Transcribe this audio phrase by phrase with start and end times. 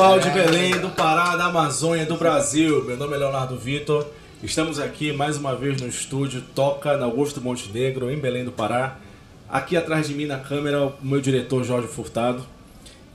[0.00, 4.06] Pessoal de Belém, do Pará, da Amazônia, do Brasil, meu nome é Leonardo Vitor.
[4.42, 8.96] Estamos aqui mais uma vez no estúdio Toca na Augusto Montenegro, em Belém do Pará.
[9.46, 12.42] Aqui atrás de mim na câmera, o meu diretor Jorge Furtado.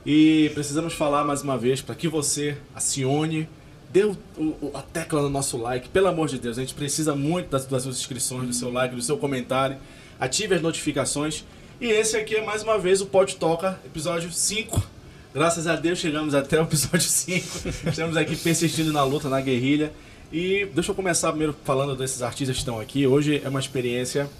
[0.06, 3.48] E precisamos falar mais uma vez para que você acione,
[3.90, 5.88] dê o- o- a tecla no nosso like.
[5.88, 8.94] Pelo amor de Deus, a gente precisa muito das, das suas inscrições, do seu like,
[8.94, 9.76] do seu comentário.
[10.20, 11.42] Ative as notificações.
[11.80, 14.94] E esse aqui é mais uma vez o Pod Toca, episódio 5.
[15.36, 17.68] Graças a Deus chegamos até o episódio 5.
[17.92, 19.92] Estamos aqui persistindo na luta, na guerrilha.
[20.32, 23.06] E deixa eu começar primeiro falando desses artistas que estão aqui.
[23.06, 24.30] Hoje é uma experiência,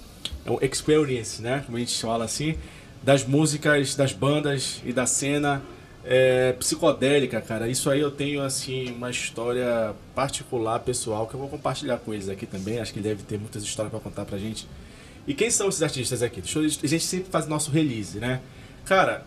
[0.42, 1.62] é um experience, né?
[1.66, 2.56] Como a gente fala assim,
[3.02, 5.60] das músicas, das bandas e da cena
[6.02, 7.68] é, psicodélica, cara.
[7.68, 12.30] Isso aí eu tenho, assim, uma história particular, pessoal, que eu vou compartilhar com eles
[12.30, 12.80] aqui também.
[12.80, 14.66] Acho que deve ter muitas histórias pra contar pra gente.
[15.26, 16.42] E quem são esses artistas aqui?
[16.54, 18.40] Eu, a gente sempre faz nosso release, né?
[18.86, 19.26] Cara,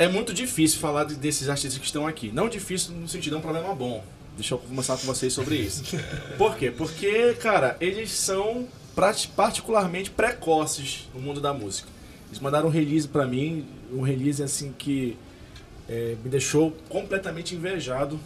[0.00, 2.32] é muito difícil falar de- desses artistas que estão aqui.
[2.32, 4.02] Não difícil no sentido, é um problema bom.
[4.34, 5.82] Deixa eu conversar com vocês sobre isso.
[6.38, 6.70] Por quê?
[6.70, 8.66] Porque, cara, eles são
[9.36, 11.88] particularmente precoces no mundo da música.
[12.28, 15.18] Eles mandaram um release pra mim, um release assim que
[15.88, 18.18] é, me deixou completamente invejado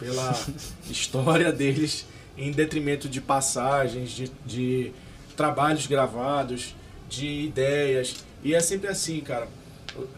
[0.00, 0.36] pela
[0.90, 2.04] história deles,
[2.36, 4.92] em detrimento de passagens, de, de
[5.36, 6.74] trabalhos gravados,
[7.08, 8.16] de ideias.
[8.42, 9.46] E é sempre assim, cara.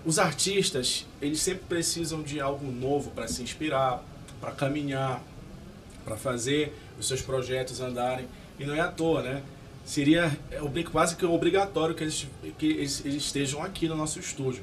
[0.05, 4.03] Os artistas, eles sempre precisam de algo novo para se inspirar,
[4.41, 5.23] para caminhar,
[6.05, 8.27] para fazer os seus projetos andarem.
[8.59, 9.43] E não é à toa, né?
[9.85, 12.27] Seria é, quase que obrigatório que eles,
[12.59, 14.63] que eles, eles estejam aqui no nosso estúdio.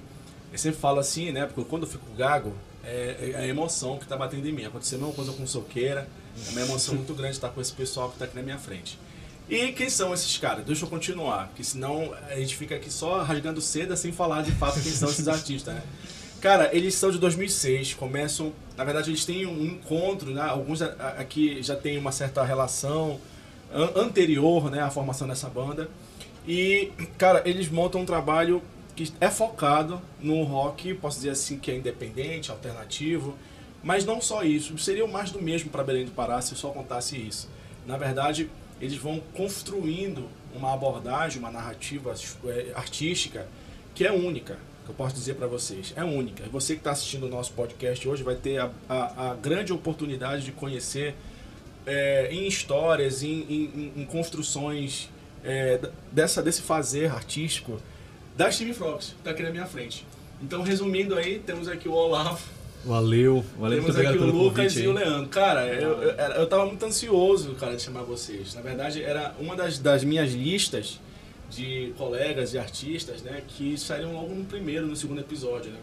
[0.51, 1.45] Eu sempre falo assim, né?
[1.45, 2.53] Porque quando eu fico gago,
[2.83, 4.65] é, é a emoção que está batendo em mim.
[4.65, 6.07] Aconteceu a mesma coisa com o Soqueira.
[6.47, 8.97] É uma emoção muito grande estar com esse pessoal que está aqui na minha frente.
[9.49, 10.63] E quem são esses caras?
[10.65, 14.51] Deixa eu continuar, porque senão a gente fica aqui só rasgando seda sem falar de
[14.51, 15.81] fato quem são esses artistas, né?
[16.39, 18.51] Cara, eles são de 2006, começam.
[18.77, 20.41] Na verdade, eles têm um encontro, né?
[20.41, 23.19] Alguns aqui já têm uma certa relação
[23.73, 24.81] an- anterior, né?
[24.81, 25.89] À formação dessa banda.
[26.47, 28.61] E, cara, eles montam um trabalho
[28.95, 33.37] que é focado no rock, posso dizer assim, que é independente, alternativo.
[33.83, 36.69] Mas não só isso, seria mais do mesmo para Belém do Pará se eu só
[36.69, 37.49] contasse isso.
[37.85, 38.49] Na verdade,
[38.81, 42.13] eles vão construindo uma abordagem, uma narrativa
[42.45, 43.47] eh, artística
[43.95, 46.43] que é única, que eu posso dizer para vocês, é única.
[46.51, 50.43] Você que está assistindo o nosso podcast hoje vai ter a, a, a grande oportunidade
[50.43, 51.13] de conhecer
[51.85, 55.09] é, em histórias, em, em- em- construções
[55.43, 55.79] é,
[56.11, 57.79] dessa, desse fazer artístico
[58.37, 60.05] das Steve Frogs, que está aqui na minha frente.
[60.41, 62.39] Então, resumindo aí, temos aqui o Olavo,
[62.83, 64.93] Valeu, valeu, muito temos aqui obrigado o pelo Lucas convite e o.
[64.93, 65.29] Leandro.
[65.29, 68.55] Cara, eu, eu, era- eu tava muito ansioso, cara, de chamar vocês.
[68.55, 70.99] Na verdade, era uma das, das minhas listas
[71.49, 75.77] de colegas e artistas, né, que saíram logo no primeiro, no segundo episódio, né.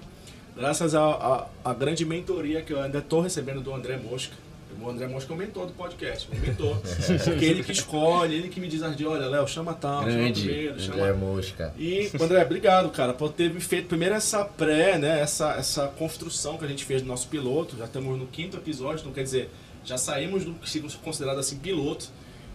[0.56, 1.46] Graças à
[1.78, 4.34] grande mentoria que eu ainda tô recebendo do André Mosca.
[4.80, 6.76] O André Mosca é o mentor do podcast, o mentor.
[7.24, 10.80] Porque ele que escolhe, ele que me diz, olha, Léo, chama tal, chama Grande, primeiro,
[10.80, 11.74] chama André Mosca.
[11.76, 15.20] e, André, obrigado, cara, por ter me feito primeiro essa pré, né?
[15.20, 17.76] Essa, essa construção que a gente fez do nosso piloto.
[17.76, 19.50] Já estamos no quinto episódio, então quer dizer,
[19.84, 22.08] já saímos do que seria considerado assim piloto.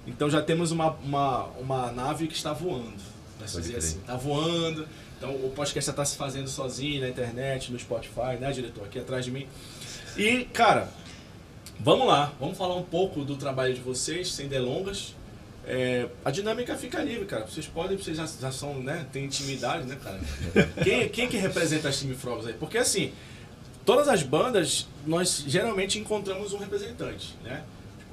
[0.07, 2.93] Então já temos uma, uma, uma nave que está voando.
[3.45, 3.97] Se Pode dizer assim.
[3.99, 4.87] Está voando.
[5.17, 8.85] Então o podcast já está se fazendo sozinho na internet, no Spotify, né, diretor?
[8.85, 9.47] Aqui atrás de mim.
[10.17, 10.89] E, cara,
[11.79, 12.33] vamos lá.
[12.39, 15.15] Vamos falar um pouco do trabalho de vocês, sem delongas.
[15.65, 17.45] É, a dinâmica fica livre, cara.
[17.47, 19.05] Vocês podem, vocês já, já são, né?
[19.11, 20.19] Tem intimidade, né, cara?
[20.83, 22.53] Quem, quem que representa as Time Frogs aí?
[22.53, 23.13] Porque assim,
[23.85, 27.63] todas as bandas, nós geralmente encontramos um representante, né?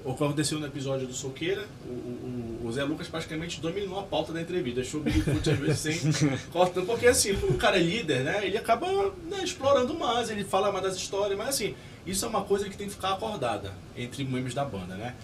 [0.03, 4.03] O que aconteceu no episódio do Soqueira, o, o, o Zé Lucas praticamente dominou a
[4.03, 7.83] pauta da entrevista, deixou o Bigfoot às vezes sem cortando, porque assim, o cara é
[7.83, 8.47] líder, né?
[8.47, 8.87] Ele acaba
[9.29, 11.75] né, explorando mais, ele fala mais das histórias, mas assim,
[12.07, 15.15] isso é uma coisa que tem que ficar acordada entre membros da banda, né?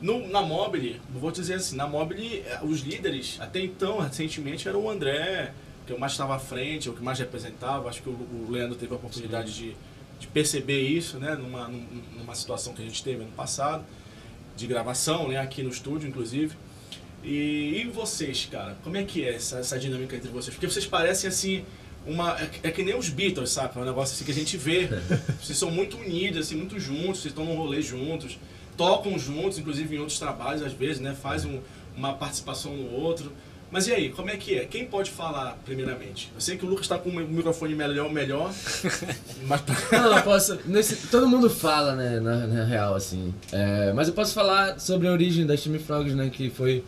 [0.00, 4.76] No, na Mobile, vou dizer assim, na Mobile, eh, os líderes, até então, recentemente, era
[4.76, 5.52] o André,
[5.86, 7.88] que eu mais estava à frente, o que mais representava.
[7.88, 9.76] Acho que o, o Leandro teve a oportunidade de,
[10.18, 11.86] de perceber isso, né, numa, num-
[12.18, 13.84] numa situação que a gente teve ano passado,
[14.56, 16.56] de gravação, né, aqui no estúdio, inclusive.
[17.22, 20.52] E, e vocês, cara, como é que é essa, essa dinâmica entre vocês?
[20.54, 21.64] Porque vocês parecem assim.
[22.06, 23.78] Uma, é, que- é que nem os Beatles, sabe?
[23.78, 24.88] É um negócio assim que a gente vê.
[25.40, 28.38] Vocês são muito unidos, assim, muito juntos, vocês estão num rolê juntos,
[28.76, 31.14] tocam juntos, inclusive em outros trabalhos, às vezes, né?
[31.20, 31.60] Faz um-
[31.96, 33.30] uma participação no outro.
[33.70, 34.64] Mas e aí, como é que é?
[34.66, 36.30] Quem pode falar primeiramente?
[36.34, 38.52] Eu sei que o Lucas está com o microfone melhor, melhor
[39.46, 40.58] mas Não, eu posso.
[40.66, 43.32] nesse- todo mundo fala, né, na, na real, assim.
[43.50, 46.28] É, mas eu posso falar sobre a origem das Time Frogs, né?
[46.30, 46.84] Que foi.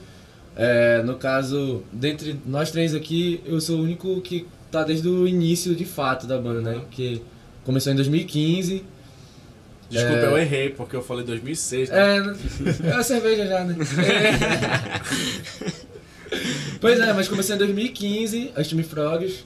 [0.56, 5.26] é, no caso, dentre nós três aqui, eu sou o único que tá desde o
[5.26, 6.82] início de fato da banda, né?
[6.90, 7.22] Que
[7.64, 8.84] começou em 2015.
[9.90, 10.26] Desculpa, É.
[10.26, 11.90] eu errei, porque eu falei 2006.
[11.90, 11.96] né?
[12.84, 13.76] É, é a cerveja já, né?
[16.80, 19.44] pois é, mas comecei em 2015, as Time Frogs.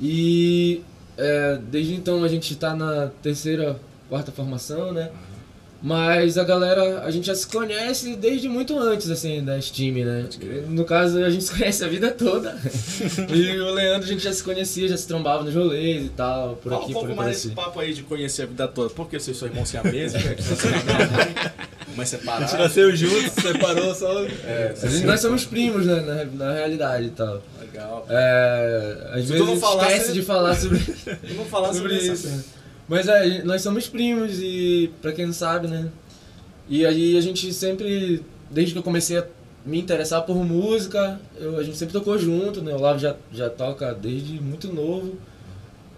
[0.00, 0.82] E
[1.16, 3.78] é, desde então a gente tá na terceira,
[4.08, 5.10] quarta formação, né?
[5.86, 10.24] Mas a galera, a gente já se conhece desde muito antes, assim, das time, né?
[10.66, 12.56] No caso, a gente se conhece a vida toda.
[13.28, 16.56] e o Leandro, a gente já se conhecia, já se trombava nos rolês e tal,
[16.56, 17.48] por Fala aqui, um por pouco por mais assim.
[17.50, 18.88] desse papo aí de conhecer a vida toda.
[18.88, 20.14] Por que vocês são irmãos siameses?
[20.24, 20.34] né?
[20.38, 22.52] Não Mas A gente separados.
[22.54, 24.22] nasceu juntos, separou só.
[24.24, 27.42] É, A gente- nós somos primos, né, na, na realidade e tal.
[27.60, 28.06] legal.
[28.08, 30.78] É, às Se tu vezes não falar, esquece você- de falar sobre,
[31.34, 32.26] Vamos falar sobre, sobre isso.
[32.26, 32.63] isso.
[32.88, 35.90] Mas é, nós somos primos e, pra quem não sabe, né?
[36.68, 39.26] E aí a gente sempre, desde que eu comecei a
[39.64, 42.74] me interessar por música, eu- a gente sempre tocou junto, né?
[42.74, 45.14] O Lavo já, já toca desde muito novo,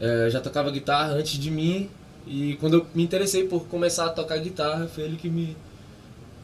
[0.00, 1.88] é, já tocava guitarra antes de mim.
[2.26, 5.56] E quando eu me interessei por começar a tocar guitarra, foi ele que me,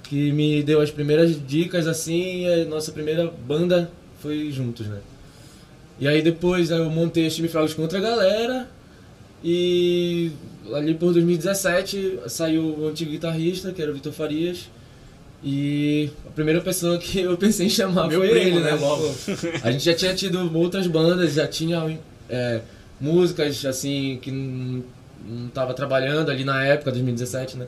[0.05, 4.99] que me deu as primeiras dicas assim, e a nossa primeira banda foi juntos, né?
[6.01, 8.69] E aí depois eu montei as time Frogs com outra galera
[9.45, 10.31] e
[10.73, 14.71] ali por 2017 saiu o antigo guitarrista, que era o Vitor Farias.
[15.45, 18.77] E a primeira pessoa que eu pensei em chamar Meu foi primo, ele, né, né?
[18.77, 19.13] logo.
[19.65, 21.99] A gente já tinha tido outras bandas, já tinha
[22.31, 22.61] é,
[23.01, 24.85] músicas assim que não,
[25.27, 27.67] não tava trabalhando ali na época, 2017, né?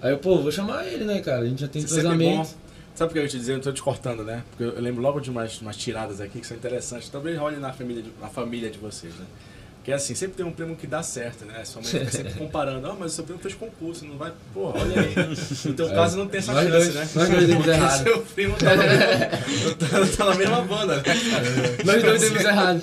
[0.00, 1.42] Aí eu, pô, vou chamar ele, né, cara?
[1.42, 2.50] A gente já tem entrosamento.
[2.94, 3.52] Sabe por que eu ia te dizer?
[3.52, 4.44] Eu não tô te cortando, né?
[4.50, 7.08] Porque eu lembro logo de umas, umas tiradas aqui que são interessantes.
[7.08, 9.24] Talvez olhem na família, de, na família de vocês, né?
[9.84, 11.64] Que é assim, sempre tem um primo que dá certo, né?
[11.64, 12.86] Sua mãe fica sempre comparando.
[12.86, 14.32] Ah, mas o seu primo fez concurso, não vai...
[14.52, 15.14] Porra, olha aí.
[15.64, 17.08] No teu caso não tem essa Nós chance, dois- né?
[17.14, 18.02] nós dois demos Porque errado.
[18.02, 19.06] seu primo tá na, mesma,
[19.78, 21.02] tá, tá na mesma banda, né?
[21.84, 22.82] Nós dois demos errado.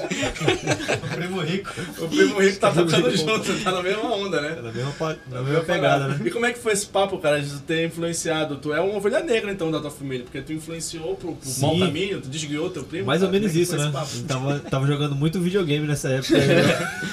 [1.04, 1.72] O primo rico.
[2.00, 4.56] O primo rico tá tocando junto, tá na mesma onda, né?
[4.58, 6.20] É na mesma, pa- na mesma pegada, né?
[6.26, 8.56] E como é que foi esse papo, cara, de tu ter influenciado?
[8.58, 11.78] Tu é uma ovelha negra, então, da tua família, porque tu influenciou pro, pro mau
[11.78, 13.06] caminho, tu desguiou teu primo.
[13.06, 13.40] Mais ou cara.
[13.40, 14.26] menos Como é isso, né?
[14.28, 16.36] Tava, tava jogando muito videogame nessa época.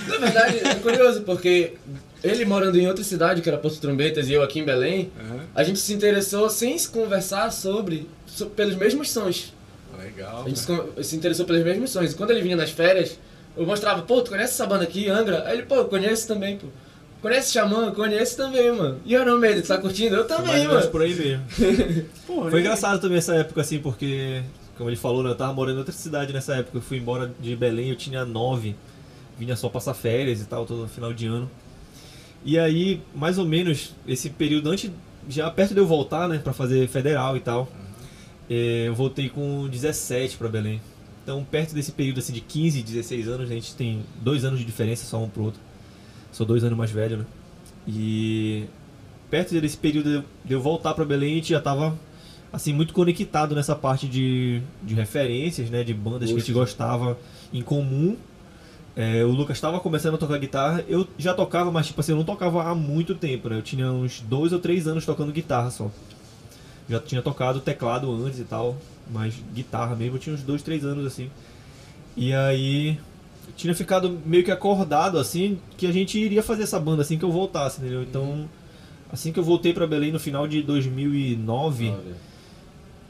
[0.08, 1.74] Na verdade, é curioso, porque
[2.22, 5.40] ele morando em outra cidade, que era Porto Trombetas, e eu aqui em Belém, Aham.
[5.54, 9.52] a gente se interessou sem se conversar sobre, so- pelos mesmos sons.
[9.98, 10.42] Legal.
[10.44, 12.12] A gente se, con- se interessou pelos mesmos sons.
[12.12, 13.18] E quando ele vinha nas férias,
[13.56, 15.44] eu mostrava, pô, tu conhece essa banda aqui, Angra?
[15.46, 16.66] Aí ele, pô, eu conheço também, pô.
[17.20, 17.92] Conhece Xamã?
[17.92, 18.98] Conheço também, mano.
[19.04, 20.16] E Iron Maiden, tu tá curtindo?
[20.16, 20.88] Eu também, mano.
[20.88, 21.44] por aí mesmo.
[22.26, 24.42] Porra, Foi e- engraçado também essa época, assim, porque,
[24.76, 26.78] como ele falou, né, eu tava morando em outra cidade nessa época.
[26.78, 28.74] Eu fui embora de Belém, eu tinha nove.
[29.38, 31.50] Vinha só passar férias e tal, todo final de ano.
[32.44, 34.90] E aí, mais ou menos, esse período antes,
[35.28, 37.68] já perto de eu voltar, né, pra fazer federal e tal,
[38.50, 40.80] eh, eu voltei com 17 pra Belém.
[41.22, 44.64] Então, perto desse período, assim, de 15, 16 anos, a gente tem dois anos de
[44.64, 45.60] diferença só um pro outro.
[46.32, 47.26] Sou dois anos mais velho, né?
[47.86, 48.64] E
[49.30, 51.98] perto desse período de eu voltar pra Belém, a gente já tava
[52.52, 57.18] assim muito conectado nessa parte de, de referências, né, de bandas que a gente gostava
[57.52, 58.16] em comum.
[58.94, 62.16] É, o Lucas estava começando a tocar guitarra, eu já tocava, mas tipo assim, eu
[62.16, 63.56] não tocava há muito tempo, né?
[63.56, 65.90] Eu tinha uns dois ou três anos tocando guitarra só.
[66.88, 68.76] Já tinha tocado teclado antes e tal,
[69.10, 71.30] mas guitarra mesmo eu tinha uns dois, três anos assim.
[72.14, 72.98] E aí
[73.46, 77.18] eu tinha ficado meio que acordado assim que a gente iria fazer essa banda assim
[77.18, 78.02] que eu voltasse, entendeu?
[78.02, 78.46] Então,
[79.10, 81.94] assim que eu voltei pra Belém no final de 2009,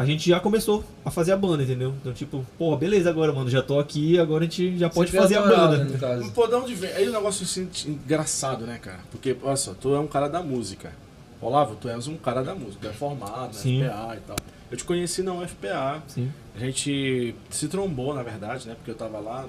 [0.03, 1.95] a gente já começou a fazer a banda, entendeu?
[2.01, 5.23] Então, tipo, pô, beleza agora, mano, já tô aqui, agora a gente já pode Sempre
[5.23, 5.79] fazer a banda.
[5.79, 6.33] né, no caso.
[6.33, 6.93] Pô, de vem?
[6.93, 9.01] Aí o negócio assim, engraçado, né, cara?
[9.11, 10.93] Porque, olha só, tu é um cara da música.
[11.41, 13.83] Olavo, tu és um cara da música, tu é formado na Sim.
[13.85, 14.37] FPA e tal.
[14.71, 16.03] Eu te conheci na UFPA.
[16.09, 16.33] Sim.
[16.57, 18.75] A gente se trombou, na verdade, né?
[18.75, 19.47] Porque eu tava lá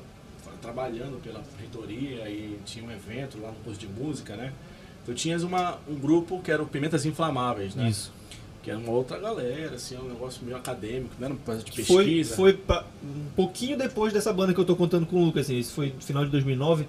[0.61, 4.53] trabalhando pela reitoria e tinha um evento lá no curso de música, né?
[5.05, 7.89] Tu tinhas uma, um grupo que era o Pimentas Inflamáveis, né?
[7.89, 8.11] Isso.
[8.63, 11.83] Que era uma outra galera, assim, um negócio meio acadêmico, não era uma coisa de
[11.83, 12.35] Foi, pesquisa.
[12.35, 15.57] foi pa- um pouquinho depois dessa banda que eu tô contando com o Lucas, assim,
[15.59, 16.87] isso foi no final de 2009.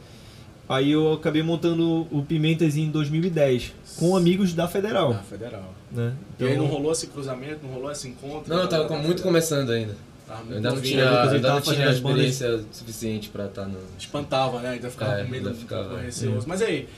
[0.68, 5.74] Aí eu acabei montando o Pimentas em 2010, com amigos da Federal, Ah, federal.
[5.92, 6.14] né?
[6.38, 8.48] E aí não rolou esse cruzamento, não rolou esse encontro?
[8.54, 9.24] Não, eu tava da muito federal.
[9.24, 9.96] começando ainda.
[10.26, 11.10] Tava Eu muito ainda não tinha, né?
[11.10, 13.78] Lucas, ainda não tinha as bandas- experiência suficiente pra estar no.
[13.98, 14.70] Espantava, né?
[14.70, 16.06] Ainda ficava É, com medo, ficava, ficava é.
[16.06, 16.46] receoso.
[16.48, 16.88] Mas aí,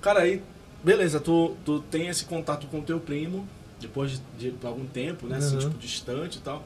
[0.00, 0.40] cara, aí,
[0.84, 3.44] beleza, tu, tu tem esse contato com o teu primo,
[3.80, 5.36] depois de, de algum tempo, né?
[5.38, 5.60] Assim, Uhum.
[5.60, 6.64] tipo, distante e tal.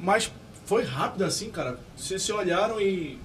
[0.00, 0.30] Mas
[0.64, 1.78] foi rápido assim, cara.
[1.96, 3.18] Vocês se olharam e.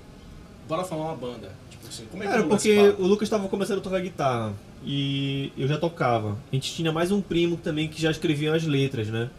[0.67, 1.51] Bora formar uma banda.
[1.69, 5.51] Tipo assim, como é que Era porque o Lucas estava começando a tocar guitarra e
[5.57, 6.37] eu já tocava.
[6.51, 9.29] A gente tinha mais um primo também que já escrevia as letras, né?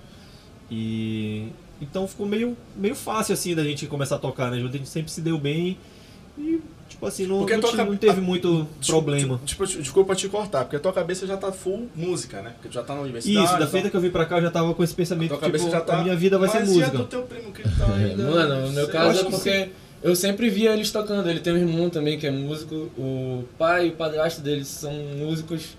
[0.71, 1.49] E
[1.81, 4.57] então ficou meio, meio fácil assim da gente começar a tocar, né?
[4.57, 5.79] A gente sempre se deu bem
[6.37, 9.41] e tipo assim, não, Porque não, ca- não teve a- muito problema.
[9.45, 12.51] Tipo, tipo, desculpa te cortar, porque a tua cabeça já tá full música, né?
[12.55, 13.47] Porque tu já tá na universidade.
[13.47, 15.29] Isso, da feita que eu vim pra cá eu já tava com esse a pensamento
[15.29, 15.99] tua que tipo, cabeça já tá.
[15.99, 16.99] a minha vida vai ser Mas a música.
[16.99, 18.23] do teu primo que ele tá ainda?
[18.25, 19.69] Mano, no meu Sei caso é porque
[20.03, 21.29] eu sempre via eles tocando.
[21.29, 22.75] Ele tem um irmão também que é músico.
[22.97, 25.77] O pai e o padrasto deles são músicos.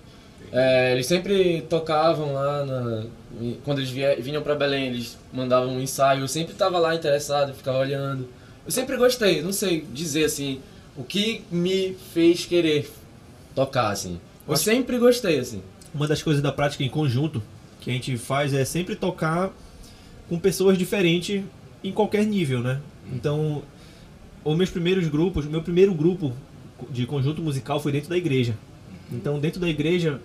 [0.52, 3.04] É, eles sempre tocavam lá na-
[3.64, 3.90] quando eles
[4.20, 6.22] vinham pra Belém, eles mandavam um ensaio.
[6.22, 8.28] Eu sempre tava lá interessado, ficava olhando.
[8.66, 10.60] Eu sempre gostei, não sei dizer assim,
[10.96, 12.90] o que me fez querer
[13.54, 14.18] tocar assim.
[14.46, 15.62] Eu Acho- sempre gostei assim.
[15.94, 17.42] Uma das coisas da prática em conjunto
[17.80, 19.50] que a gente faz é sempre tocar
[20.28, 21.42] com pessoas diferentes
[21.82, 22.80] em qualquer nível, né?
[23.12, 23.62] Então,
[24.44, 26.32] os meus primeiros grupos, meu primeiro grupo
[26.90, 28.56] de conjunto musical foi dentro da igreja.
[29.10, 30.20] Então, dentro da igreja,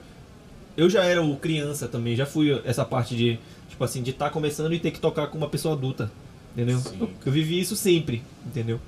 [0.78, 4.30] eu já era o criança também, já fui essa parte de, tipo assim, de estar
[4.30, 6.12] começando e ter que tocar com uma pessoa adulta,
[6.54, 6.78] entendeu?
[6.80, 7.08] Sim.
[7.26, 8.80] Eu vivi isso sempre, entendeu?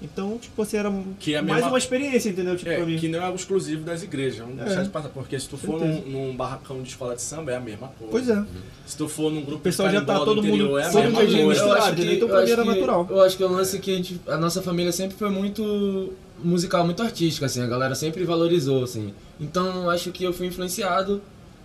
[0.00, 2.56] Então, tipo assim, era Que é mais mesma- uma experiência, entendeu?
[2.56, 2.96] Tipo, É, pra mim.
[2.98, 4.64] que não é algo exclusivo das igrejas, vamos É.
[4.66, 7.56] deixar de passar, porque se tu for num, num barracão de escola de samba é
[7.56, 8.10] a mesma coisa.
[8.12, 8.44] Pois é.
[8.86, 10.90] Se tu for num grupo O pessoal de já tá todo mundo- interior, é a
[10.90, 11.46] todo mesma mundo coisa.
[11.48, 12.08] misturado, eu acho entendeu?
[12.10, 13.06] que, Então, eu pra mim era que- natural.
[13.10, 16.12] Eu acho que o lance é que a, gente, a nossa família sempre foi muito
[16.44, 19.12] musical, muito artística, assim, a galera sempre valorizou, assim.
[19.40, 21.20] Então eu acho que eu fui influenciado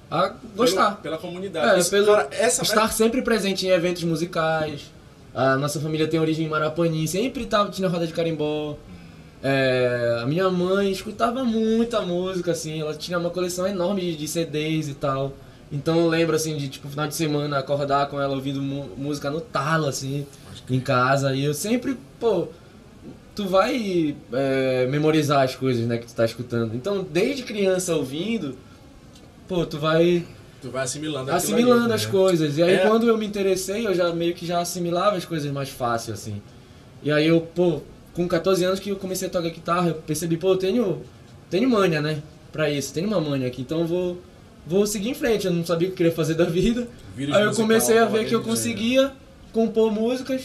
[0.09, 0.99] a Pelo- gostar.
[1.03, 1.75] Pela comunidade.
[1.75, 4.91] É, Isso, pelo cara, essa estar sempre presente em eventos musicais.
[5.33, 8.77] A nossa família tem origem em Marapanim, sempre tava, tinha roda de carimbó.
[9.41, 14.27] É, a minha mãe escutava muita música, assim, ela tinha uma coleção enorme de, de
[14.27, 15.33] CDs e tal.
[15.71, 19.41] Então eu lembro assim de tipo final de semana acordar com ela ouvindo música no
[19.41, 20.23] talo assim
[20.69, 22.47] em casa e eu sempre, pô,
[23.35, 26.75] tu vai é, memorizar as coisas, né, que tu tá escutando.
[26.75, 28.55] Então, desde criança ouvindo,
[29.47, 30.25] pô, tu vai
[30.63, 32.11] Tu vai assimilando assimilando ali, as né?
[32.11, 32.57] coisas.
[32.57, 32.87] E aí É.
[32.87, 36.41] quando eu me interessei, eu já meio que já assimilava as coisas mais fácil assim.
[37.03, 37.81] E aí eu, pô,
[38.13, 41.01] com 14 anos que eu comecei a tocar guitarra, eu percebi, pô, eu tenho
[41.49, 44.21] tenho manha, né, pra isso, tenho uma manha aqui, então eu vou
[44.65, 45.45] vou seguir em frente.
[45.45, 46.87] Eu não sabia o que eu queria fazer da vida.
[47.15, 49.11] Vírus Aí eu musical comecei a ver que eu de- conseguia
[49.51, 50.43] compor músicas.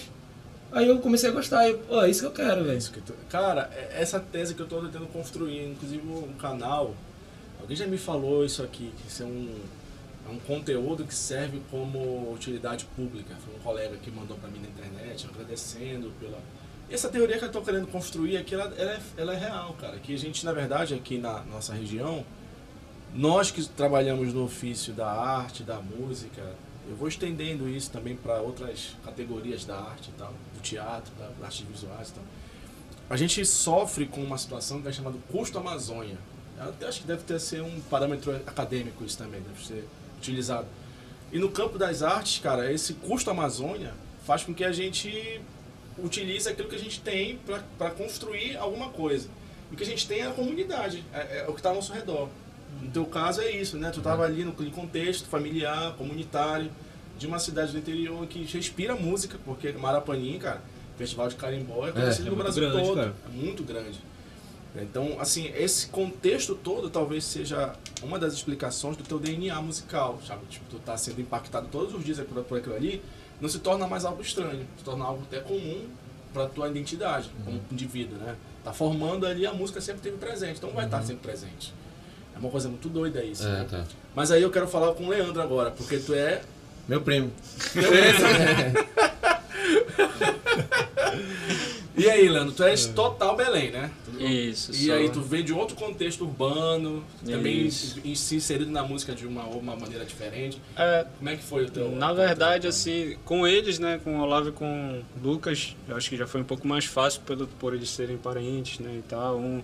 [0.73, 1.73] Aí eu comecei a gostar.
[1.89, 2.81] Pô, é isso que eu quero, velho.
[3.07, 6.95] Tu- Cara, é- essa tese que eu tô tentando construir, inclusive um canal,
[7.61, 9.49] alguém já me falou isso aqui, que isso é um,
[10.29, 13.35] é um conteúdo que serve como utilidade pública.
[13.45, 16.39] Foi um colega que mandou pra mim na internet, agradecendo pela...
[16.91, 19.99] Essa teoria que eu tô querendo construir aqui, ela, ela é, ela é real, cara.
[19.99, 22.25] Que a gente, na verdade, aqui na nossa região,
[23.15, 26.43] nós que trabalhamos no ofício da arte, da música,
[26.89, 31.61] eu vou estendendo isso também para outras categorias da arte tal, do teatro, da artes
[31.61, 32.25] visuais e.
[33.11, 36.19] A gente sofre com uma situação que é chamada custo Amazônia.
[36.81, 40.67] Eu acho que deve ter ser um parâmetro acadêmico isso também, deve ser utilizado.
[41.33, 43.93] E no campo das artes, cara, esse custo Amazônia
[44.25, 45.41] faz com que a gente
[45.99, 47.39] utilize aquilo que a gente tem
[47.77, 49.29] para construir alguma coisa.
[49.71, 51.75] E o que a gente tem é a comunidade, é, é o que está ao
[51.75, 52.29] nosso redor.
[52.81, 53.91] No teu caso é isso, né?
[53.91, 56.71] Tu estava ali no contexto familiar, comunitário,
[57.19, 60.63] de uma cidade do interior que respira música, porque Marapanim, cara,
[60.97, 62.97] Festival de Carimbó é conhecido é no Brasil grande, todo.
[62.97, 63.15] cara.
[63.27, 64.01] É muito grande.
[64.77, 70.43] Então, assim, esse contexto todo talvez seja uma das explicações do teu DNA musical, sabe?
[70.49, 73.03] Tipo, tu tá sendo impactado todos os dias por, por aquilo ali,
[73.41, 75.87] não se torna mais algo estranho, se torna algo até comum
[76.33, 78.37] para tua identidade como indivíduo, né?
[78.63, 81.73] Tá formando ali a música sempre teve presente, então vai estar sempre presente.
[82.37, 83.67] É uma coisa muito doida isso, É, né?
[83.69, 83.85] tá.
[84.15, 86.43] Mas aí eu quero falar com o Leandro agora, porque tu é
[86.87, 87.33] Meu primo.
[91.97, 93.91] E aí, Leandro, tu és total Belém, né?
[94.21, 94.71] Isso.
[94.71, 98.01] E sou- aí tu vem de outro contexto urbano, também Isso.
[98.15, 100.61] se inserido na música de uma, uma maneira diferente.
[100.77, 101.91] É, Como é que foi o teu...
[101.91, 106.09] na verdade, assim, com eles, né, com o Olavo e com o Lucas, eu acho
[106.09, 109.37] que já foi um pouco mais fácil pelo, por eles serem parentes, né, e tal,
[109.39, 109.61] um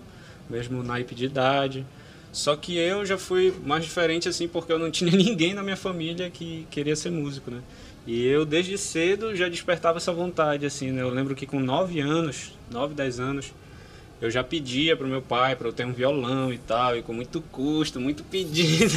[0.49, 1.85] mesmo naipe de idade.
[2.33, 5.77] Só que eu já fui mais diferente, assim, porque eu não tinha ninguém na minha
[5.77, 7.61] família que queria ser músico, né.
[8.07, 11.01] E eu, desde cedo, já despertava essa vontade, assim, né.
[11.01, 13.53] Eu lembro que com 9 anos, 9, 10 anos,
[14.21, 17.13] eu já pedia pro meu pai para eu ter um violão e tal, e com
[17.13, 18.93] muito custo, muito pedido,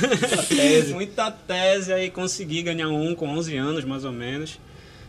[0.93, 4.59] muita tese, aí consegui ganhar um com 11 anos mais ou menos.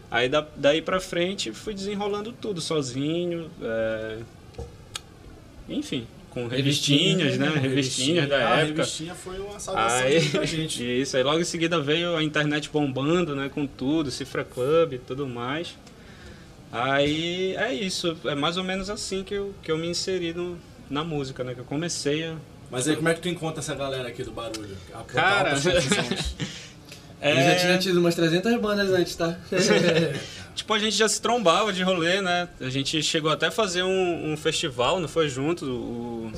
[0.10, 4.18] Aí da, daí pra frente fui desenrolando tudo sozinho, é,
[5.68, 7.50] enfim, com revistinhas, né?
[7.50, 8.82] Revistinhas da ah, época.
[8.82, 10.84] revistinha foi uma salvação Aí, pra gente.
[11.02, 15.00] isso, aí logo em seguida veio a internet bombando, né, com tudo, Cifra Club e
[15.00, 15.76] tudo mais.
[16.72, 20.58] Aí é isso, é mais ou menos assim que eu, que eu me inseri no,
[20.90, 22.36] na música, né, que eu comecei a...
[22.70, 24.78] Mas aí como é que tu encontra essa galera aqui do barulho?
[24.94, 25.56] A Cara.
[27.22, 29.38] É, Ele já tinha tido umas 300 bandas antes, tá?
[30.60, 33.82] Tipo, a gente já se trombava de rolê, né, a gente chegou até a fazer
[33.82, 36.32] um, um festival, não foi junto, o...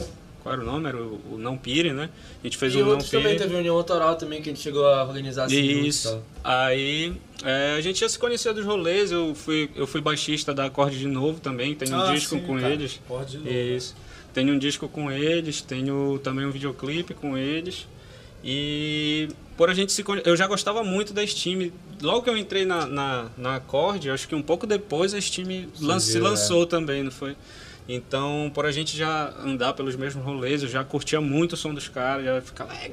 [0.44, 0.88] Qual era o nome?
[0.88, 2.10] Era o, o Não Pire, né?
[2.42, 3.40] A gente fez e um Não outros também, Pire.
[3.40, 5.86] teve União Autoral também, que a gente chegou a organizar assim.
[5.86, 6.22] Isso.
[6.44, 10.66] Aí é, a gente já se conhecia dos rolês, eu fui, eu fui baixista da
[10.66, 12.74] Acorde de Novo também, tenho um Ah, disco sim, com cara.
[12.74, 13.00] eles.
[13.08, 13.50] Pode de novo.
[13.52, 13.96] Isso.
[14.34, 17.88] Tenho um disco com eles, tenho também um videoclipe com eles.
[18.44, 21.72] E por a gente se eu já gostava muito da Steam.
[22.02, 25.68] Logo que eu entrei na, na, na Acorde, acho que um pouco depois a Steam
[25.80, 26.20] lan- se é.
[26.20, 27.36] lançou também, não foi?
[27.88, 31.74] Então, por a gente já andar pelos mesmos rolês, eu já curtia muito o som
[31.74, 32.92] dos caras, já ficava, "É,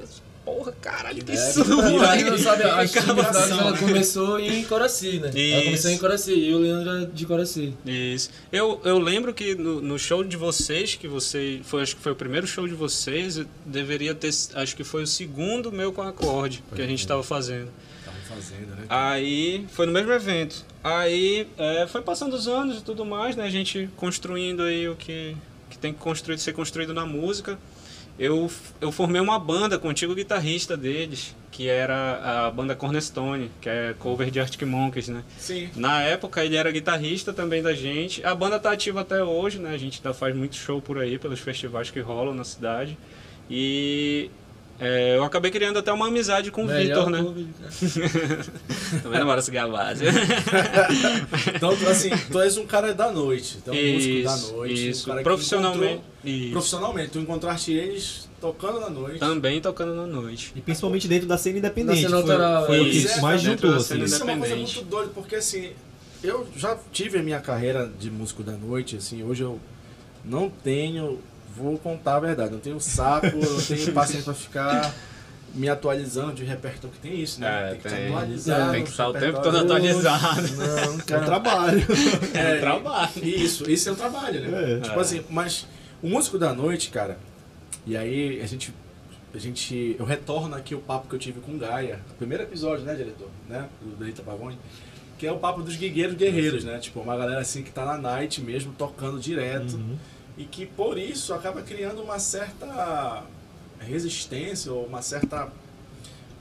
[0.49, 1.33] porra, caralho, que!
[1.33, 3.79] E pra quem não sabe, a Steam assim, ela né?
[3.79, 5.29] começou em Coraci, né?
[5.29, 5.65] Ela Isso.
[5.65, 7.75] começou em Coraci e o Leandro é de Coraci.
[7.85, 8.31] Isso.
[8.51, 11.61] Eu, eu lembro que no, no show de vocês, que você.
[11.65, 14.31] Foi, acho que foi o primeiro show de vocês, eu deveria ter.
[14.55, 17.71] Acho que foi o segundo meu com acorde que a gente estava fazendo.
[17.99, 18.85] Estavam fazendo, né?
[18.89, 20.65] Aí foi no mesmo evento.
[20.83, 23.45] Aí é, foi passando os anos e tudo mais, né?
[23.45, 25.37] A gente construindo aí o que,
[25.69, 27.59] que tem que construir, ser construído na música.
[28.19, 28.51] Eu,
[28.81, 33.69] eu formei uma banda com o antigo guitarrista deles, que era a banda Cornerstone, que
[33.69, 35.23] é cover de Arctic Monkeys, né?
[35.39, 35.71] Sim.
[35.77, 38.25] Na época ele era guitarrista também da gente.
[38.25, 39.71] A banda tá ativa até hoje, né?
[39.73, 42.99] A gente ainda faz muito show por aí, pelos festivais que rolam na cidade.
[43.49, 44.31] E
[44.81, 47.19] é, eu acabei criando até uma amizade com o Vitor, né?
[49.03, 49.95] Também não bora se gabar.
[51.55, 53.59] Então, assim, tu és um cara da noite.
[53.61, 54.89] Então, um músico da Isso, noite.
[54.89, 55.13] isso.
[55.13, 56.03] Um Profissionalmente.
[56.25, 56.53] Isso.
[56.53, 59.19] Profissionalmente, tu encontraste eles tocando na noite.
[59.19, 60.53] Também tocando na noite.
[60.55, 62.03] E principalmente dentro da cena independente.
[62.03, 64.03] Na cena foi, autoral, foi o que isso, mais juntou, assim.
[64.03, 65.73] Isso é uma coisa muito doida, porque assim,
[66.23, 69.59] eu já tive a minha carreira de músico da noite, assim, hoje eu
[70.25, 71.19] não tenho,
[71.59, 74.95] vou contar a verdade, não tenho saco, não tenho paciência pra ficar
[75.55, 77.49] me atualizando de repertório, que tem isso, né?
[77.49, 78.09] É, tem que tem.
[78.09, 78.71] atualizar.
[78.71, 80.49] Tem que estar o tempo todo atualizado.
[80.57, 81.87] Não, não É um trabalho.
[82.35, 83.11] É, um trabalho.
[83.23, 84.75] Isso, isso é um trabalho, né?
[84.75, 84.81] É.
[84.81, 85.67] Tipo assim, mas
[86.03, 87.19] o músico da noite, cara,
[87.87, 88.73] e aí a gente.
[89.35, 89.97] A gente.
[89.99, 92.01] Eu retorno aqui o papo que eu tive com o Gaia.
[92.13, 93.29] O primeiro episódio, né, diretor?
[93.49, 93.67] Né?
[93.81, 94.59] Do Delita Pavone.
[95.19, 96.79] Que é o papo dos guigueiros guerreiros, né?
[96.79, 99.75] Tipo, uma galera assim que tá na night mesmo, tocando direto.
[99.75, 99.97] Uhum.
[100.39, 103.25] E que por isso acaba criando uma certa
[103.81, 105.51] resistência, ou uma certa.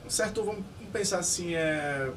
[0.06, 2.10] Um certo, vamos pensar assim, é.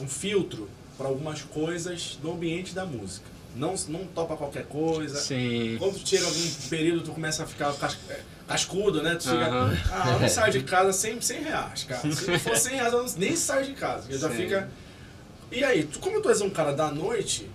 [0.00, 3.26] Um filtro para algumas coisas do ambiente da música.
[3.54, 5.18] Não, não topa qualquer coisa.
[5.18, 5.76] Sim.
[5.78, 7.74] Quando tu chega algum período, tu começa a ficar
[8.10, 9.14] é, cascudo, né?
[9.14, 9.78] Tu fica, Aham.
[9.90, 12.12] ah, eu não saio de casa sem 100 reais, cara.
[12.12, 14.10] Se for 100 reais, eu não- nem saio de casa.
[14.12, 14.36] Eu já Sim.
[14.36, 14.70] fica...
[15.50, 17.48] E aí, tu, como tu és um cara da noite,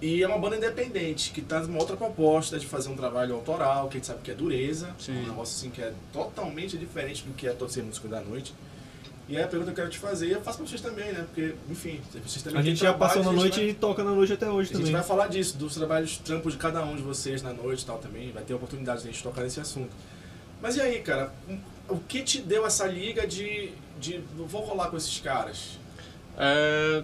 [0.00, 3.88] e é uma banda independente, que traz uma outra proposta de fazer um trabalho autoral,
[3.88, 5.12] que a gente sabe que é dureza, Sim.
[5.18, 8.54] um negócio assim que é totalmente diferente do que é todo ser músico da noite.
[9.28, 11.26] E aí a pergunta que eu quero te fazer, eu faço pra vocês também, né?
[11.26, 13.74] Porque, enfim, vocês também A gente já trabalho, passou na a gente noite vai- e
[13.74, 14.92] toca na noite até hoje a gente também.
[14.92, 17.98] vai falar disso, dos trabalhos, trampos de cada um de vocês na noite e tal
[17.98, 18.32] também.
[18.32, 19.90] Vai ter oportunidade de a gente tocar nesse assunto.
[20.62, 21.30] Mas e aí, cara?
[21.90, 23.70] O que te deu essa liga de.
[24.00, 25.78] de vou rolar com esses caras?
[26.38, 27.02] É,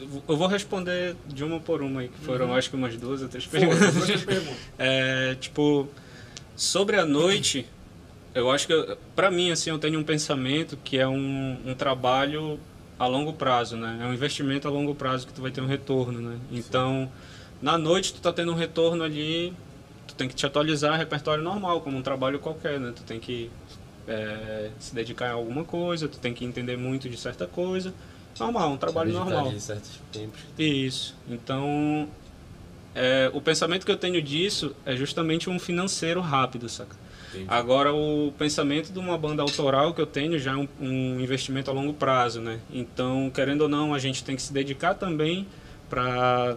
[0.00, 2.54] eu vou responder de uma por uma aí, que foram Uhum.
[2.54, 3.94] acho que umas duas ou três perguntas.
[3.94, 4.58] duas perguntas.
[4.78, 5.88] É, tipo,
[6.56, 7.66] sobre a noite,
[8.34, 12.58] eu acho que, pra mim, assim, eu tenho um pensamento que é um, um trabalho
[12.98, 13.98] a longo prazo, né?
[14.02, 16.38] É um investimento a longo prazo que tu vai ter um retorno, né?
[16.50, 17.10] Então,
[17.62, 19.52] na noite tu tá tendo um retorno ali,
[20.06, 22.92] tu tem que te atualizar repertório normal, como um trabalho qualquer, né?
[22.94, 23.50] Tu tem que
[24.06, 27.92] é, se dedicar a alguma coisa, tu tem que entender muito de certa coisa.
[28.38, 29.52] Normal, um trabalho normal.
[29.58, 30.40] certos tempos.
[30.58, 31.14] Isso.
[31.28, 32.08] Então,
[32.94, 36.96] é, o pensamento que eu tenho disso é justamente um financeiro rápido, saca?
[37.30, 37.46] Entendi.
[37.48, 41.70] Agora, o pensamento de uma banda autoral que eu tenho já é um, um investimento
[41.70, 42.60] a longo prazo, né?
[42.72, 45.46] Então, querendo ou não, a gente tem que se dedicar também
[45.90, 46.56] para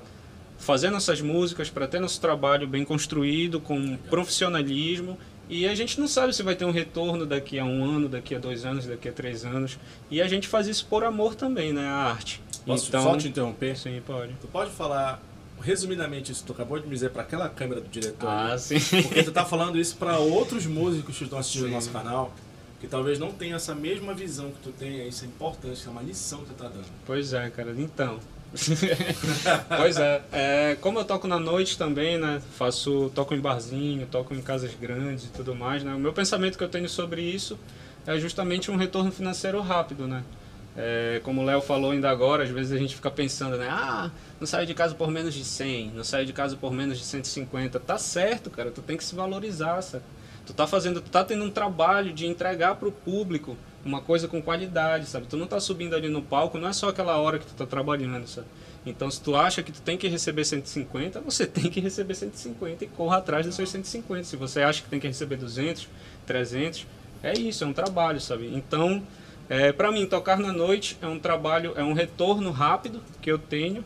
[0.57, 5.17] fazer nossas músicas, para ter nosso trabalho bem construído, com profissionalismo.
[5.49, 8.35] E a gente não sabe se vai ter um retorno daqui a um ano, daqui
[8.35, 9.79] a dois anos, daqui a três anos.
[10.11, 11.87] E a gente faz isso por amor também, né?
[11.87, 12.41] A arte.
[12.65, 13.77] Posso então, só te interromper?
[13.77, 14.33] Sim, pode.
[14.41, 15.21] Tu pode falar
[15.61, 18.29] resumidamente isso que tu acabou de me dizer para aquela câmera do diretor?
[18.29, 18.51] né?
[18.53, 18.77] Ah, sim.
[19.03, 22.33] Porque tu tá falando isso para outros músicos que estão assistindo o nosso canal,
[22.81, 26.01] que talvez não tenham essa mesma visão que tu tem, isso é importante, é uma
[26.01, 26.85] lição que tu tá dando.
[27.05, 27.73] Pois é, cara.
[27.77, 28.19] Então.
[29.77, 32.41] pois é, é, como eu toco na noite também, né?
[32.57, 35.93] Faço, toco em barzinho, toco em casas grandes e tudo mais, né?
[35.93, 37.59] O meu pensamento que eu tenho sobre isso
[38.05, 40.23] é justamente um retorno financeiro rápido, né?
[40.79, 43.67] É, como o Léo falou ainda agora, às vezes a gente fica pensando, né?
[43.69, 46.99] Ah, não saio de casa por menos de 100, não saio de casa por menos
[46.99, 47.79] de 150.
[47.79, 50.03] Tá certo, cara, tu tem que se valorizar, sabe?
[50.45, 53.57] Tu tá fazendo, tu tá tendo um trabalho de entregar pro público
[53.87, 55.27] uma coisa com qualidade, sabe?
[55.27, 57.65] Tu não tá subindo ali no palco, não é só aquela hora que tu tá
[57.65, 58.47] trabalhando, sabe?
[58.85, 62.83] Então, se tu acha que tu tem que receber 150, você tem que receber 150
[62.83, 64.25] e corra atrás dos seus 150.
[64.25, 65.87] Se você acha que tem que receber 200,
[66.25, 66.85] 300,
[67.23, 68.51] é isso, é um trabalho, sabe?
[68.53, 69.01] Então,
[69.49, 73.39] é, para mim, tocar na noite é um trabalho, é um retorno rápido que eu
[73.39, 73.83] tenho.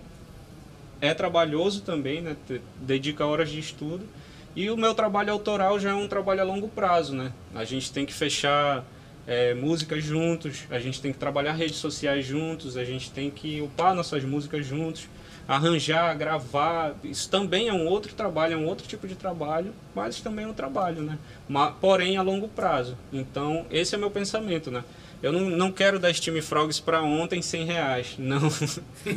[0.99, 2.35] É trabalhoso também, né?
[2.79, 4.07] Dedica horas de estudo.
[4.55, 7.31] E o meu trabalho autoral já é um trabalho a longo prazo, né?
[7.55, 8.83] A gente tem que fechar
[9.27, 13.61] é, músicas juntos, a gente tem que trabalhar redes sociais juntos, a gente tem que
[13.61, 15.07] upar nossas músicas juntos,
[15.47, 16.95] arranjar, gravar.
[17.03, 20.47] Isso também é um outro trabalho, é um outro tipo de trabalho, mas também é
[20.47, 21.17] um trabalho, né?
[21.47, 22.97] Ma- porém a longo prazo.
[23.11, 24.83] Então, esse é meu pensamento, né?
[25.21, 28.49] Eu não, não quero dar Steam Frogs para ontem 100 reais, não.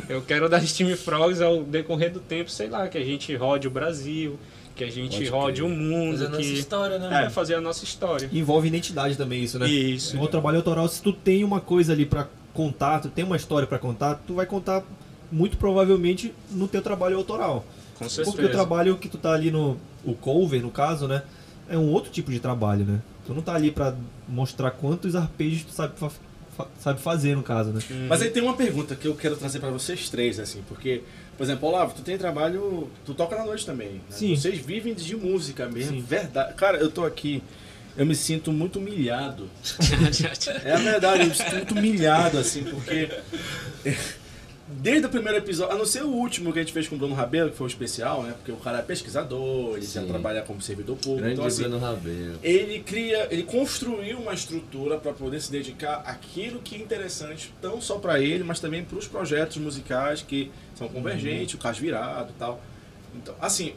[0.07, 3.67] Eu quero dar Steam Frogs ao decorrer do tempo, sei lá, que a gente rode
[3.67, 4.37] o Brasil,
[4.75, 7.23] que a gente Pode rode o mundo, Fazer a nossa que história, né?
[7.25, 8.29] é fazer a nossa história.
[8.33, 9.67] Envolve identidade também isso, né?
[9.69, 10.19] Isso.
[10.21, 13.65] O trabalho autoral, se tu tem uma coisa ali pra contar, tu tem uma história
[13.67, 14.83] pra contar, tu vai contar
[15.31, 17.65] muito provavelmente no teu trabalho autoral.
[17.97, 18.31] Com certeza.
[18.35, 21.23] Porque o trabalho que tu tá ali no o cover, no caso, né,
[21.69, 22.99] é um outro tipo de trabalho, né?
[23.25, 23.95] Tu não tá ali pra
[24.27, 26.11] mostrar quantos arpejos tu sabe, fa-
[26.55, 27.79] fa- sabe fazer, no caso, né?
[28.07, 31.01] Mas aí tem uma pergunta que eu quero trazer para vocês três, assim, porque,
[31.37, 33.93] por exemplo, Olavo, tu tem trabalho, tu toca na noite também.
[33.93, 33.99] Né?
[34.09, 34.35] Sim.
[34.35, 36.01] Vocês vivem de música mesmo, Sim.
[36.01, 36.53] verdade.
[36.53, 37.43] Cara, eu tô aqui
[37.97, 39.49] eu me sinto muito humilhado.
[40.65, 43.09] É a verdade, eu me sinto muito humilhado, assim, porque.
[44.67, 46.97] Desde o primeiro episódio, a não ser o último que a gente fez com o
[46.97, 48.33] Bruno Rabelo, que foi o especial, né?
[48.33, 50.07] Porque o cara é pesquisador, ele já Sim.
[50.07, 51.19] trabalha como servidor público.
[51.19, 52.39] Grande Então, assim, Bruno Rabelo.
[52.41, 57.79] ele cria, ele construiu uma estrutura para poder se dedicar àquilo que é interessante, não
[57.79, 62.31] só para ele, mas também para os projetos musicais que são convergentes, o Caso Virado
[62.35, 62.59] e tal.
[63.13, 63.73] Então, assim,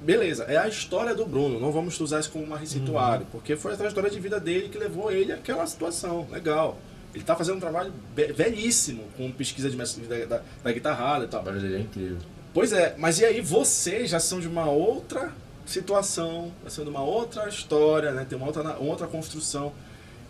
[0.00, 3.74] beleza, é a história do Bruno, não vamos usar isso como uma receituário, porque foi
[3.74, 6.78] a trajetória de vida dele que levou ele àquela situação, legal.
[7.14, 7.92] Ele tá fazendo um trabalho
[8.34, 11.42] velhíssimo com pesquisa de da, da, da guitarrada e O tal.
[11.42, 12.18] trabalho dele é incrível.
[12.54, 15.32] Pois é, mas e aí vocês já são de uma outra
[15.66, 18.26] situação, já são de uma outra história, né?
[18.28, 19.72] Tem uma outra, uma outra construção.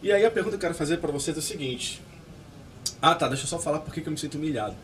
[0.03, 2.03] E aí a pergunta que eu quero fazer para vocês é o seguinte.
[3.01, 4.75] Ah, tá, deixa eu só falar por que que eu me sinto humilhado.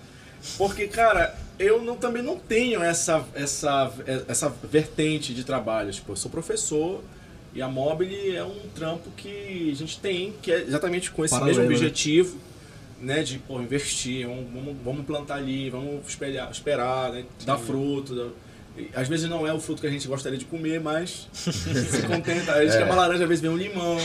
[0.59, 3.93] Porque, cara, eu não, também não tenho essa, essa,
[4.29, 5.91] essa vertente de trabalho.
[5.93, 7.03] Tipo, eu sou professor
[7.57, 11.33] e a Mobile é um trampo que a gente tem, que é exatamente com esse
[11.35, 11.77] Paralelo, mesmo né?
[11.77, 12.37] objetivo,
[13.01, 13.23] né?
[13.23, 17.25] De, pô, investir, vamos, vamos, plantar ali, vamos esperar, esperar né?
[17.45, 18.15] Dar fruto.
[18.15, 18.31] dar-
[19.01, 22.53] Às vezes não é o fruto que a gente gostaria de comer, mas se contenta.
[22.53, 23.97] A gente quer uma laranja, às vezes vem um limão.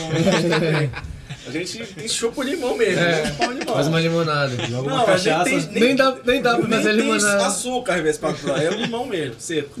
[1.46, 3.22] A gente tem chopo limão mesmo, É.
[3.58, 3.74] limão.
[3.74, 4.50] Faz uma limonada.
[4.66, 5.44] Joga Não, uma nem cachaça.
[5.44, 7.46] tem- Nem dá, nem dá pra nem fazer tem limonada.
[7.46, 8.30] açúcar às vezes pra
[8.62, 9.80] É limão mesmo, seco.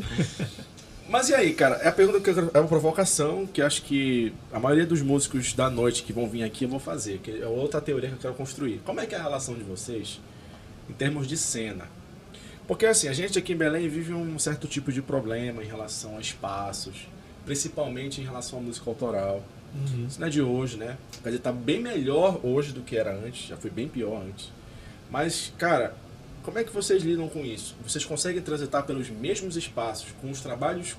[1.12, 1.76] Mas e aí, cara?
[1.76, 5.02] É a pergunta que eu quero, é uma provocação que acho que a maioria dos
[5.02, 8.18] músicos da noite que vão vir aqui vão fazer, que é outra teoria que eu
[8.18, 8.80] quero construir.
[8.82, 10.18] Como é que é a relação de vocês
[10.88, 11.84] em termos de cena?
[12.66, 16.16] Porque assim, a gente aqui em Belém vive um certo tipo de problema em relação
[16.16, 17.06] a espaços,
[17.44, 19.42] principalmente em relação à música autoral.
[19.74, 20.06] Uhum.
[20.08, 20.96] Isso não é de hoje, né?
[21.22, 24.50] Quer dizer, tá bem melhor hoje do que era antes, já foi bem pior antes.
[25.10, 25.94] Mas, cara,
[26.42, 27.74] como é que vocês lidam com isso?
[27.86, 30.96] Vocês conseguem transitar pelos mesmos espaços com os trabalhos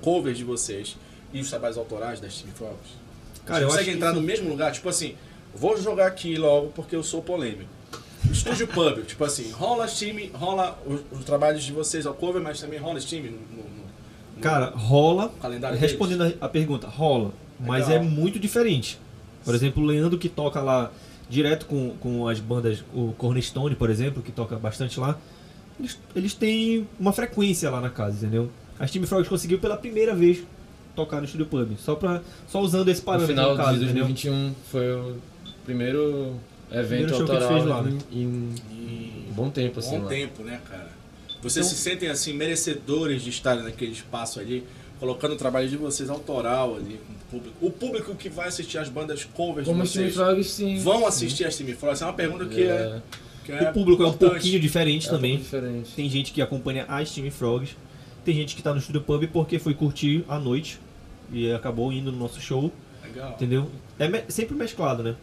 [0.00, 0.96] covers de vocês
[1.32, 2.92] e os trabalhos autorais das Team Frogs?
[3.46, 4.70] Cara, Vocês conseguem entrar no mesmo lugar?
[4.72, 5.14] Tipo assim,
[5.54, 7.70] vou jogar aqui logo porque eu sou polêmico.
[8.30, 12.60] Estúdio Pub, tipo assim, rola time, rola os, os trabalhos de vocês ao cover, mas
[12.60, 13.62] também rola time no, no-
[14.36, 15.28] no- Cara, rola.
[15.40, 17.32] calendário Respondendo a a pergunta, rola.
[17.60, 18.02] Mas Legal.
[18.04, 18.98] é muito diferente.
[19.44, 20.90] Por exemplo, o Leandro que toca lá
[21.32, 25.18] direto com, com as bandas, o Cornerstone, por exemplo, que toca bastante lá,
[25.80, 28.50] eles, eles têm uma frequência lá na casa, entendeu?
[28.78, 30.42] A Steam Frogs conseguiu pela primeira vez
[30.94, 31.70] tocar no Studio Pub.
[31.78, 34.04] Só, pra, só usando esse No parâmetro final no caso, de entendeu?
[34.04, 35.16] 2021 foi o
[35.64, 36.34] primeiro
[36.70, 37.98] evento Primeiro autoral fez lá, né?
[38.12, 39.96] em, em um bom tempo, assim.
[39.96, 40.08] Bom lá.
[40.10, 40.90] tempo, né, cara?
[41.42, 44.64] Vocês Então- se sentem assim merecedores de estarem naquele espaço ali,
[45.02, 47.56] colocando o trabalho de vocês autoral ali com o público.
[47.66, 50.78] O público que vai assistir as bandas covers Como de vocês Frogs, sim.
[50.78, 51.94] vão assistir as Team Frogs?
[51.96, 53.02] Essa é uma pergunta que é, É,
[53.44, 54.30] que é O público é um importante.
[54.34, 55.38] pouquinho diferente é também.
[55.38, 55.90] diferente.
[55.96, 57.76] Tem gente que acompanha as Steam Frogs.
[58.24, 60.78] Tem gente que tá no Studio Pub porque foi curtir à noite
[61.32, 62.70] e acabou indo no nosso show.
[63.04, 63.32] Legal.
[63.32, 63.68] Entendeu?
[63.98, 65.16] É sempre mesclado, né?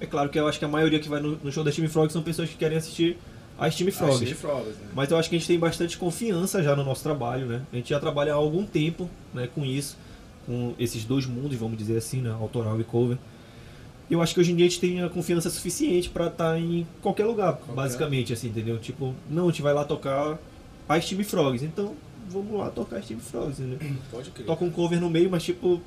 [0.00, 1.88] É claro que eu acho que a maioria que vai no, no show da Steam
[1.88, 3.18] Frogs são pessoas que querem assistir
[3.58, 4.20] a Steam Frogs.
[4.20, 4.88] Team Frogs, né?
[4.94, 7.62] Mas eu acho que a gente tem bastante confiança já no nosso trabalho, né?
[7.72, 9.96] A gente já trabalha há algum tempo né, com isso,
[10.46, 12.30] com esses dois mundos, vamos dizer assim, né?
[12.30, 13.18] Autoral e cover.
[14.10, 16.86] Eu acho que hoje em dia a gente tem a confiança suficiente pra estar em
[17.00, 18.78] qualquer lugar, basicamente, assim, entendeu?
[18.78, 20.38] Tipo, não, a gente vai lá tocar
[20.88, 21.94] a Steam Frogs, então
[22.28, 23.78] vamos lá tocar a Steam Frogs, entendeu?
[24.10, 24.46] Pode crer.
[24.46, 25.80] toca um cover no meio, mas tipo,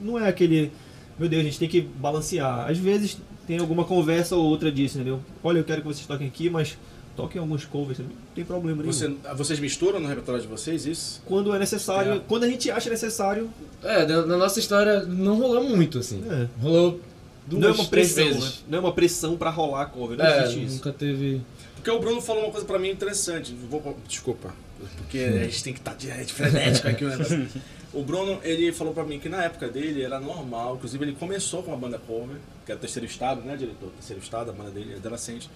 [0.00, 0.70] não é aquele.
[1.18, 2.68] Meu Deus, a gente tem que balancear.
[2.68, 5.20] Às vezes tem alguma conversa ou outra disso, entendeu?
[5.42, 6.78] Olha, eu quero que vocês toquem aqui, mas
[7.16, 8.92] toquem alguns covers, não tem problema nenhum.
[8.92, 11.20] Você- vocês misturam no repertório de vocês isso?
[11.26, 12.20] Quando é necessário, É.
[12.28, 13.50] quando a gente acha necessário,
[13.82, 16.22] É, na, na nossa história não rolou muito, assim.
[16.30, 16.46] é.
[16.62, 17.00] Rolou
[17.46, 18.44] duas, não é uma três pressão, vezes.
[18.50, 18.60] né?
[18.68, 20.74] Não é uma pressão pra rolar cover, não É, existe isso.
[20.76, 21.40] nunca teve...
[21.74, 23.54] Porque o Bruno falou uma coisa pra mim interessante.
[23.70, 24.52] Vou, desculpa.
[24.98, 27.48] Porque a gente tem que estar de, de frenético aqui negócio.
[27.98, 31.62] O Bruno, ele falou pra mim que na época dele era normal, inclusive ele começou
[31.62, 33.90] com uma banda cover, que era o Terceiro Estado, né, diretor?
[33.96, 35.48] Terceiro Estado, a banda dele, é adolescente.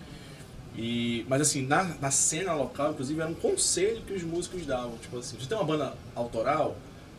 [0.76, 4.96] E, mas assim, na, na cena local, inclusive, era um conselho que os músicos davam.
[5.00, 6.76] Tipo assim, você tem uma banda autoral,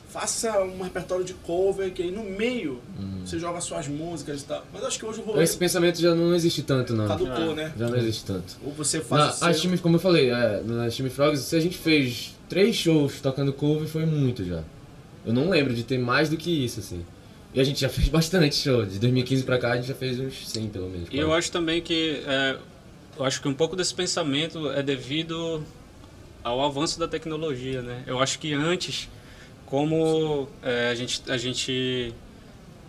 [0.10, 2.82] faça um repertório de cover, que aí no meio
[3.24, 4.64] você joga suas músicas e tal.
[4.74, 7.08] Mas acho que hoje o rolê Esse pensamento já não existe tanto, não.
[7.08, 7.72] caducou, né?
[7.78, 8.58] Já não existe tanto.
[8.66, 11.56] Ou você faz Na, seu- as times, como eu falei, é, nas Time Frogs, se
[11.56, 14.64] a gente fez três shows tocando cover, foi muito já.
[15.26, 17.06] Eu não lembro de ter mais do que isso, assim.
[17.54, 18.86] E a gente já fez bastante show.
[18.86, 21.10] De 2015 pra cá, a gente já fez uns 100, pelo menos.
[21.12, 22.58] E eu acho também que é,
[23.18, 25.64] eu acho que um pouco desse pensamento é devido
[26.44, 28.04] ao avanço da tecnologia, né?
[28.06, 29.10] Eu acho que antes,
[29.66, 32.14] como é, a gente a gente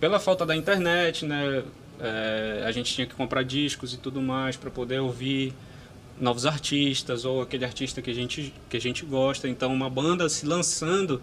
[0.01, 1.63] pela falta da internet, né?
[2.01, 5.53] é, a gente tinha que comprar discos e tudo mais para poder ouvir
[6.21, 9.49] novos artistas ou aquele artista que a gente que a gente gosta.
[9.49, 11.21] Então, uma banda se lançando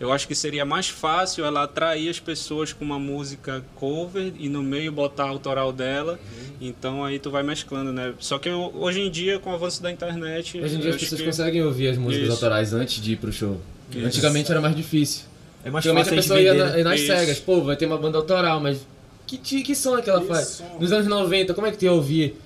[0.00, 4.48] eu acho que seria mais fácil ela atrair as pessoas com uma música cover e
[4.48, 6.18] no meio botar a autoral dela.
[6.60, 8.12] Então aí tu vai mesclando, né?
[8.18, 10.60] Só que eu- hoje em dia, com o avanço da internet.
[10.60, 12.32] Hoje em dia as pessoas que- conseguem ouvir as músicas Isso.
[12.32, 13.60] autorais antes de ir pro show.
[13.90, 14.06] Isso.
[14.06, 15.24] Antigamente era mais difícil.
[15.64, 16.78] É mais Antigamente fácil a pessoa ia na- né?
[16.78, 17.06] ia nas Isso.
[17.06, 18.86] cegas, pô, vai ter uma banda autoral, mas
[19.26, 20.46] que, que som é que ela Que faz?
[20.48, 20.76] som?
[20.78, 22.36] Nos anos 90, como é que tu ia ouvir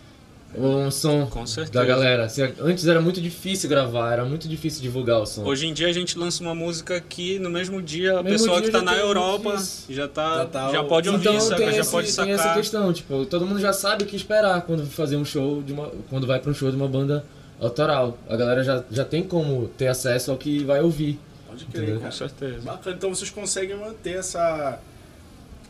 [0.56, 1.28] um som
[1.72, 2.28] da galera?
[2.28, 5.44] Se- antes era muito difícil gravar, era muito difícil divulgar o som.
[5.44, 8.56] Hoje em dia a gente lança uma música aqui, no mesmo dia a Mesmo pessoa
[8.60, 9.56] dia que tá já na Europa
[9.88, 11.56] já tá, Já tá já pode ouvir, então saca?
[11.56, 12.56] tem, já esse- pode tem essa sacar.
[12.56, 15.90] questão, tipo, todo mundo já sabe o que esperar quando fazer um show de uma.
[16.08, 17.24] quando vai pra um show de uma banda
[17.60, 18.16] autoral.
[18.28, 21.18] A galera já, já tem como ter acesso ao que vai ouvir.
[21.48, 21.98] Pode crer?
[21.98, 22.60] Com certeza.
[22.62, 24.78] Bacana, então vocês conseguem manter essa,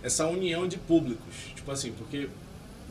[0.02, 1.34] essa união de públicos.
[1.56, 2.28] Tipo assim, porque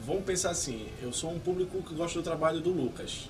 [0.08, 3.30] vamos pensar assim, eu sou um público que gosta do trabalho do Lucas,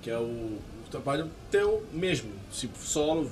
[0.00, 0.58] que é o, o
[0.90, 3.30] trabalho teu mesmo, tipo solo,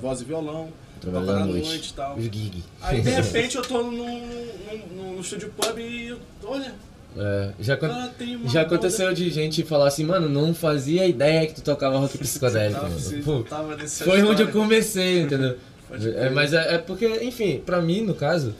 [0.00, 0.68] voz e violão,
[1.00, 1.66] Trabalho da noite.
[1.68, 2.16] noite e tal.
[2.16, 2.62] Os gig.
[2.80, 6.72] Aí de repente eu tô num, num, num, estúdio pub e eu- olha,
[7.16, 11.62] É, já, uma já aconteceu de gente falar assim, mano, não fazia ideia que tu
[11.62, 12.80] tocava rock psicodélico.
[13.24, 14.46] Pô, Foi onde eu história.
[14.52, 15.58] comecei, entendeu?
[16.16, 18.54] É, mas é, é porque, enfim, pra mim, no caso,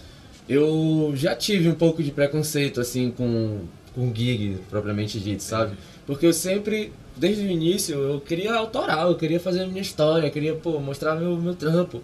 [0.53, 3.61] eu já tive um pouco de preconceito, assim, com,
[3.95, 5.77] com gig, propriamente dito, sabe?
[6.07, 10.27] Porque eu sempre, desde o início, eu queria autoral, eu queria fazer a minha história,
[10.27, 12.03] eu queria, pô, mostrar meu, meu trampo.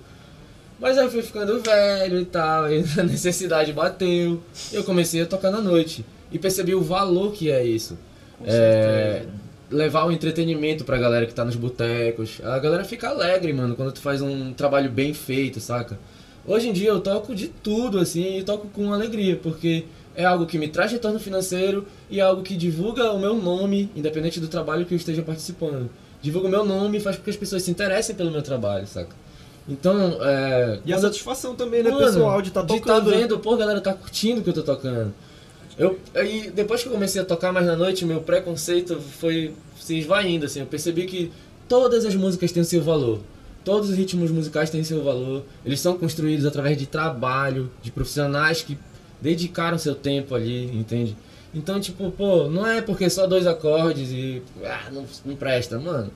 [0.81, 4.41] Mas aí eu fui ficando velho e tal, e a necessidade bateu,
[4.73, 6.05] e eu comecei a tocar na noite.
[6.31, 7.99] E percebi o valor que é isso.
[8.45, 9.25] É,
[9.71, 12.41] levar o entretenimento pra galera que tá nos botecos.
[12.45, 15.99] A galera fica alegre, mano, quando tu faz um trabalho bem feito, saca?
[16.49, 19.85] Hoje em dia eu toco de tudo, assim, e toco com alegria, porque
[20.17, 23.91] é algo que me traz retorno financeiro e é algo que divulga o meu nome,
[23.95, 25.91] independente do trabalho que eu esteja participando.
[26.23, 28.87] Divulga o meu nome e faz com que as pessoas se interessem pelo meu trabalho,
[28.87, 29.15] saca?
[29.69, 30.81] Então, é.
[30.87, 33.05] E a satisfação também, né, Mano, pessoal, de estar de tocando.
[33.05, 33.19] tá né?
[33.19, 35.13] vendo, pô, galera tá curtindo o que eu tô tocando.
[35.79, 39.99] Eu, aí, depois que eu comecei a tocar mais na noite, meu preconceito foi se
[39.99, 40.61] esvaindo, assim.
[40.61, 41.31] Eu percebi que
[41.69, 43.21] todas as músicas têm o seu valor.
[43.69, 45.45] Todos os ritmos musicais têm seu valor.
[45.63, 48.79] Eles são construídos através de trabalho, de profissionais que
[49.21, 51.15] dedicaram seu tempo ali, entende?
[51.55, 54.43] Então, tipo, pô, não é porque só dois acordes e.
[54.65, 56.11] Ah, não, não presta, mano.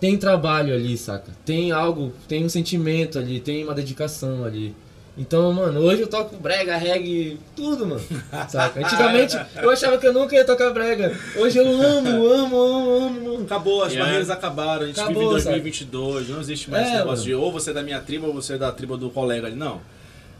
[0.00, 1.30] Tem trabalho ali, saca?
[1.44, 4.74] Tem algo, tem um sentimento ali, tem uma dedicação ali.
[5.18, 8.02] Então, mano, hoje eu toco brega, reggae, tudo, mano.
[8.50, 8.80] Saca?
[8.80, 11.16] Antigamente eu achava que eu nunca ia tocar brega.
[11.36, 13.42] Hoje eu amo, amo, amo, amo, amo.
[13.44, 14.04] Acabou, as Yeah.
[14.04, 15.60] barreiras acabaram, a gente Acabou, vive em sabe?
[15.60, 17.24] 2022, não existe mais É, esse negócio mano.
[17.24, 19.56] de ou você é da minha tribo ou você é da tribo do colega ali,
[19.56, 19.80] não.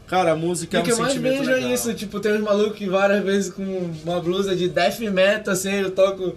[0.05, 1.69] Cara, a música é o um que eu mais sentimento vejo legal.
[1.69, 5.53] é isso, tipo, tem uns malucos que várias vezes com uma blusa de death metal,
[5.53, 6.35] assim, eu toco.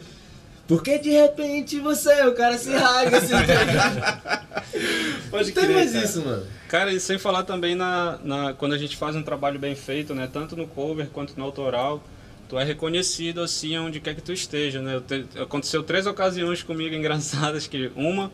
[0.70, 4.42] Porque de repente você, o cara se rasga assim, tá?
[5.30, 6.04] Pode Não tem crer, mais cara.
[6.04, 6.46] isso, mano.
[6.68, 10.14] Cara, e sem falar também na, na quando a gente faz um trabalho bem feito,
[10.14, 12.00] né, tanto no cover quanto no autoral,
[12.48, 15.00] tu é reconhecido assim onde quer que tu esteja, né?
[15.06, 18.30] Te- aconteceu três ocasiões comigo engraçadas que uma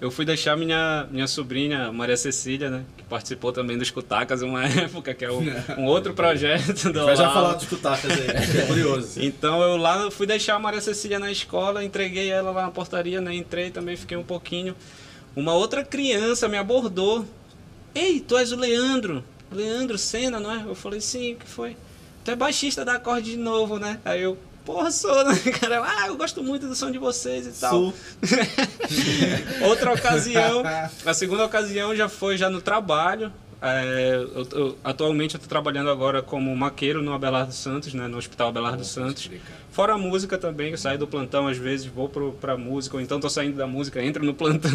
[0.00, 4.64] eu fui deixar minha minha sobrinha Maria Cecília, né, que participou também dos Cutacas uma
[4.68, 5.42] época, que é um,
[5.78, 9.20] um outro projeto do Vai já falar dos cutacas aí, fiquei curioso.
[9.24, 13.20] Então eu lá fui deixar a Maria Cecília na escola, entreguei ela lá na portaria,
[13.20, 13.34] né?
[13.34, 14.74] Entrei também, fiquei um pouquinho.
[15.34, 17.26] Uma outra criança me abordou.
[17.94, 19.22] Ei, tu és o Leandro.
[19.50, 20.64] Leandro Senna, não é?
[20.66, 21.76] Eu falei, sim, o que foi?
[22.24, 24.00] Tu é baixista da acorde de novo, né?
[24.04, 24.36] Aí eu,
[24.66, 25.34] porra, sou, né?
[25.60, 27.70] Cara, ah, eu gosto muito do som de vocês e tal.
[27.70, 27.94] Sou.
[29.68, 30.62] Outra ocasião,
[31.04, 33.32] a segunda ocasião já foi já no trabalho.
[33.62, 38.18] É, eu- eu- atualmente eu estou trabalhando agora como maqueiro no Abelardo Santos, né, no
[38.18, 39.30] Hospital Abelardo Santos.
[39.72, 43.00] Fora a música também, eu saio do plantão às vezes, vou pro, pra música, ou
[43.02, 44.70] então tô saindo da música, entro no plantão.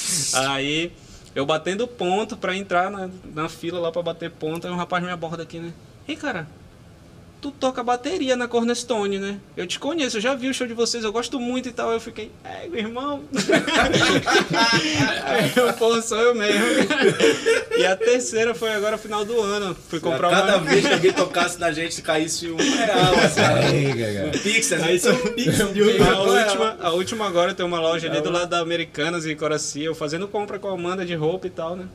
[0.50, 0.92] Aí
[1.34, 5.02] eu batendo ponto pra entrar na, na fila lá pra bater ponto, aí um rapaz
[5.02, 5.72] me aborda aqui, né?
[6.06, 6.46] Ei, cara,
[7.40, 9.38] tu toca bateria na Cornerstone, né?
[9.56, 11.92] Eu te conheço, eu já vi o show de vocês, eu gosto muito e tal.
[11.92, 13.22] Eu fiquei, é, meu irmão.
[15.24, 16.64] Aí eu, pô, sou eu mesmo.
[17.76, 19.76] e a terceira foi agora final do ano.
[19.88, 20.66] Fui comprar Cada uma.
[20.70, 25.16] vez que alguém tocasse na gente, caísse um real, assim, um pix, assim, Aí são
[25.34, 28.60] pix de um A última, a última agora tem uma loja ali do lado da
[28.60, 31.86] Americanas e Coracia, eu fazendo compra com a Amanda de roupa e tal, né?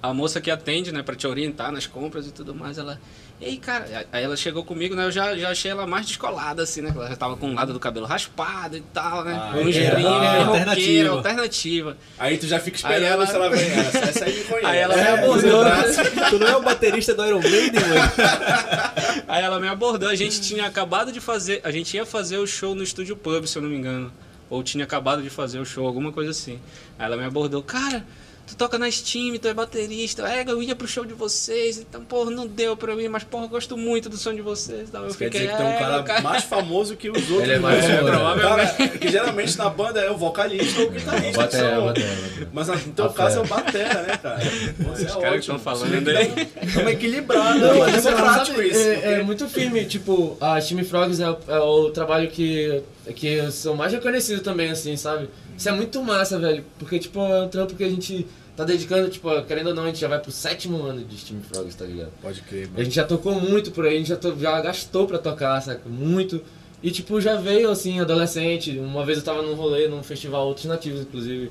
[0.00, 3.00] A moça que atende, né, pra te orientar nas compras e tudo mais, ela.
[3.40, 5.04] Ei, cara, aí ela chegou comigo, né?
[5.04, 6.92] Eu já, já achei ela mais descolada, assim, né?
[6.92, 9.38] Ela já tava com um lado do cabelo raspado e tal, né?
[9.40, 9.94] Ah, era.
[9.94, 11.10] brincos, Ah, roqueira, alternativa.
[11.14, 11.96] alternativa.
[12.18, 13.60] Aí tu já fica esperando Aí ela- se ela vem.
[13.70, 14.66] Essa, essa aí me conhece.
[14.66, 15.60] Aí ela me É, abordou.
[15.60, 16.00] o braço.
[16.30, 18.12] Tu não é o baterista do Iron Maiden, mano?
[19.28, 22.46] Aí ela me abordou, a gente tinha acabado de fazer, a gente ia fazer o
[22.46, 24.12] show no Estúdio Pub, se eu não me engano.
[24.50, 26.58] Ou tinha acabado de fazer o show, alguma coisa assim.
[26.98, 28.04] Aí ela me abordou, cara,
[28.48, 32.02] tu toca na Steam, tu é baterista, é, eu ia pro show de vocês, então,
[32.04, 34.88] porra, não deu pra eu ir, mas, porra, eu gosto muito do som de vocês.
[34.88, 37.10] Então eu Isso quer fiquei, dizer que tem um "É, cara, o mais famoso que
[37.10, 37.42] os outros.
[37.42, 37.96] Ele é mais né?
[38.02, 38.66] famoso, Cara,
[38.98, 41.30] que geralmente na banda é o vocalista ou o guitarrista.
[41.30, 42.48] que Batera, são- batera, batera.
[42.52, 44.38] Mas no teu caso é o batera, né, cara?
[44.78, 46.48] Você Os caras que estão falando aí.
[46.76, 48.80] É uma equilibrada, Não, mas mas é é, prático isso.
[48.80, 52.82] é, porque- é muito firme, tipo, a Steam Frogs é, o- é o trabalho que,
[53.14, 55.28] que eu sou mais reconhecido também, assim, sabe?
[55.58, 58.24] Isso é muito massa, velho, porque, tipo, é um trampo que a gente
[58.56, 61.40] tá dedicando, tipo, querendo ou não, a gente já vai pro sétimo ano de Steam
[61.42, 62.12] Frogs, tá ligado?
[62.22, 65.06] Pode crer, A gente já tocou muito por aí, a gente já, to- já gastou
[65.06, 65.88] pra tocar, saca?
[65.88, 66.40] Muito.
[66.82, 68.78] E tipo, já veio assim, adolescente.
[68.78, 71.50] Uma vez eu tava num rolê, num festival Outros Nativos, inclusive,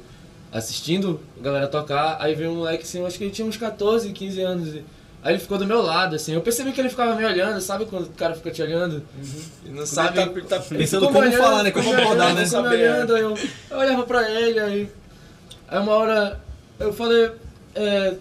[0.51, 2.17] assistindo a galera tocar.
[2.21, 4.73] Aí veio um moleque assim, acho que ele tinha uns 14, 15 anos.
[4.75, 4.83] e-
[5.23, 6.33] Aí ele ficou do meu lado, assim.
[6.33, 9.03] Eu percebi que ele ficava me olhando, sabe quando o cara fica te olhando?
[9.65, 10.15] E não sabe.
[10.43, 11.71] Tá, tá, Pensando como olhando, falar, né?
[11.71, 12.45] Como abordar, olhando, né?
[12.45, 12.69] Saber.
[12.69, 13.37] olhando, aí eu,
[13.71, 14.89] eu olhava pra ele, aí.
[15.67, 16.39] Aí uma hora
[16.79, 17.31] eu falei,
[17.75, 18.13] é,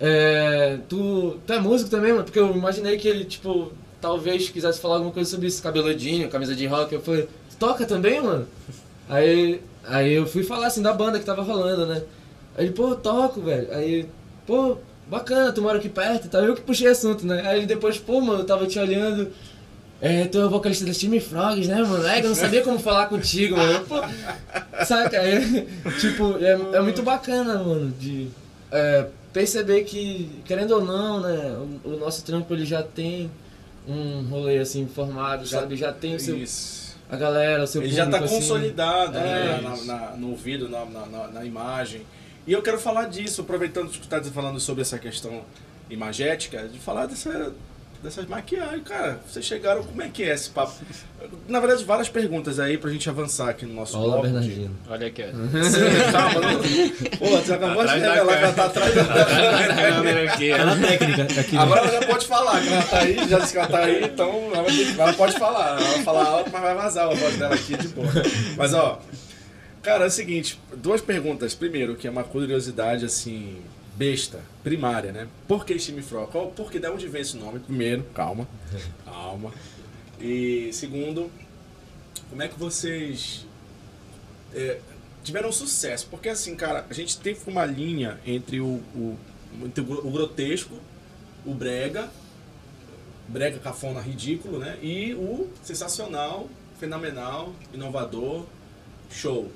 [0.00, 2.24] é, tu, tu é músico também, mano?
[2.24, 6.54] Porque eu imaginei que ele, tipo, talvez quisesse falar alguma coisa sobre isso, cabeludinho, camisa
[6.54, 6.94] de rock.
[6.94, 8.46] Eu falei, tu toca também, mano?
[9.08, 12.02] Aí, aí eu fui falar assim da banda que tava rolando, né?
[12.56, 13.68] Aí ele, pô, eu toco, velho.
[13.72, 14.08] Aí,
[14.46, 14.78] pô,
[15.08, 16.42] bacana, tu mora aqui perto e tal.
[16.44, 17.42] Eu que puxei assunto, né?
[17.46, 19.30] Aí depois, pô, mano, eu tava te olhando.
[20.00, 22.06] É, tu é o vocalista da Steam Frogs, né, mano?
[22.06, 23.80] É, que eu não sabia como falar contigo, mano.
[23.86, 23.96] Pô,
[24.84, 25.18] saca?
[25.20, 25.66] Aí,
[26.00, 28.28] tipo, é, é muito bacana, mano, de
[28.70, 33.30] é, perceber que, querendo ou não, né, o, o nosso trampo ele já tem
[33.88, 35.76] um rolê assim formado, Já- sabe?
[35.76, 36.96] Já tem o seu, Isso.
[37.08, 38.46] a galera, o seu Ele já público, está assim.
[38.48, 39.84] consolidado né, É, na- isso.
[39.86, 42.02] na- no ouvido, na, na- na- na imagem.
[42.46, 45.42] E eu quero falar disso, aproveitando que você está falando sobre essa questão
[45.88, 47.52] imagética, de falar dessa,
[48.02, 48.82] dessas maquiagens.
[48.86, 50.72] Cara, vocês chegaram, como é que é esse papo?
[51.48, 54.76] Na verdade, várias perguntas aí pra gente avançar aqui no nosso de- Bernardino.
[54.90, 55.26] Olha aqui, ó.
[55.64, 56.60] Sim, calma, não.
[57.18, 59.04] Pô, você acabou de revelar que ela tá atrás da
[59.74, 60.54] câmera aqui, ó.
[60.54, 61.54] Aquela técnica aqui.
[61.56, 61.62] né?
[61.62, 64.04] Agora ela já pode falar, que ela tá aí, já disse que ela tá aí,
[64.04, 64.66] então ela,
[64.98, 65.78] ela pode falar.
[65.80, 68.08] Ela vai falar alto, mas vai vazar a voz dela aqui de boa.
[68.58, 69.00] Mas ó,
[69.84, 71.54] cara, é o seguinte, duas perguntas.
[71.54, 73.58] Primeiro, que é uma curiosidade assim,
[73.96, 75.28] besta, primária, né?
[75.46, 76.30] Por que Steam Frog?
[76.30, 77.60] Qual, por que de onde vem esse nome?
[77.60, 78.48] Primeiro, calma.
[79.04, 79.52] Calma.
[80.20, 81.30] E segundo,
[82.30, 83.46] como é que vocês
[84.54, 84.78] é,
[85.22, 86.06] tiveram sucesso?
[86.10, 89.18] Porque assim, cara, a gente teve uma linha entre o, o,
[89.64, 90.74] entre o gro- o grotesco,
[91.44, 92.08] o brega,
[93.28, 94.78] brega cafona ridículo, né?
[94.82, 98.46] E o sensacional, fenomenal, inovador,
[99.10, 99.50] show.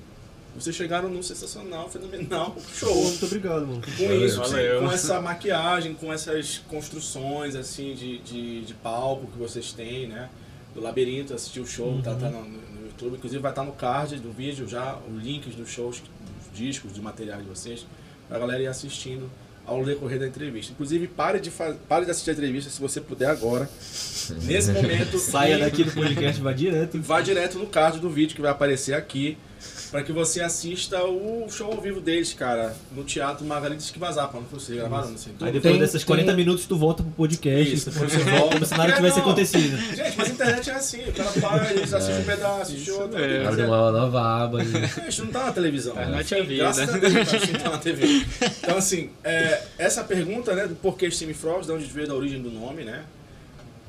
[0.55, 2.95] Vocês chegaram no sensacional, fenomenal show.
[3.05, 3.83] muito obrigado, mano.
[3.97, 4.81] Com isso, Valeu.
[4.81, 10.29] com essa maquiagem, com essas construções assim de, de, de palco que vocês têm, né?
[10.75, 13.17] Do labirinto, assistir o show, tá, tá no, no YouTube.
[13.17, 17.01] Inclusive vai estar no card do vídeo já os links dos shows, dos discos, de
[17.01, 17.87] materiais de vocês,
[18.29, 19.31] pra galera ir assistindo
[19.69, 20.73] ao decorrer da entrevista.
[20.73, 23.69] Inclusive, pare de, pare de assistir a entrevista se você puder agora.
[24.43, 26.99] Nesse momento, Saia e daqui do podcast, vai direto.
[27.03, 29.37] Vá direto no card do vídeo que vai aparecer aqui
[29.91, 34.45] para que você assista o show ao vivo deles, cara, no Teatro Margarida Esquivazapa, não
[34.47, 35.33] foi você gravado, não sei.
[35.41, 38.31] Aí depois Tem- desses 40 tem- minutos tu volta pro podcast, Isso, depois você você
[38.31, 38.55] volta.
[38.55, 39.23] como se nada É, tivesse não.
[39.25, 39.77] acontecido.
[39.97, 43.19] Gente, mas a internet é assim, o cara para, eles assistem um pedaço, assiste outro.
[43.19, 43.47] é.
[43.47, 44.59] Abre uma nova aba.
[44.61, 44.65] a
[45.09, 45.95] gente não tá na televisão.
[45.95, 46.03] né?
[46.03, 46.63] Internet é vida.
[46.65, 48.27] Graças a Deus a gente não tá na TV.
[48.63, 52.43] Então, assim, é, essa pergunta, né, do porquê Steam Frogs, de onde veio da origem
[52.43, 53.05] do nome, né?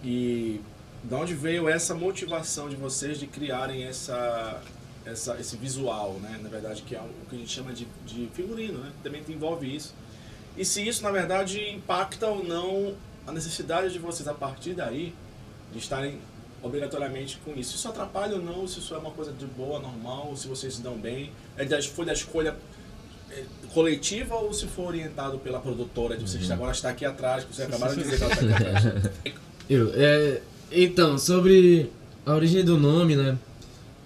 [0.04, 0.62] E
[1.04, 4.62] de onde veio essa motivação de vocês de criarem essa,
[5.06, 6.40] essa, esse visual, né?
[6.42, 8.92] Na verdade, que é o que a gente chama de, de figurino, né?
[9.04, 9.94] Também envolve isso.
[10.58, 12.94] E se isso, na verdade, impacta ou não
[13.26, 15.14] a necessidade de vocês, a partir daí,
[15.72, 16.20] de estarem
[16.62, 17.76] obrigatoriamente com isso.
[17.76, 20.82] Isso atrapalha ou não, se isso é uma coisa de boa, normal, se vocês se
[20.82, 21.32] dão bem.
[21.56, 22.56] É da, foi da escolha
[23.32, 23.44] é,
[23.74, 27.68] coletiva ou se for orientado pela produtora de vocês agora está aqui atrás, que vocês
[27.68, 28.84] acabaram de dizer que ela está aqui atrás.
[29.70, 30.42] Eu, é,
[30.72, 31.92] então, sobre
[32.26, 33.38] a origem do nome, né?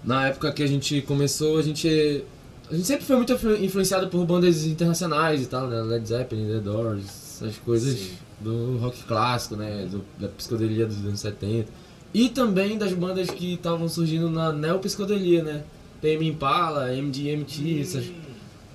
[0.04, 2.22] Na época que a gente começou, a gente.
[2.70, 5.80] A gente sempre foi muito influ- influenciado por bandas internacionais e tal, né?
[5.82, 8.10] Led Zeppelin, The Doors, essas coisas Sim.
[8.40, 9.86] do rock clássico, né?
[9.90, 11.68] Do, da psicodelia dos anos 70.
[12.12, 15.62] E também das bandas que estavam surgindo na neopsicodelia, né?
[16.00, 18.04] PM Impala, MDMT, essas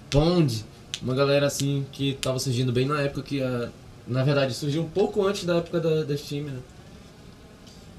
[0.10, 0.66] Pond,
[1.02, 3.70] uma galera assim que tava surgindo bem na época que a,
[4.08, 6.58] na verdade surgiu um pouco antes da época da, da Steam, né?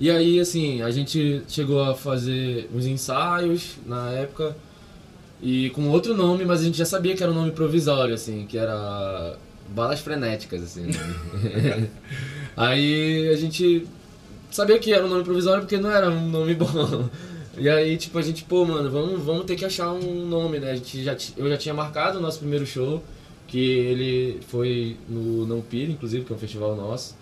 [0.00, 4.56] E aí assim, a gente chegou a fazer uns ensaios na época
[5.42, 8.46] e com outro nome, mas a gente já sabia que era um nome provisório assim,
[8.46, 9.36] que era
[9.68, 10.86] Balas Frenéticas assim.
[10.86, 11.88] né?
[12.56, 13.86] aí a gente
[14.50, 17.08] sabia que era um nome provisório porque não era um nome bom.
[17.58, 20.70] E aí, tipo, a gente, pô, mano, vamos, vamos ter que achar um nome, né?
[20.70, 23.04] A gente já, eu já tinha marcado o nosso primeiro show,
[23.46, 27.16] que ele foi no Não Pira, inclusive, que é um festival nosso.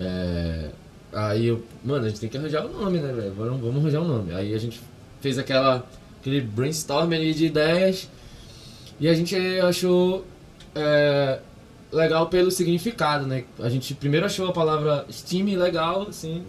[0.00, 0.70] É,
[1.12, 3.34] aí eu, mano, a gente tem que arranjar o um nome, né, velho?
[3.34, 4.34] Vamos, vamos arranjar um nome.
[4.34, 4.80] Aí a gente
[5.20, 5.86] fez aquela,
[6.20, 8.08] aquele brainstorm ali de ideias
[8.98, 10.24] e a gente achou
[10.74, 11.40] é,
[11.92, 13.44] legal pelo significado, né?
[13.58, 16.42] A gente primeiro achou a palavra Steam legal, assim,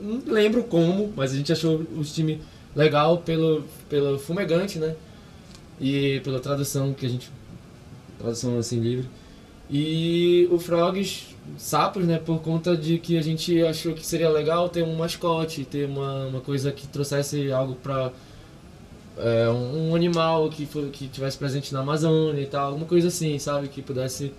[0.00, 2.38] não, não lembro como, mas a gente achou o Steam
[2.74, 4.94] legal pelo, pelo fumegante, né?
[5.80, 7.30] E pela tradução que a gente.
[8.18, 9.08] tradução assim livre.
[9.70, 12.18] E o Frogs, sapos, né?
[12.18, 16.26] Por conta de que a gente achou que seria legal ter um mascote, ter uma,
[16.26, 18.12] uma coisa que trouxesse algo pra.
[19.16, 23.08] É, um, um animal que, for, que tivesse presente na Amazônia e tal, alguma coisa
[23.08, 23.68] assim, sabe?
[23.68, 24.32] Que pudesse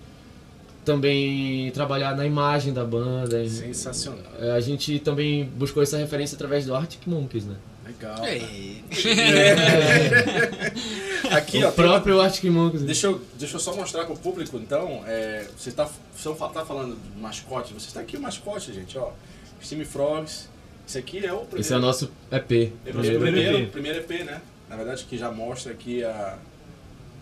[0.84, 3.46] também trabalhar na imagem da banda.
[3.48, 4.20] Sensacional.
[4.38, 7.56] É, a gente também buscou essa referência através do Arctic Monkeys, né?
[7.86, 8.24] Legal.
[8.26, 8.82] Ei.
[11.30, 12.82] Aqui, o ó, tem próprio Arctic Monkeys.
[12.82, 12.86] né?
[12.86, 15.02] Deixa eu, deixa eu só mostrar pro público, então.
[15.06, 19.10] É, você tá, você tá falando de mascote, você está aqui o mascote, gente, ó.
[19.62, 20.48] Steam Frogs.
[20.88, 21.60] Esse aqui é o primeiro.
[21.60, 22.52] Esse é o nosso EP.
[22.52, 23.70] é o primeiro primeiro, EP.
[23.72, 24.40] primeiro EP, né?
[24.68, 26.38] Na verdade, que já mostra aqui a,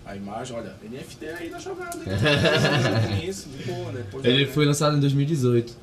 [0.05, 0.57] a imagem.
[0.57, 1.97] Olha, NFT aí na jogada.
[1.97, 2.05] hein?
[3.29, 4.03] Isso, de boa, né?
[4.05, 5.75] Depois Ele já- foi lançado em 2018.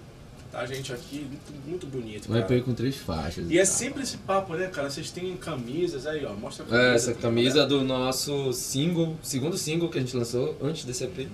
[0.52, 2.32] Tá, gente, aqui, muito, muito bonito.
[2.32, 2.38] Um.
[2.38, 3.50] EP com três faixas.
[3.50, 3.74] E é tal.
[3.74, 4.90] sempre esse papo, né, cara?
[4.90, 6.34] Vocês têm camisas aí, ó.
[6.34, 6.96] Mostra a É, camisa.
[6.96, 11.28] essa pra camisa do nosso single, segundo single que a gente lançou antes desse EP,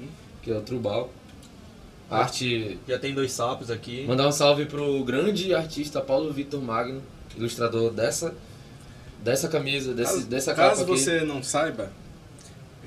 [0.43, 1.09] que é o Trubal.
[2.09, 2.79] Arte.
[2.87, 4.05] Já tem dois sapos aqui.
[4.07, 7.01] Mandar um salve pro grande artista Paulo Vitor Magno,
[7.35, 8.33] ilustrador dessa,
[9.23, 10.91] dessa camisa, desse, Caso, dessa capa caso aqui.
[10.91, 11.91] você não saiba,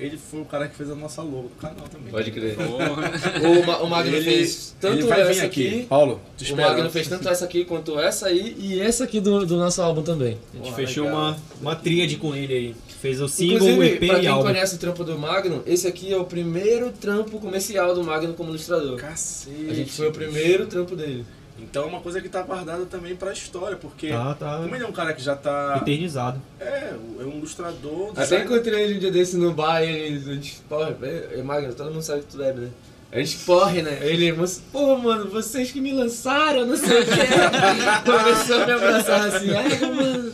[0.01, 2.11] ele foi o cara que fez a nossa logo do canal também.
[2.11, 2.57] Pode crer.
[2.59, 5.85] O, Ma- o Magno Ele- fez tanto ele vai vir essa aqui.
[5.87, 6.69] Paulo, te O esperando.
[6.71, 10.01] Magno fez tanto essa aqui quanto essa aí e essa aqui do, do nosso álbum
[10.01, 10.37] também.
[10.53, 11.19] A gente fechou legal.
[11.19, 12.75] uma, uma tríade com ele aí.
[13.01, 14.43] Fez o single, Inclusive, o EP pra e quem álbum.
[14.47, 18.49] conhece o trampo do Magno, esse aqui é o primeiro trampo comercial do Magno como
[18.49, 18.95] ilustrador.
[18.97, 19.67] Cacete.
[19.69, 21.25] A gente foi o primeiro trampo dele.
[21.59, 24.83] Então é uma coisa que tá guardada também pra história, porque Tá, tá como ele
[24.83, 25.77] é um cara que já tá.
[25.81, 26.41] eternizado.
[26.59, 28.13] É, é um ilustrador.
[28.15, 31.43] Até encontrei ele um dia desse no bar e ele, a gente, porra, é, é
[31.43, 32.69] Magno, todo mundo sabe que tu bebe, né?
[33.11, 33.99] A gente porre, né?
[34.01, 34.33] Ele,
[34.71, 37.11] pô, mano, vocês que me lançaram, não sei o que.
[38.09, 40.33] Começou a me abraçar assim, ai, mano.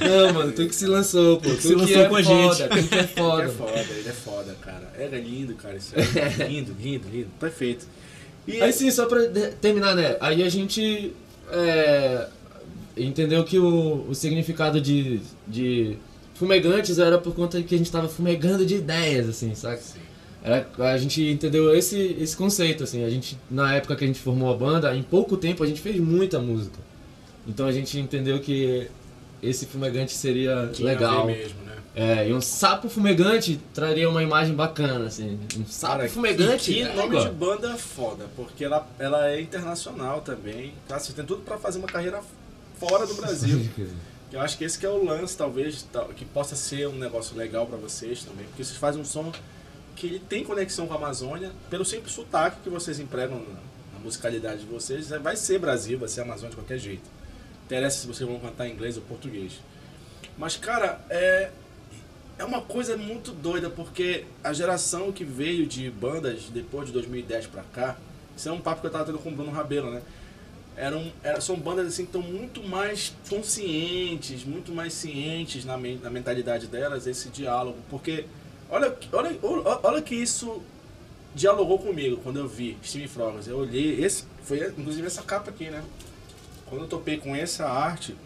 [0.00, 1.48] Não, mano, tu que se lançou, pô.
[1.50, 2.68] Tu Se que lançou é com a foda, gente.
[2.68, 3.48] Tu que é Ele é foda.
[3.48, 4.92] foda, ele é foda, cara.
[4.96, 5.74] Era lindo, cara.
[5.76, 7.28] Isso é lindo, lindo, lindo.
[7.40, 7.84] Perfeito.
[8.52, 9.20] E Aí sim, só pra
[9.60, 10.16] terminar, né?
[10.20, 11.12] Aí a gente
[11.50, 12.26] é,
[12.96, 15.96] entendeu que o, o significado de, de
[16.34, 19.80] fumegantes era por conta que a gente tava fumegando de ideias, assim, saca?
[20.42, 23.04] Era- a gente entendeu esse, esse conceito, assim.
[23.04, 25.80] A gente, na época que a gente formou a banda, em pouco tempo a gente
[25.80, 26.78] fez muita música.
[27.46, 28.86] Então a gente entendeu que
[29.42, 31.26] esse fumegante seria tinha legal.
[31.26, 31.69] mesmo, né?
[31.94, 35.38] É, e um sapo fumegante traria uma imagem bacana, assim.
[35.58, 36.70] Um sapo Cara, fumegante.
[36.70, 37.24] E que é nome legal.
[37.24, 40.72] de banda foda, porque ela, ela é internacional também.
[40.86, 40.98] Tá?
[40.98, 42.22] Você tem tudo pra fazer uma carreira
[42.78, 43.68] fora do Brasil.
[44.32, 47.36] Eu acho que esse que é o lance, talvez, tal- que possa ser um negócio
[47.36, 49.32] legal pra vocês também, porque vocês fazem um som
[49.96, 53.54] que ele tem conexão com a Amazônia, pelo simples sotaque que vocês empregam na,
[53.94, 57.02] na musicalidade de vocês, é, vai ser Brasil, vai ser Amazônia de qualquer jeito.
[57.66, 59.54] Interessa se vocês vão cantar em inglês ou português.
[60.38, 61.50] Mas, cara, é,
[62.40, 67.46] é uma coisa muito doida, porque a geração que veio de bandas depois de 2010
[67.48, 67.96] pra cá,
[68.36, 70.00] isso é um papo que eu tava tendo com o Bruno Rabelo, né?
[70.76, 76.10] Eram, era- são bandas assim que estão muito mais conscientes, muito mais cientes na, na
[76.10, 77.76] mentalidade delas, esse diálogo.
[77.90, 78.24] Porque
[78.70, 80.62] olha, olha, olha, olha que isso
[81.34, 83.46] dialogou comigo quando eu vi Steam Frogs.
[83.48, 85.82] Eu olhei, esse foi inclusive essa capa aqui, né?
[86.66, 88.16] Quando eu topei com essa arte,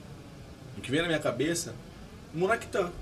[0.78, 1.74] o que veio na minha cabeça,
[2.32, 2.92] Muraktan.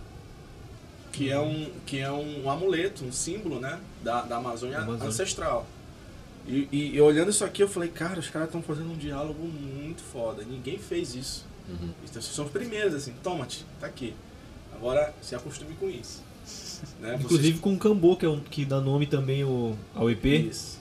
[1.13, 3.79] Que é um, que é um, amuleto, um símbolo, né?
[4.03, 5.07] Da, da Amazônia, Amazônia.
[5.09, 5.67] ancestral.
[6.47, 9.45] E, e, e olhando isso aqui, eu falei, cara, os caras estão fazendo um diálogo
[9.47, 10.43] muito foda.
[10.43, 11.45] Ninguém fez isso.
[11.69, 11.91] Uhum.
[12.03, 14.15] Então, vocês são os primeiros, assim, toma-te, tá aqui.
[14.75, 16.23] Agora se acostume com isso.
[17.01, 17.17] Né?
[17.21, 20.21] Inclusive com o Cambô, que, é um, que dá nome também ao, ao EP.
[20.23, 20.79] Vocês- Isso.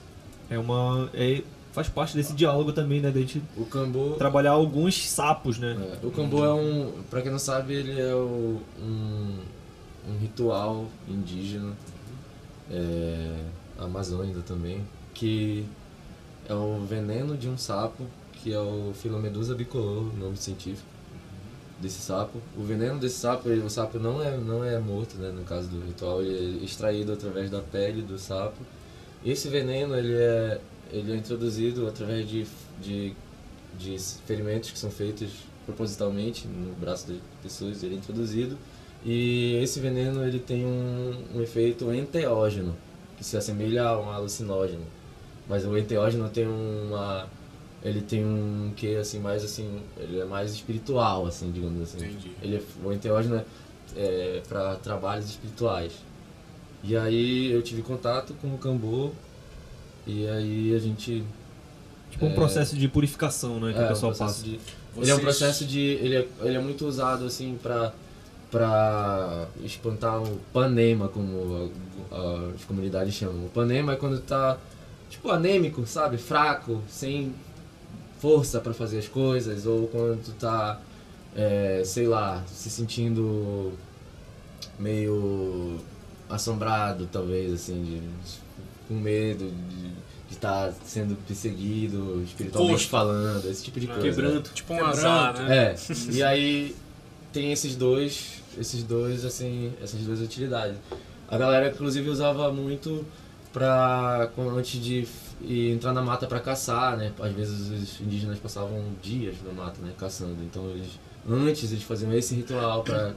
[0.50, 1.08] É uma.
[1.14, 3.12] É, faz parte desse diálogo também, né?
[3.12, 4.14] Da gente O Cambô.
[4.18, 5.76] trabalhar alguns sapos, né?
[6.02, 6.92] É, o Cambô é um.
[7.08, 9.38] Pra quem não sabe, ele é o- um,
[10.08, 11.72] um ritual indígena,
[12.70, 13.44] é,
[13.78, 14.82] amazônica também,
[15.14, 15.64] que
[16.48, 20.88] é o veneno de um sapo, que é o Filomedusa bicolor, o nome científico
[21.80, 22.40] desse sapo.
[22.56, 25.68] O veneno desse sapo, ele- o sapo não é, não é morto, né, no caso
[25.68, 28.58] do ritual, ele é extraído através da pele do sapo.
[29.24, 30.60] Esse veneno, ele é,
[30.92, 32.46] ele é introduzido através de,
[32.80, 33.14] de
[33.78, 35.30] de ferimentos que são feitos
[35.64, 38.58] propositalmente no braço das pessoas, ele é introduzido.
[39.04, 42.76] E esse veneno ele tem um, um efeito enteógeno,
[43.18, 44.82] que se assemelha a um alucinógeno.
[45.48, 47.26] Mas o enteógeno tem uma
[47.84, 51.98] ele tem um que assim mais assim, ele é mais espiritual assim, digamos assim.
[51.98, 52.30] Entendi.
[52.40, 53.44] Ele é, o enteógeno é,
[53.96, 55.92] é para trabalhos espirituais.
[56.84, 59.10] E aí eu tive contato com o Cambô
[60.06, 61.24] e aí a gente
[62.10, 62.34] Tipo um É.
[62.34, 63.72] processo de purificação, né?
[63.72, 64.44] Que é, o pessoal um processo passa.
[64.44, 64.60] de-
[64.94, 65.80] Vocês- Ele é um processo de.
[65.80, 67.90] Ele é, ele é muito usado assim pra,
[68.52, 71.70] pra espantar o panema, como
[72.12, 73.46] a- a- as comunidades chamam.
[73.46, 74.56] O panema é quando tá
[75.10, 76.18] tipo anêmico, sabe?
[76.18, 77.34] Fraco, sem
[78.20, 80.78] força pra fazer as coisas, ou quando tu tá,
[81.34, 83.72] é, sei lá, se sentindo
[84.78, 85.78] meio
[86.28, 88.02] assombrado, talvez, assim, de,
[88.86, 92.90] com medo de estar sendo perseguido, espiritualmente Fosco.
[92.90, 94.02] falando, esse tipo de coisa.
[94.02, 94.50] Quebranto.
[94.54, 95.56] Tipo um azar, né?
[95.72, 95.76] É,
[96.10, 96.74] e aí
[97.32, 100.76] tem esses dois, esses dois, assim, essas duas utilidades.
[101.28, 103.04] A galera, inclusive, usava muito
[103.52, 105.06] pra, antes de
[105.72, 107.12] entrar na mata pra caçar, né?
[107.20, 110.36] Às vezes os indígenas passavam dias na mata, né, caçando.
[110.42, 110.90] Então eles,
[111.28, 113.12] antes eles faziam esse ritual pra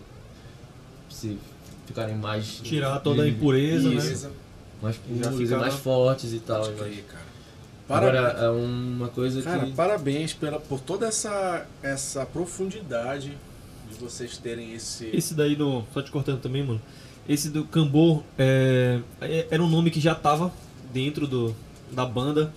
[1.10, 1.38] se
[1.86, 2.62] ficarem mais...
[2.64, 3.96] Tirar toda a impureza, né?
[3.96, 4.30] Isso,
[4.82, 6.62] mais Já puros e ficar- mais fortes e tal.
[6.62, 7.26] Pode crer, cara.
[7.88, 9.74] Agora, é uma coisa cara, que...
[9.74, 13.38] parabéns pela, por toda essa, essa profundidade
[13.98, 15.10] de vocês terem esse.
[15.14, 15.84] Esse daí do.
[15.94, 16.82] Só te cortando também, mano.
[17.28, 20.54] Esse do Cambô é, é- era um nome que já tava
[20.94, 21.56] dentro do,
[21.92, 22.54] da banda.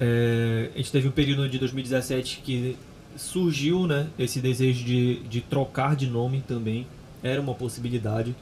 [0.00, 2.76] É, a gente teve um período de 2017 que
[3.16, 6.86] surgiu né, esse desejo de, de trocar de nome também.
[7.22, 8.34] Era uma possibilidade.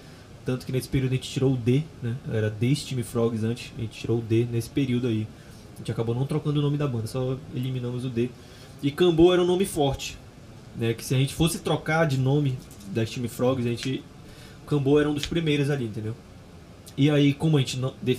[0.45, 2.17] Tanto que nesse período a gente tirou o D, né?
[2.33, 5.27] Era Steam Frogs antes, a gente tirou o D nesse período aí.
[5.75, 8.29] A gente acabou não trocando o nome da banda, só eliminamos o D.
[8.83, 10.19] E Cambô era um nome forte,
[10.77, 10.95] né?
[10.95, 12.59] Que se a gente fosse trocar de nome
[12.89, 14.03] da Steam Frogs, a gente.
[14.67, 16.15] Cambô era um dos primeiros ali, entendeu?
[16.97, 18.19] E aí, como a gente não, de-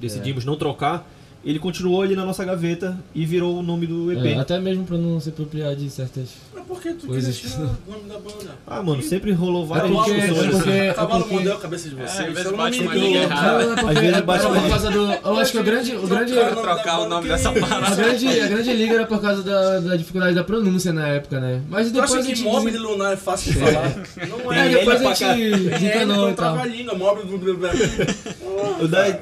[0.00, 1.08] decidimos não trocar,
[1.44, 4.26] ele continuou ali na nossa gaveta e virou o nome do EP.
[4.26, 7.52] É, até mesmo pra não se apropriar de certas Mas por que tu Coisas- quis
[7.52, 8.58] tirar o nome da banda?
[8.66, 10.46] Ah, mano, sempre rolou várias porque- discussões.
[10.46, 12.20] é porque- O cavalo porque- mordeu a cabeça de vocês.
[12.28, 13.52] às vezes bate uma é linha errada.
[13.64, 15.12] Não, é porque, Às vezes é bate por uma- causa do.
[15.12, 15.96] Eu acho que o grande.
[15.96, 17.86] O grande trocar o nome que dessa parada.
[17.86, 21.40] a, grande, a grande liga era por causa da, da dificuldade da pronúncia na época,
[21.40, 21.62] né?
[21.70, 22.42] Mas Tu depois acha a que gente.
[22.44, 23.94] móvel de lunar é fácil de falar?
[24.44, 24.78] Não É, é.
[24.78, 26.32] depois a gente É, tal.
[26.34, 27.24] trava a língua, móvel.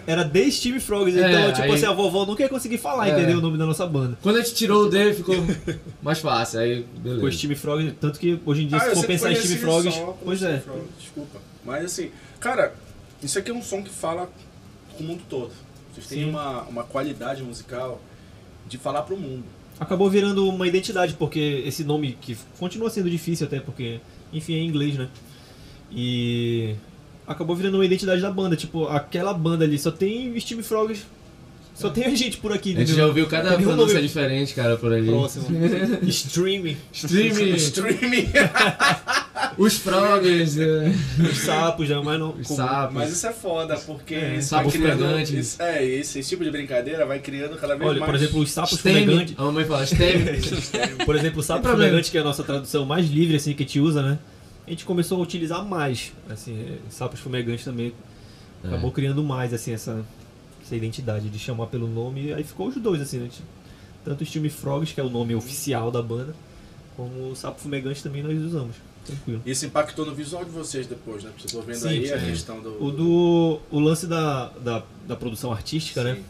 [0.06, 3.12] Era The Steam Frogs, É, então, tipo assim, a vovó nunca ia conseguir falar, É.
[3.12, 3.38] entendeu?
[3.38, 4.16] O nome da nossa banda.
[4.22, 5.34] Quando a gente tirou o D, ficou
[6.02, 6.60] mais fácil.
[6.60, 7.16] Aí, beleza.
[7.16, 9.34] Ficou Steam Frogs, tanto que hoje em dia, Ah, se eu for sempre pensar em
[9.34, 10.58] conheci Steam Frogs, só como pois Steam é.
[10.60, 11.38] Frogs, Desculpa.
[11.64, 12.10] Mas assim,
[12.40, 12.74] cara,
[13.22, 14.30] isso aqui é um som que fala
[14.96, 15.50] com o mundo todo.
[15.92, 16.30] Vocês têm Sim.
[16.30, 18.00] uma, uma qualidade musical
[18.68, 19.44] de falar pro mundo.
[19.78, 24.00] Acabou virando uma identidade, porque esse nome que continua sendo difícil até, porque,
[24.32, 25.08] enfim, é em inglês, né?
[25.90, 26.74] E
[27.26, 28.56] acabou virando uma identidade da banda.
[28.56, 31.06] Tipo, aquela banda ali só tem Steam Frogs,
[31.76, 34.76] só tem a gente por aqui, A gente já ouviu cada pronúncia nome diferente, cara,
[34.76, 35.06] por ali.
[35.08, 35.46] próximo.
[36.08, 38.28] Streaming, Streaming, Streaming.
[39.58, 42.00] os frogs, é, os sapos, né?
[42.02, 42.30] Mas não.
[42.30, 42.94] os sapos.
[42.94, 44.98] Mas isso é foda, porque É, isso sapo vai criando.
[45.00, 45.38] fumegante.
[45.38, 48.10] isso- é, esse, tipo de brincadeira vai criando cada vez Olha, mais.
[48.10, 49.04] por exemplo, os sapos STEM.
[49.04, 49.34] fumegantes.
[49.38, 50.24] A mamãe fala STEM.
[51.04, 53.66] Por exemplo, o sapo fumegante, que é a nossa tradução mais livre assim que a
[53.66, 54.18] gente usa, né?
[54.66, 57.92] A gente começou a utilizar mais, assim, é, sapos fumegantes também.
[58.64, 58.68] É.
[58.68, 60.04] Acabou criando mais, assim, essa,
[60.66, 62.32] essa identidade de chamar pelo nome.
[62.32, 63.28] Aí ficou os dois, assim, né?
[64.04, 66.34] Tanto o Steam Frogs, que é o nome oficial da banda,
[66.96, 68.76] como o sapo fumegante também nós usamos.
[69.04, 69.40] Tranquilo.
[69.46, 71.30] Isso impactou no visual de vocês depois, né?
[71.30, 72.26] Porque eu tô vendo Sim, aí a sim.
[72.26, 72.82] questão do.
[72.84, 76.16] O do o lance da, da, da produção artística, né?
[76.16, 76.24] Sim.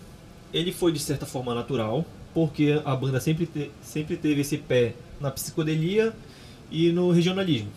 [0.53, 4.95] ele foi de certa forma natural, porque a banda sempre, te- sempre teve esse pé
[5.19, 6.15] na psicodelia
[6.71, 7.71] e no regionalismo.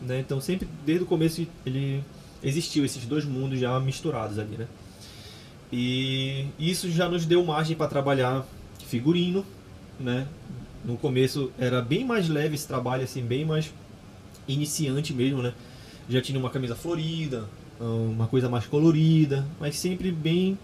[0.00, 0.20] Né?
[0.20, 2.02] Então sempre, desde o começo, ele
[2.42, 4.66] existiu esses dois mundos já misturados ali, né?
[5.72, 8.44] E isso já nos deu margem para trabalhar
[8.86, 9.44] figurino,
[9.98, 10.26] né?
[10.84, 13.72] No começo era bem mais leve esse trabalho, assim, bem mais
[14.48, 15.54] iniciante mesmo, né?
[16.08, 17.44] Já tinha uma camisa florida,
[17.78, 20.58] uma coisa mais colorida, mas sempre bem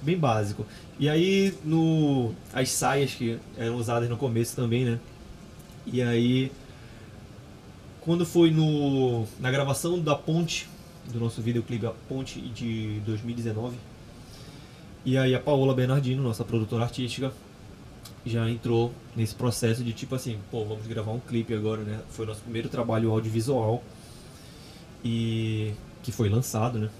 [0.00, 0.64] bem básico.
[0.98, 4.98] E aí no as saias que eram usadas no começo também, né?
[5.86, 6.52] E aí
[8.00, 10.68] quando foi no na gravação da Ponte
[11.12, 13.76] do nosso videoclipe A Ponte de 2019,
[15.04, 17.32] e aí a Paola Bernardino, nossa produtora artística,
[18.26, 22.00] já entrou nesse processo de tipo assim, pô, vamos gravar um clipe agora, né?
[22.10, 23.82] Foi nosso primeiro trabalho audiovisual
[25.04, 25.72] e
[26.02, 26.90] que foi lançado, né?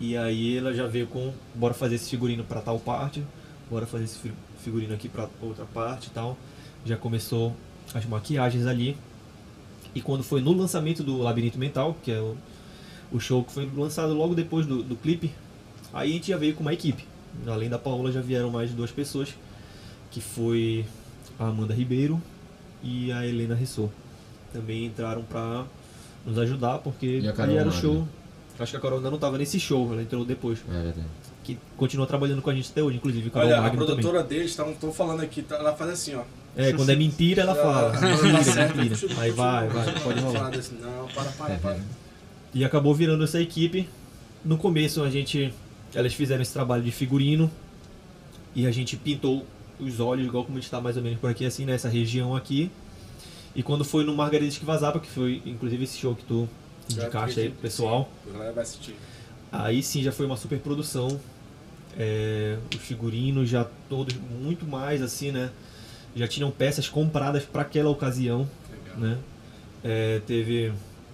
[0.00, 3.22] E aí ela já veio com, bora fazer esse figurino para tal parte,
[3.70, 4.32] bora fazer esse fi-
[4.62, 6.36] figurino aqui para outra parte e tal.
[6.84, 7.54] Já começou
[7.94, 8.96] as maquiagens ali.
[9.94, 12.36] E quando foi no lançamento do Labirinto Mental, que é o,
[13.12, 15.32] o show que foi lançado logo depois do, do clipe,
[15.94, 17.04] Aí a gente já veio com uma equipe.
[17.46, 19.34] Além da Paola já vieram mais duas pessoas,
[20.10, 20.84] que foi
[21.38, 22.20] a Amanda Ribeiro
[22.82, 23.90] e a Helena Rissot.
[24.52, 25.64] Também entraram pra
[26.26, 28.06] nos ajudar, porque a ali era o show.
[28.58, 30.60] Acho que a Carol ainda não tava nesse show, ela entrou depois.
[30.68, 31.06] É verdade.
[31.42, 33.28] Que continua trabalhando com a gente até hoje, inclusive.
[33.30, 34.02] Carol Olha, a Magno também.
[34.02, 36.22] produtora deles, estão falando aqui, tá- ela faz assim, ó.
[36.56, 37.90] É, quando é mentira, ela fala.
[37.98, 39.14] Tá Mentira, mentira.
[39.20, 40.52] Aí vai, vai, pode Não rolar.
[40.80, 41.80] Não, para, para, para.
[42.54, 43.88] E acabou virando essa equipe.
[44.44, 45.52] No começo a gente.
[45.94, 47.50] Elas fizeram esse trabalho de figurino.
[48.54, 49.44] E a gente pintou
[49.78, 52.34] os olhos, igual como a gente tá mais ou menos por aqui, assim, nessa região
[52.36, 52.70] aqui.
[53.54, 56.48] E quando foi no Margarida de Vazapa, que foi inclusive esse show que tu
[56.90, 58.08] indicaste aí pro pessoal,
[58.60, 58.94] assistir.
[59.52, 61.20] aí sim já foi uma super produção.
[61.96, 65.50] É, os figurinos já todos muito mais assim, né?
[66.16, 68.98] Já tinham peças compradas para aquela ocasião Legal.
[68.98, 69.18] né?
[69.84, 70.72] É, teve,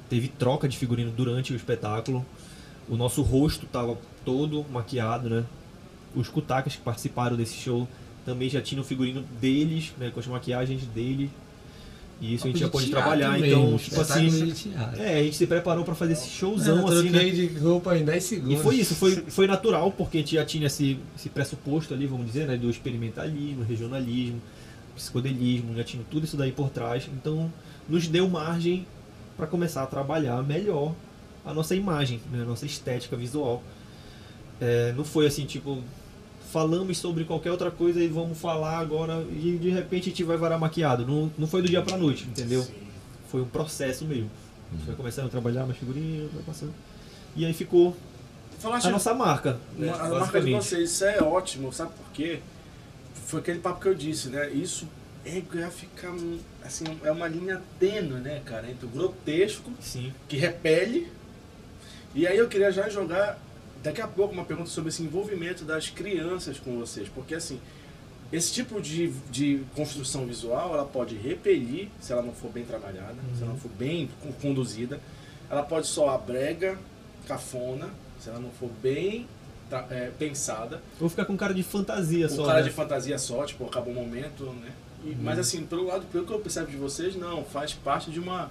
[0.09, 2.25] teve troca de figurino durante o espetáculo.
[2.91, 5.45] O nosso rosto estava todo maquiado, né?
[6.15, 7.87] Os cutacas que participaram desse show
[8.27, 10.11] também já tinham o figurino deles, né?
[10.13, 11.31] Com as maquiagens deles.
[12.21, 14.53] E isso a gente já pôde trabalhar, então, tipo assim.
[14.99, 17.25] É, a gente se preparou para fazer esse showzão, eu assim, né?
[17.31, 18.61] de roupa em 10 E segundos.
[18.61, 22.27] foi isso, foi, foi natural, porque a gente já tinha esse, esse pressuposto ali, vamos
[22.27, 24.39] dizer, né, do experimentalismo, regionalismo,
[24.95, 27.09] psicodelismo, já tinha tudo isso daí por trás.
[27.11, 27.51] Então,
[27.89, 28.87] nos deu margem
[29.35, 30.95] para começar a trabalhar melhor
[31.45, 33.63] a nossa imagem, né, a nossa estética visual.
[34.61, 35.83] É, não foi assim, tipo,
[36.53, 40.37] falamos sobre qualquer outra coisa e vamos falar agora e de repente a gente vai
[40.37, 41.07] varar maquiado.
[41.07, 42.63] Não, não foi do dia pra noite, entendeu?
[42.63, 42.75] Sim.
[43.31, 44.31] Foi um processo mesmo.
[44.71, 46.73] A gente foi começando a trabalhar mais figurinha, vai passando.
[47.35, 47.97] E aí ficou
[48.59, 52.41] Falaste a nossa marca, né, a marca de vocês, isso é ótimo, sabe por quê?
[53.27, 54.51] Foi aquele papo que eu disse, né?
[54.51, 54.87] Isso
[55.25, 56.13] é ficar
[56.63, 60.13] assim, é uma linha tênue, né, cara, entre o grotesco Sim.
[60.29, 61.11] que repele.
[62.15, 63.39] E aí eu queria já jogar
[63.83, 67.61] daqui a pouco uma pergunta sobre esse envolvimento das crianças com vocês, porque assim,
[68.33, 73.17] esse tipo de, de construção visual, ela pode repelir se ela não for bem trabalhada,
[73.37, 75.01] se ela não for bem con- conduzida.
[75.51, 76.79] Ela pode soar brega,
[77.27, 77.91] cafona,
[78.21, 79.27] se ela não for bem
[79.91, 80.81] é, pensada.
[80.99, 82.45] Vou ficar com cara de fantasia só.
[82.47, 82.69] cara né?
[82.69, 84.71] de fantasia só, tipo, acabou o momento, né?
[85.05, 88.21] E- Mas assim, pelo lado, pelo que eu percebo de vocês, não, faz parte de
[88.21, 88.51] uma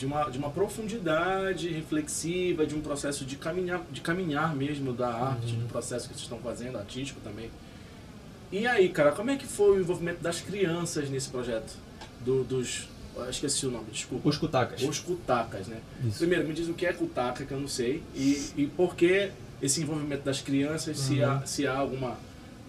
[0.00, 5.12] de uma, de uma profundidade reflexiva, de um processo de caminhar, de caminhar mesmo da
[5.12, 7.50] arte, do processo que vocês estão fazendo, artístico também.
[8.50, 11.76] E aí, cara, como é que foi o envolvimento das crianças nesse projeto?
[12.24, 12.88] Do, dos.
[13.28, 14.26] esqueci o nome, desculpa.
[14.26, 14.82] Os cutacas.
[14.82, 15.82] Os cutacas, né?
[16.02, 16.16] Isso.
[16.16, 19.30] Primeiro, me diz o que é cutaca, que eu não sei, e, e por que
[19.60, 22.16] esse envolvimento das crianças, se, há, se há alguma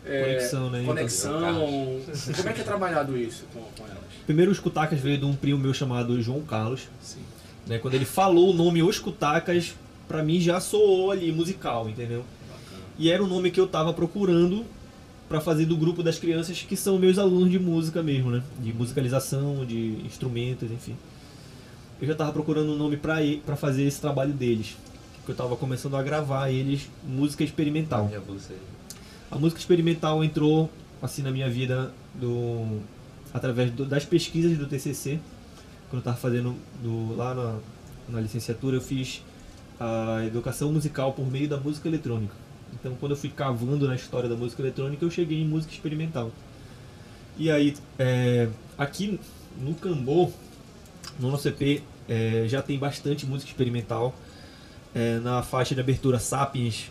[0.05, 0.83] é, Conexão, né?
[0.85, 1.41] conexão.
[2.35, 4.01] Como é que é trabalhado isso com, com elas?
[4.25, 6.87] Primeiro, os cutacas veio de um primo meu chamado João Carlos.
[7.01, 7.21] Sim.
[7.67, 7.77] Né?
[7.77, 9.75] Quando ele falou o nome Os Cutacas,
[10.07, 12.25] pra mim já soou ali musical, entendeu?
[12.49, 12.83] Bacana.
[12.97, 14.65] E era o nome que eu tava procurando
[15.29, 18.43] pra fazer do grupo das crianças que são meus alunos de música mesmo, né?
[18.59, 20.97] De musicalização, de instrumentos, enfim.
[22.01, 24.75] Eu já tava procurando um nome pra pra fazer esse trabalho deles.
[25.23, 28.07] Que eu tava começando a gravar eles música experimental.
[28.07, 28.59] Minha bolsa aí.
[29.31, 30.69] A música experimental entrou
[31.01, 32.79] assim na minha vida do
[33.33, 35.19] através do- das pesquisas do TCC.
[35.89, 37.59] Quando eu estava fazendo do, lá na,
[38.09, 39.23] na licenciatura, eu fiz
[39.79, 42.33] a educação musical por meio da música eletrônica.
[42.73, 46.31] Então, quando eu fui cavando na história da música eletrônica, eu cheguei em música experimental.
[47.37, 49.19] E aí, é, aqui
[49.59, 50.29] no Cambô,
[51.19, 54.13] no nosso EP, é, já tem bastante música experimental.
[54.93, 56.89] É, na faixa de abertura Sapiens,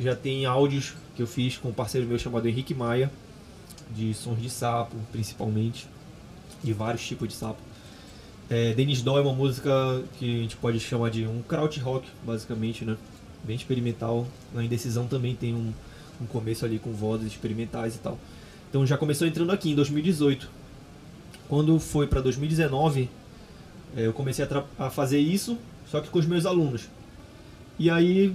[0.00, 3.10] já tem áudios que eu fiz com um parceiro meu chamado Henrique Maia,
[3.94, 5.86] de sons de sapo, principalmente,
[6.62, 7.60] de vários tipos de sapo.
[8.48, 9.70] É, Denis Doll é uma música
[10.18, 12.96] que a gente pode chamar de um kraut rock, basicamente, né?
[13.44, 14.26] Bem experimental.
[14.52, 15.72] Na Indecisão também tem um,
[16.20, 18.18] um começo ali com vozes experimentais e tal.
[18.68, 20.48] Então já começou entrando aqui em 2018.
[21.48, 23.08] Quando foi para 2019,
[23.96, 25.58] é, eu comecei a, a fazer isso,
[25.90, 26.88] só que com os meus alunos.
[27.78, 28.34] E aí,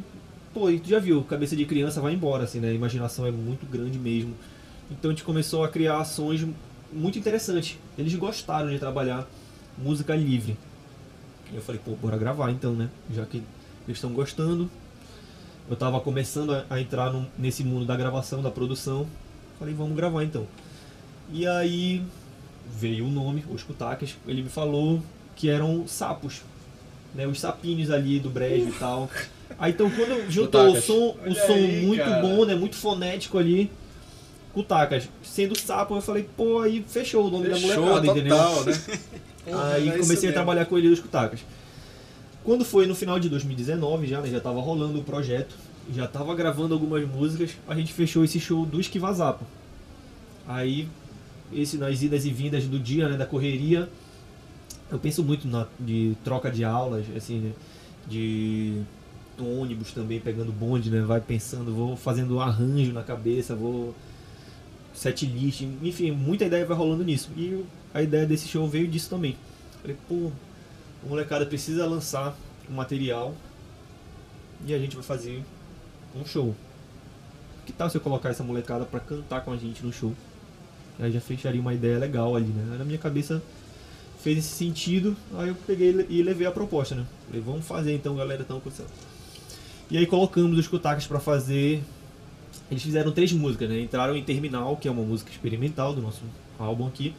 [0.57, 2.69] pô, e tu já viu, cabeça de criança vai embora, assim, né?
[2.69, 4.33] A imaginação é muito grande mesmo.
[4.89, 6.45] Então a gente começou a criar ações
[6.91, 7.77] muito interessantes.
[7.97, 9.27] Eles gostaram de trabalhar
[9.77, 10.57] música livre.
[11.51, 12.89] E eu falei, pô, bora gravar então, né?
[13.13, 13.37] Já que
[13.87, 14.67] eles estão gostando.
[15.69, 19.05] Eu tava começando a, entrar num- nesse mundo da gravação, da produção.
[19.59, 20.47] Falei, vamos gravar então.
[21.31, 22.01] E aí
[22.73, 24.15] veio o nome, os Kutakas.
[24.25, 25.03] Ele me falou
[25.35, 26.41] que eram sapos.
[27.13, 29.09] Né, os sapinhos ali do brejo e tal.
[29.59, 32.21] Aí então quando juntou o som, o Olha som aí, muito cara.
[32.21, 32.55] bom, né?
[32.55, 33.71] Muito fonético ali.
[34.53, 35.07] Kutakas.
[35.23, 38.37] Sendo sapo, eu falei, pô, aí fechou o nome da Fechou, molecada, entendeu?
[38.37, 38.73] total, né?
[39.49, 41.39] Aí É comecei a trabalhar com ele os Kutakas.
[42.43, 45.55] Quando foi no final de 2019 já, né, já tava rolando o projeto,
[45.93, 49.45] já tava gravando algumas músicas, a gente fechou esse show do Esquivazapa.
[50.45, 50.87] Aí,
[51.53, 53.87] esse nas idas e vindas do dia, né, da correria,
[54.91, 57.51] eu penso muito na de troca de aulas, assim, né,
[58.07, 58.81] de
[59.39, 63.93] ônibus também, pegando bonde, né, vai pensando, vou fazendo arranjo na cabeça, vou
[64.93, 67.29] set list, enfim, muita ideia vai rolando nisso.
[67.37, 67.63] E
[67.93, 69.37] a ideia desse show veio disso também.
[69.81, 70.31] Falei, pô,
[71.05, 72.35] a molecada precisa lançar
[72.69, 73.35] um material
[74.65, 75.43] e a gente vai fazer
[76.15, 76.55] um show.
[77.65, 80.13] Que tal se eu colocar essa molecada pra cantar com a gente no show?
[80.99, 82.77] Aí já fecharia uma ideia legal ali, né?
[82.77, 83.41] Na minha cabeça
[84.19, 87.05] fez esse sentido, aí eu peguei e levei a proposta, né?
[87.27, 88.59] Falei, vamos fazer então, galera, então,
[89.89, 91.81] E aí colocamos os Kutakas pra fazer.
[92.69, 93.79] Eles fizeram três músicas, né?
[93.79, 96.23] Entraram em Terminal, que é uma música experimental do nosso
[96.59, 97.13] álbum aqui.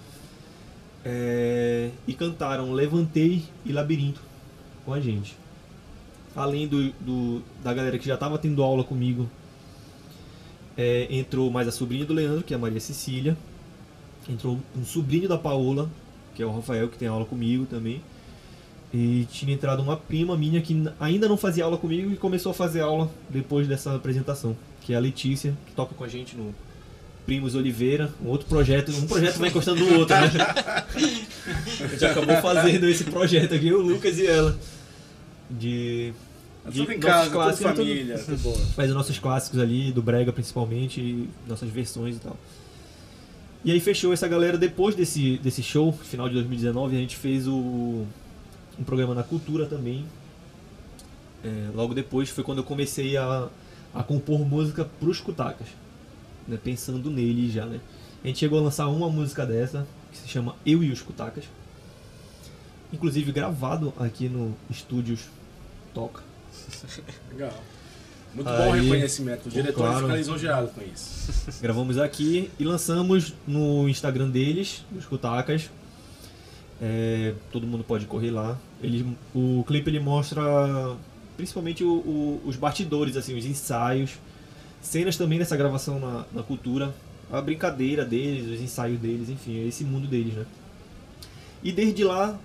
[1.04, 1.90] É...
[2.06, 4.20] E cantaram Levantei e Labirinto
[4.84, 5.34] com a gente.
[6.36, 9.28] Além do, do da galera que já estava tendo aula comigo,
[10.76, 13.36] é, entrou mais a sobrinha do Leandro, que é a Maria Cecília.
[14.28, 15.90] Entrou um sobrinho da Paola,
[16.34, 18.02] que é o Rafael, que tem aula comigo também.
[18.92, 22.54] E tinha entrado uma prima minha que ainda não fazia aula comigo e começou a
[22.54, 26.54] fazer aula depois dessa apresentação, que é a Letícia, que toca com a gente no
[27.26, 30.30] Primos Oliveira, um outro projeto, um projeto vai encostando no outro, né?
[31.84, 34.58] a gente acabou fazendo esse projeto aqui, o Lucas e ela.
[35.50, 36.14] De.
[36.66, 38.58] É tudo em casa, tudo família, tudo boa.
[38.74, 42.36] Faz os nossos clássicos ali, do Brega principalmente, e nossas versões e tal.
[43.62, 47.46] E aí fechou essa galera depois desse, desse show, final de 2019, a gente fez
[47.46, 48.06] o,
[48.78, 50.04] um programa na Cultura também.
[51.44, 53.48] É, logo depois foi quando eu comecei a,
[53.94, 55.68] a compor música pros Kutakas
[56.48, 57.78] né, pensando nele já, né?
[58.24, 61.44] A gente chegou a lançar uma música dessa, que se chama Eu e os Kutakas.
[62.92, 65.20] Inclusive gravado aqui no Estúdios
[65.94, 66.22] Toca.
[67.30, 67.52] Legal.
[68.34, 69.46] Muito Aí, bom reconhecimento.
[69.46, 71.60] O diretor claro, fica lisonjeado com isso.
[71.60, 75.70] Gravamos aqui e lançamos no Instagram deles, dos Kutakas.
[76.80, 78.56] É, todo mundo pode correr lá.
[78.82, 80.42] Ele, o clipe ele mostra
[81.36, 84.18] principalmente o, o, os batidores, assim, os ensaios
[84.80, 86.94] cenas também dessa gravação na, na cultura,
[87.30, 90.46] a brincadeira deles, os ensaios deles, enfim, é esse mundo deles, né?
[91.62, 92.38] E desde lá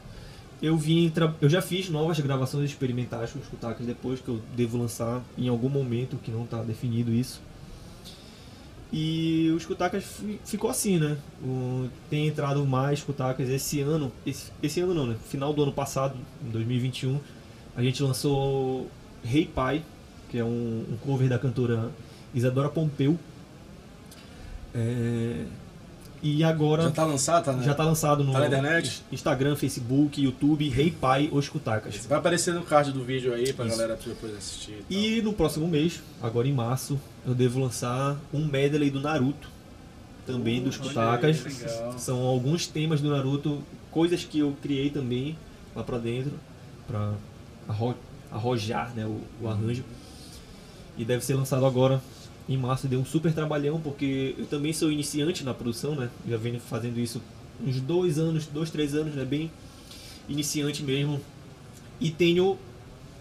[0.62, 1.12] eu vim,
[1.42, 5.48] eu já fiz novas gravações experimentais com os Kutakas depois que eu devo lançar em
[5.48, 7.42] algum momento que não está definido isso.
[8.96, 11.18] E os Kutakas ficou assim, né?
[11.44, 15.16] O, tem entrado mais Kutakas esse ano, esse, esse ano não, né?
[15.30, 16.16] Final do ano passado,
[16.46, 17.20] em 2021,
[17.76, 18.88] a gente lançou
[19.26, 19.84] hey Pai,
[20.30, 21.90] que é um, um cover da cantora
[22.36, 23.18] Isadora Pompeu.
[24.76, 25.46] É,
[26.24, 26.84] e agora.
[26.84, 27.44] Já tá lançado?
[27.44, 27.62] Tá na...
[27.62, 29.04] Já tá lançado no tá na internet?
[29.12, 32.06] Instagram, Facebook, YouTube, Rei Pai Os Kutakas.
[32.06, 33.78] Vai aparecer no card do vídeo aí pra Isso.
[33.78, 34.86] galera depois assistir.
[34.90, 39.50] E, e no próximo mês, agora em março, eu devo lançar um medley do Naruto.
[40.26, 41.44] Também uh, dos Kutakas.
[41.98, 43.62] São alguns temas do Naruto,
[43.92, 45.38] coisas que eu criei também
[45.76, 46.32] lá pra dentro,
[46.88, 47.14] pra
[47.68, 47.94] arro
[48.32, 49.84] arrojar né, o, o arranjo.
[50.98, 52.02] E deve ser lançado agora
[52.48, 56.10] em março deu um super trabalhão, porque eu também sou iniciante na produção, né?
[56.28, 57.22] Já venho fazendo isso
[57.66, 59.24] uns dois anos, dois, três anos, né?
[59.24, 59.50] Bem
[60.28, 61.22] iniciante mesmo.
[62.02, 62.58] E tenho,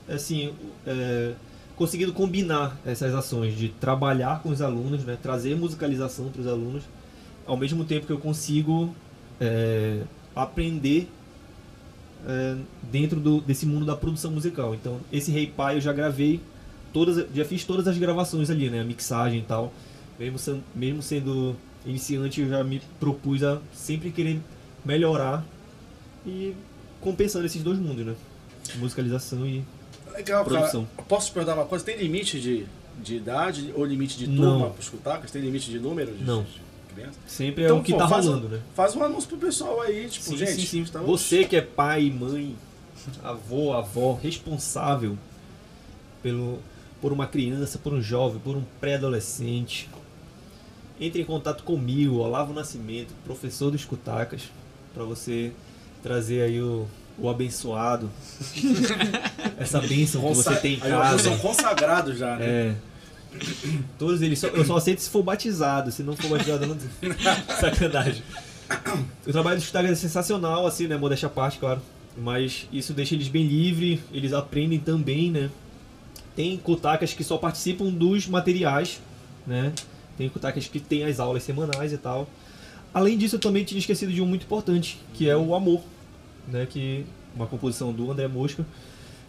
[0.08, 0.52] assim,
[0.86, 1.34] é,
[1.76, 5.16] conseguido combinar essas ações de trabalhar com os alunos, né?
[5.20, 6.82] Trazer musicalização para os alunos,
[7.46, 8.94] ao mesmo tempo que eu consigo
[9.40, 10.02] é,
[10.34, 11.08] aprender
[12.26, 12.56] é,
[12.90, 14.74] dentro do, desse mundo da produção musical.
[14.74, 16.40] Então, esse Rei hey Pai eu já gravei
[16.92, 18.80] todas, já fiz todas as gravações ali, né?
[18.80, 19.72] A mixagem e tal.
[20.18, 24.40] Mesmo, sendo, mesmo sendo iniciante, eu já me propus a sempre querer
[24.84, 25.44] melhorar
[26.26, 26.54] e
[27.00, 28.14] compensando esses dois mundos, né?
[28.76, 29.64] Musicalização e
[30.12, 30.86] Legal, produção.
[30.96, 31.08] Cara.
[31.08, 31.84] Posso te perguntar uma coisa?
[31.84, 32.66] Tem limite de,
[33.02, 35.20] de idade ou limite de turma para escutar?
[35.20, 36.12] Tem limite de número?
[36.12, 36.42] De, Não.
[36.42, 36.72] De
[37.26, 38.60] Sempre é então, é o que pô, tá rolando, né?
[38.74, 40.52] Faz um anúncio pro pessoal aí, tipo, sim, gente.
[40.52, 40.82] Sim, sim.
[40.82, 41.08] Estamos...
[41.08, 42.54] Você que é pai, mãe,
[43.24, 45.16] avô, avó, responsável
[46.22, 46.58] pelo,
[47.02, 49.90] por uma criança, por um jovem, por um pré-adolescente.
[51.00, 54.42] Entre em contato comigo, Olavo Nascimento, professor dos Cutacas,
[54.94, 55.50] para você
[56.00, 56.86] trazer aí o,
[57.18, 58.08] o abençoado.
[59.58, 61.18] Essa bênção que você tem em casa.
[61.24, 62.46] São consagrados já, né?
[62.46, 62.74] É.
[63.98, 66.76] Todos eles, só, eu só aceito se for batizado, se não for batizado, não.
[67.58, 68.22] Sacanagem.
[69.26, 70.96] O trabalho dos Cutacas é sensacional, assim, né?
[70.96, 71.82] Modéstia à parte, claro.
[72.16, 75.50] Mas isso deixa eles bem livres, eles aprendem também, né?
[76.34, 79.00] Tem kutakas que só participam dos materiais,
[79.46, 79.72] né?
[80.16, 82.28] Tem kutakas que tem as aulas semanais e tal.
[82.94, 85.80] Além disso, eu também tinha esquecido de um muito importante, que é o Amor,
[86.48, 86.66] né?
[86.68, 87.04] Que
[87.34, 88.64] uma composição do André Mosca,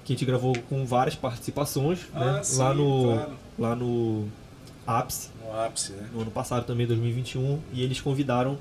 [0.04, 2.44] que a gente gravou com várias participações, Ah, né?
[2.44, 3.32] sim, lá no claro.
[3.58, 4.28] lá no
[4.86, 6.10] ápice No ápice, né?
[6.14, 8.58] no ano passado também, 2021, e eles convidaram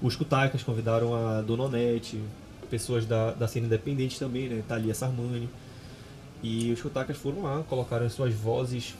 [0.00, 2.20] os Kutaikas, convidaram a Dona Onete,
[2.70, 4.62] pessoas da, da cena independente também, né?
[4.68, 5.48] Thalia Sarmani.
[6.42, 8.94] E os Kutaikas foram lá, colocaram as suas vozes.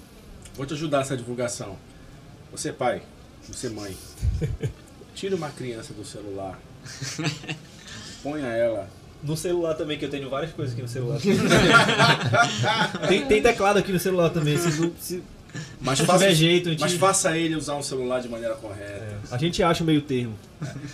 [0.54, 1.76] Vou te ajudar nessa divulgação.
[2.50, 3.02] Você pai,
[3.48, 3.96] você mãe,
[5.14, 6.58] tira uma criança do celular,
[8.22, 8.88] ponha ela.
[9.22, 11.18] No celular também, que eu tenho várias coisas aqui no celular.
[13.08, 15.22] tem, tem teclado aqui no celular também, se, não- se
[15.80, 18.82] Mas se faça, tiver jeito, gente, mas faça ele usar um celular de maneira correta.
[18.84, 20.34] é, a gente acha o meio termo.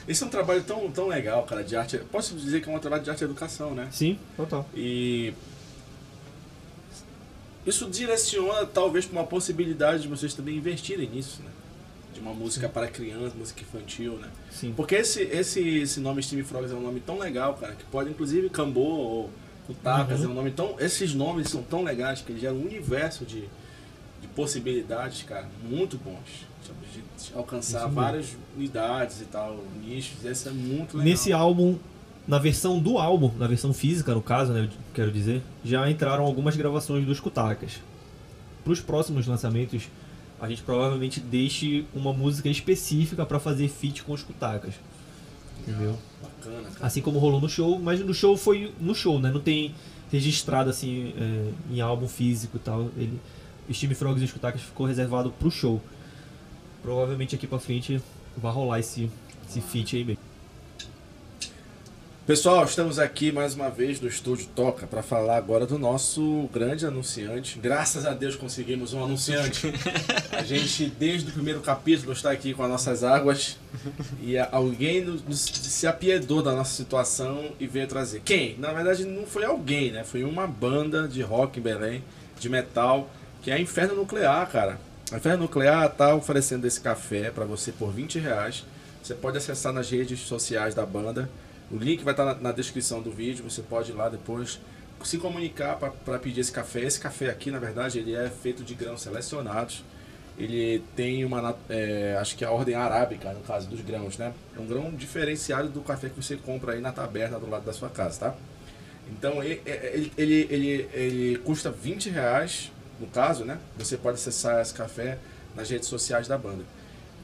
[0.09, 1.99] Esse é um trabalho tão, tão legal, cara, de arte.
[2.11, 3.89] Posso dizer que é um trabalho de arte e educação, né?
[3.91, 4.67] Sim, total.
[4.75, 5.35] E
[7.67, 11.51] isso direciona talvez para uma possibilidade de vocês também investirem nisso, né?
[12.13, 14.29] De uma música para criança, música infantil, né?
[14.51, 14.73] Sim.
[14.77, 18.11] Porque esse, esse, esse nome Steve Frogs é um nome tão legal, cara, que pode
[18.11, 19.31] inclusive Cambô ou
[19.67, 20.27] Kutakas, Uhum.
[20.27, 20.77] é um nome tão.
[20.79, 23.41] Esses nomes são tão legais que eles geram um universo de,
[24.21, 26.47] de possibilidades, cara, muito bons.
[26.93, 30.25] De, alcançar várias unidades e tal, nichos.
[30.25, 31.11] Esse é muito legal.
[31.11, 31.79] Nesse álbum,
[32.27, 36.25] na versão do álbum, na versão física no caso, né, eu quero dizer, já entraram
[36.25, 37.81] algumas gravações dos Kutakas.
[38.63, 39.89] Para os próximos lançamentos,
[40.41, 44.75] a gente provavelmente deixe uma música específica para fazer feat com os Kutakas.
[45.61, 45.99] Entendeu?
[46.23, 46.87] Bacana, cara.
[46.87, 49.31] Assim como rolou no show, mas no show foi no show, né?
[49.31, 49.75] Não tem
[50.11, 52.91] registrado assim é, em álbum físico e tal.
[52.97, 53.19] Ele,
[53.69, 55.81] o Steve Frogs e os Kutakas ficou reservado pro show.
[56.83, 58.01] Provavelmente aqui pra frente
[58.37, 59.11] vai rolar esse,
[59.49, 60.24] esse feat aí mesmo.
[62.27, 66.87] Pessoal, estamos aqui mais uma vez no Estúdio Toca para falar agora do nosso grande
[66.87, 67.59] anunciante.
[67.59, 69.71] Graças a Deus conseguimos um anunciante.
[70.33, 73.59] A gente, desde o primeiro capítulo, está aqui com as nossas águas
[74.23, 78.23] e alguém nos- se apiedou da nossa situação e veio trazer.
[78.25, 78.57] Quem?
[78.59, 80.03] Na verdade, não foi alguém, né?
[80.03, 82.03] Foi uma banda de rock em Belém,
[82.41, 83.11] de metal,
[83.43, 84.81] que é Inferno Nuclear, cara.
[85.13, 88.65] A Inferno Nuclear está oferecendo esse café para você por 20 reais.
[89.03, 91.29] Você pode acessar nas redes sociais da banda.
[91.71, 93.45] O link vai estar na, na descrição do vídeo.
[93.49, 94.61] Você pode ir lá depois
[95.03, 96.81] se comunicar para pedir esse café.
[96.83, 99.85] Esse café aqui, na verdade, ele é feito de grãos selecionados.
[100.37, 104.33] Ele tem uma, é, acho que é a ordem arábica, no caso dos grãos, né?
[104.57, 107.73] É um grão diferenciado do café que você compra aí na taberna do lado da
[107.73, 108.35] sua casa, tá?
[109.11, 113.59] Então e- e- ele, ele, ele, ele custa 20 reais, no caso, né?
[113.79, 115.19] Você pode acessar esse café
[115.55, 116.65] nas redes sociais da banda.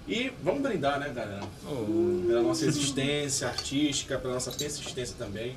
[0.09, 1.43] E vamos brindar, né, galera?
[2.27, 5.55] Pela nossa existência artística, pela nossa persistência também.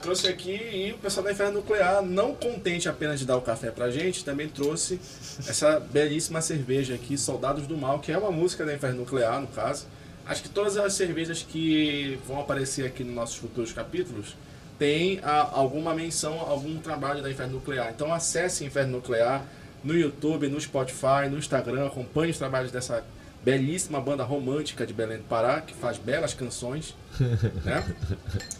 [0.00, 3.72] Trouxe aqui e o pessoal da Inferno Nuclear, não contente apenas de dar o café
[3.72, 5.00] pra gente, também trouxe
[5.48, 9.48] essa belíssima cerveja aqui, Soldados do Mal, que é uma música da Inferno Nuclear, no
[9.48, 9.86] caso.
[10.24, 14.36] Acho que todas as cervejas que vão aparecer aqui nos nossos futuros capítulos
[14.78, 17.90] tem a- alguma menção, algum trabalho da Inferno Nuclear.
[17.92, 19.44] Então acesse Inferno Nuclear
[19.82, 23.02] no YouTube, no Spotify, no Instagram, acompanhe os trabalhos dessa
[23.44, 26.94] belíssima banda romântica de Belém do Pará, que faz belas canções,
[27.64, 27.84] né?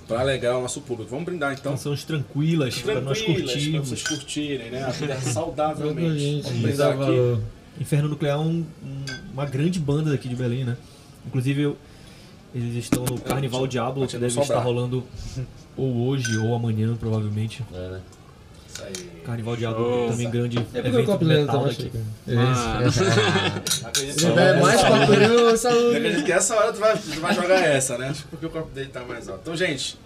[0.06, 1.10] Para alegrar o nosso público.
[1.10, 1.72] Vamos brindar então.
[1.72, 3.88] Canções tranquilas, para nós Tranquilas, para curtirmos.
[3.88, 4.84] vocês curtirem, né?
[4.84, 6.18] A vida saudavelmente.
[6.18, 6.98] gente, Vamos brindar aqui.
[6.98, 7.40] valor.
[7.80, 10.76] Inferno Nuclear é um- um- uma grande banda daqui de Belém, né?
[11.26, 11.76] Inclusive, eu-
[12.54, 14.64] eles estão no Carnival Diablo, que deve estar sobrar.
[14.64, 15.04] rolando
[15.76, 17.62] ou hoje ou amanhã, provavelmente.
[17.72, 18.00] É, né?
[18.78, 19.22] Isso aí.
[19.24, 20.10] Carnival Diablo Show.
[20.10, 21.90] também grande É porque o copo de dele metal tá daqui.
[23.84, 25.96] Acredito Se que- der mais copo Eu saúde.
[25.96, 28.14] acredito que essa hora tu vai, tu vai jogar essa, né?
[28.30, 29.40] Porque o corpo dele tá mais alto.
[29.42, 29.98] Então, gente,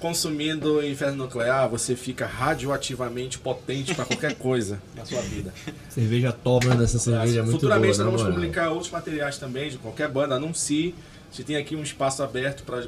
[0.00, 5.52] consumindo inferno nuclear, você fica radioativamente potente para qualquer coisa na sua vida.
[5.88, 6.66] Cerveja top.
[6.66, 9.78] Mano, essa cerveja é muito Futuramente boa, nós na vamos publicar outros materiais também de
[9.78, 10.34] qualquer banda.
[10.36, 10.94] Anuncie.
[11.32, 12.84] Se tem aqui um espaço aberto para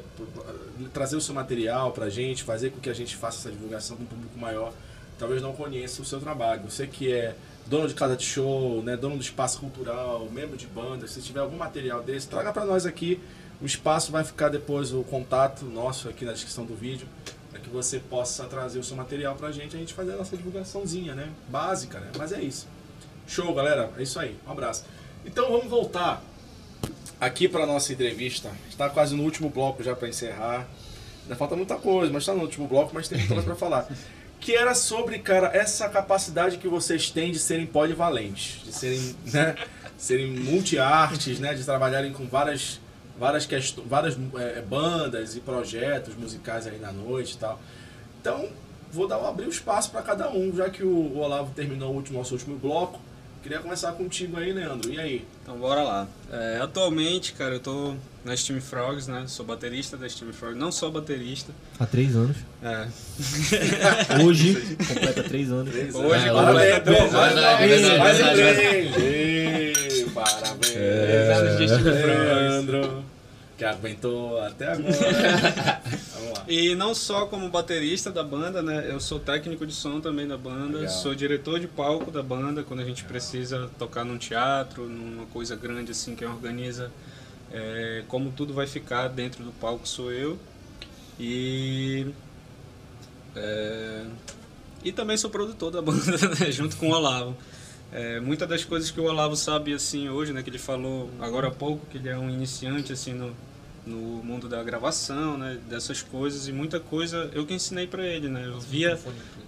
[0.95, 4.05] trazer o seu material pra gente, fazer com que a gente faça essa divulgação com
[4.05, 4.73] um público maior.
[5.19, 6.63] Talvez não conheça o seu trabalho.
[6.63, 7.35] Você que é
[7.67, 11.41] dono de casa de show, né, dono do espaço cultural, membro de banda, se tiver
[11.41, 13.21] algum material desse, traga para nós aqui.
[13.61, 17.09] O espaço vai ficar depois o contato nosso aqui na descrição do vídeo,
[17.51, 20.37] para que você possa trazer o seu material pra gente, a gente fazer a nossa
[20.37, 21.29] divulgaçãozinha, né?
[21.49, 22.11] Básica, né?
[22.17, 22.69] Mas é isso.
[23.27, 23.91] Show, galera.
[23.99, 24.37] É isso aí.
[24.47, 24.85] Um abraço.
[25.27, 26.23] Então vamos voltar
[27.21, 28.51] aqui para nossa entrevista.
[28.69, 30.67] Está quase no último bloco já para encerrar.
[31.23, 33.89] Ainda falta muita coisa, mas está no último bloco, mas tem muita coisa para falar.
[34.41, 39.57] Que era sobre, cara, essa capacidade que vocês têm de serem polivalentes, de serem, né,
[39.97, 42.81] serem multiartes, né, de trabalharem com várias
[43.19, 47.61] várias questões, várias é, bandas e projetos musicais aí na noite e tal.
[48.21, 48.49] Então,
[48.93, 51.97] vou dar abrir o espaço para cada um, já que o, o Olavo terminou o
[51.97, 53.01] último, nosso último bloco.
[53.49, 54.93] Queria começar contigo aí, Leandro.
[54.93, 55.25] E aí?
[55.43, 56.07] Então bora lá.
[56.31, 59.25] É, atualmente, cara, eu tô na Steam Frogs, né?
[59.27, 60.59] Sou baterista da Steam Frogs.
[60.59, 61.51] Não sou baterista.
[61.81, 62.37] Há três anos.
[62.63, 62.87] É.
[64.23, 65.73] Hoje, completa três anos.
[65.73, 66.43] Três Hoje anos.
[66.43, 67.43] completa Parabéns, três mais anos.
[67.43, 68.97] uma vez, É mais três.
[68.99, 70.73] Ê, Parabéns.
[70.73, 72.05] Três anos de Steam Frogs.
[72.05, 73.05] Leandro,
[73.59, 74.93] que aguentou até agora.
[76.15, 76.45] Vamos lá.
[76.47, 78.87] E não só como baterista da banda, né?
[78.89, 80.93] Eu sou técnico de som também da banda, Legal.
[80.93, 85.57] sou diretor de palco da banda quando a gente precisa tocar num teatro, numa coisa
[85.57, 86.93] grande assim, quem organiza
[87.53, 90.39] é, como tudo vai ficar dentro do palco sou eu.
[91.19, 92.07] E
[93.35, 94.05] é,
[94.85, 96.53] e também sou produtor da banda, né?
[96.53, 97.37] junto com o Olavo.
[97.91, 101.49] É, muitas das coisas que o Olavo sabe assim hoje, né, que ele falou agora
[101.49, 103.35] há pouco, que ele é um iniciante assim no,
[103.87, 108.29] no mundo da gravação, né, dessas coisas e muita coisa eu que ensinei para ele,
[108.29, 108.47] né?
[108.47, 108.99] Eu via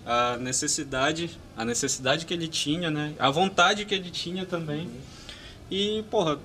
[0.06, 4.88] a necessidade, a necessidade que ele tinha, né, a vontade que ele tinha também.
[5.70, 6.38] E, porra,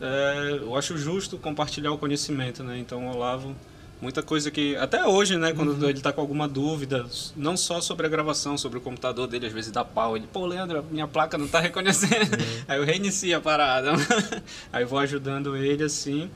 [0.00, 2.78] é, eu acho justo compartilhar o conhecimento, né?
[2.78, 3.54] Então, o Olavo,
[4.00, 4.76] muita coisa que.
[4.76, 5.52] Até hoje, né?
[5.52, 7.06] Quando ele tá com alguma dúvida,
[7.36, 10.16] não só sobre a gravação, sobre o computador dele, às vezes dá pau.
[10.16, 12.36] Ele, pô, Leandro, minha placa não tá reconhecendo.
[12.66, 13.92] Aí eu reinicio a parada.
[14.72, 16.30] Aí eu vou ajudando ele assim.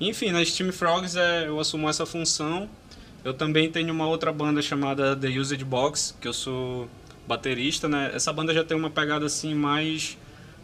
[0.00, 2.68] Enfim, na Steam Frogs é, eu assumo essa função.
[3.24, 6.88] Eu também tenho uma outra banda chamada The Used Box, que eu sou
[7.26, 8.12] baterista, né?
[8.14, 10.16] Essa banda já tem uma pegada assim mais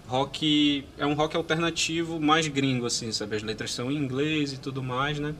[0.06, 3.34] rock, é um rock alternativo mais gringo assim, sabe?
[3.34, 5.34] As letras são em inglês e tudo mais, né?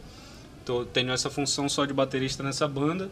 [0.64, 3.10] Tô, tenho essa função só de baterista nessa banda.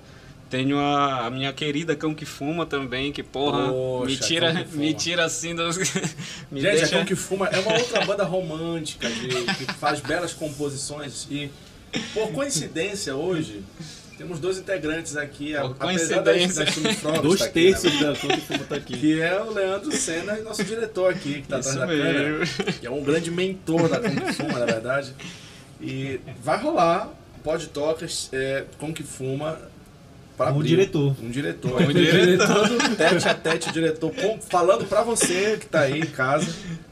[0.49, 4.65] Tenho a, a minha querida Cão que Fuma também, que porra, Poxa, me tira, Cão
[4.75, 5.77] me tira assim dos
[6.51, 10.01] me Gente, deixa a Cão que Fuma é uma outra banda romântica de- que faz
[10.01, 11.49] belas composições e,
[12.13, 13.63] por coincidência, hoje,
[14.19, 18.35] temos dois integrantes aqui, a- Por apesar Frogs Dois tá aqui, né, terços da conta
[18.37, 18.97] que fuma tá aqui.
[18.99, 22.39] Que é o Leandro Senna nosso diretor aqui, que está atrás Isso da câmera.
[22.39, 22.65] mesmo.
[22.81, 25.15] Que é um grande mentor da Kung que Fuma, na verdade.
[25.81, 27.09] E vai rolar
[27.43, 29.59] Pod Tocas é, Kung que Fuma
[30.37, 31.15] para Um diretor.
[31.23, 31.83] Um diretor.
[31.83, 32.69] Um diretor.
[32.97, 36.51] Tete a tete, o diretor com- falando para você que está aí em casa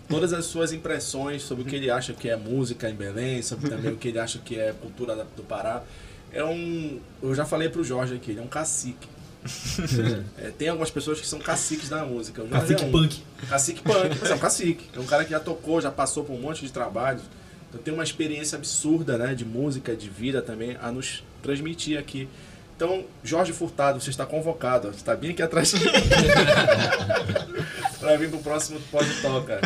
[0.08, 3.68] todas as suas impressões sobre o que ele acha que é música em Belém, sobre
[3.68, 5.82] também o que ele acha que é cultura do Pará.
[6.32, 6.98] É um.
[7.22, 9.08] Eu já falei pro Jorge aqui, ele é um cacique.
[10.36, 12.42] É, tem algumas pessoas que são caciques da música.
[12.44, 12.90] Cacique é um.
[12.90, 13.22] punk.
[13.48, 14.84] Cacique punk, mas é um cacique.
[14.94, 17.22] É um cara que já tocou, já passou por um monte de trabalhos.
[17.68, 22.26] Então tem uma experiência absurda, né, de música, de vida também, a nos transmitir aqui.
[22.76, 24.88] Então, Jorge Furtado, você está convocado.
[24.88, 25.74] Você está bem aqui atrás.
[27.98, 29.60] para vir pro próximo Pode Toca.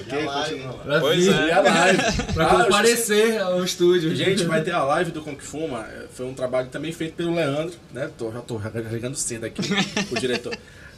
[0.00, 0.24] Ok?
[0.24, 0.84] Continua lá.
[0.84, 1.48] Pra Pois vir, é.
[1.48, 2.02] E a live.
[2.34, 4.14] pra Ah, eu comparecer ao estúdio.
[4.14, 5.86] Gente, vai ter a live do Kung Fuma.
[5.88, 8.10] é, Foi um trabalho também feito pelo Leandro, né?
[8.16, 9.62] Tô, já tô carregando cedo aqui,
[10.10, 10.56] o diretor.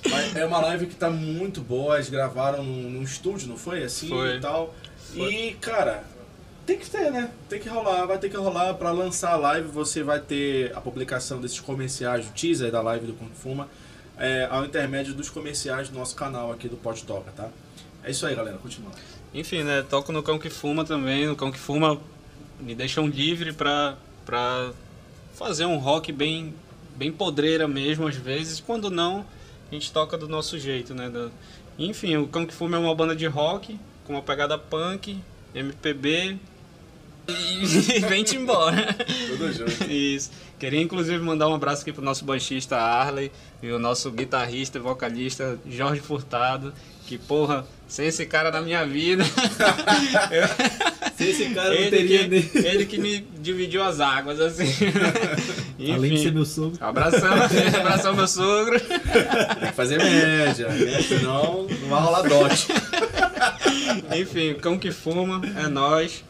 [0.09, 1.95] Mas é uma live que tá muito boa.
[1.97, 3.83] Eles gravaram num, num estúdio, não foi?
[3.85, 4.37] Assim Foi.
[4.37, 4.75] e tal.
[5.15, 6.05] E, cara,
[6.67, 7.31] tem que ter, né?
[7.49, 8.75] Tem que rolar, vai ter que rolar.
[8.75, 13.07] Pra lançar a live, você vai ter a publicação desses comerciais, o teaser da live
[13.07, 13.69] do Kung Fuma,
[14.17, 17.49] é, ao intermédio dos comerciais do nosso canal aqui do Pod Toca, tá?
[18.03, 18.59] É isso aí, galera.
[18.59, 18.91] Continua.
[19.33, 19.83] Enfim, né?
[19.89, 21.27] Toco no Cão que Fuma também.
[21.27, 22.01] No Cão que Fuma
[22.61, 24.71] me deixam livre pra, pra
[25.35, 26.55] fazer um rock bem,
[26.97, 28.61] bem podreira mesmo, às vezes.
[28.61, 29.27] Quando não,
[29.71, 31.09] a gente toca do nosso jeito, né?
[31.11, 31.31] Da-
[31.79, 35.19] Enfim, o Cão que Fuma é uma banda de rock com uma pegada punk,
[35.55, 36.37] MPB
[37.29, 38.95] e vem-te embora.
[39.29, 39.91] Tudo junto.
[39.91, 40.31] Isso.
[40.59, 43.31] Queria inclusive mandar um abraço aqui pro nosso baixista Arley
[43.63, 46.73] e o nosso guitarrista e vocalista Jorge Furtado.
[47.07, 49.25] Que porra, sem esse cara na minha vida.
[50.31, 52.51] eu- Se esse cara não ele, teria que, nem...
[52.67, 54.65] ele que me dividiu as águas, assim.
[55.93, 56.35] Além de ser Enfim.
[56.35, 56.79] meu sogro.
[56.83, 57.31] Abração,
[57.79, 58.81] abração meu sogro.
[58.81, 61.03] Tem que fazer média, né?
[61.03, 62.69] senão não vai rolar dote.
[64.19, 66.25] Enfim, Cão que Fuma é nós.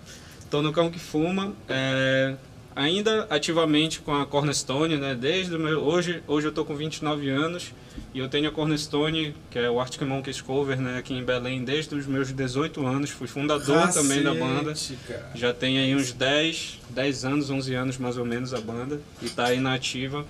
[0.55, 1.53] Tô no Cão que Fuma.
[1.69, 2.37] é,
[2.77, 5.13] ainda ativamente com a Cornerstone, né?
[5.13, 7.73] Desde meu, hoje, hoje eu tô com 29 anos
[8.15, 10.99] e eu tenho a Cornerstone, que é o Arctic Monkeys Cover, né?
[10.99, 13.11] Aqui em Belém desde os meus 18 anos.
[13.11, 14.73] Fui fundador também da banda.
[15.09, 15.33] Cara.
[15.35, 19.29] Já tem aí uns 10, 10 anos, 11 anos mais ou menos a banda e
[19.29, 20.25] tá aí na ativa.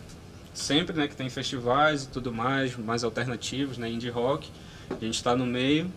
[0.55, 4.49] Sempre, né, que tem festivais e tudo mais, mais alternativos, né, indie rock.
[4.91, 5.93] A gente tá no meio.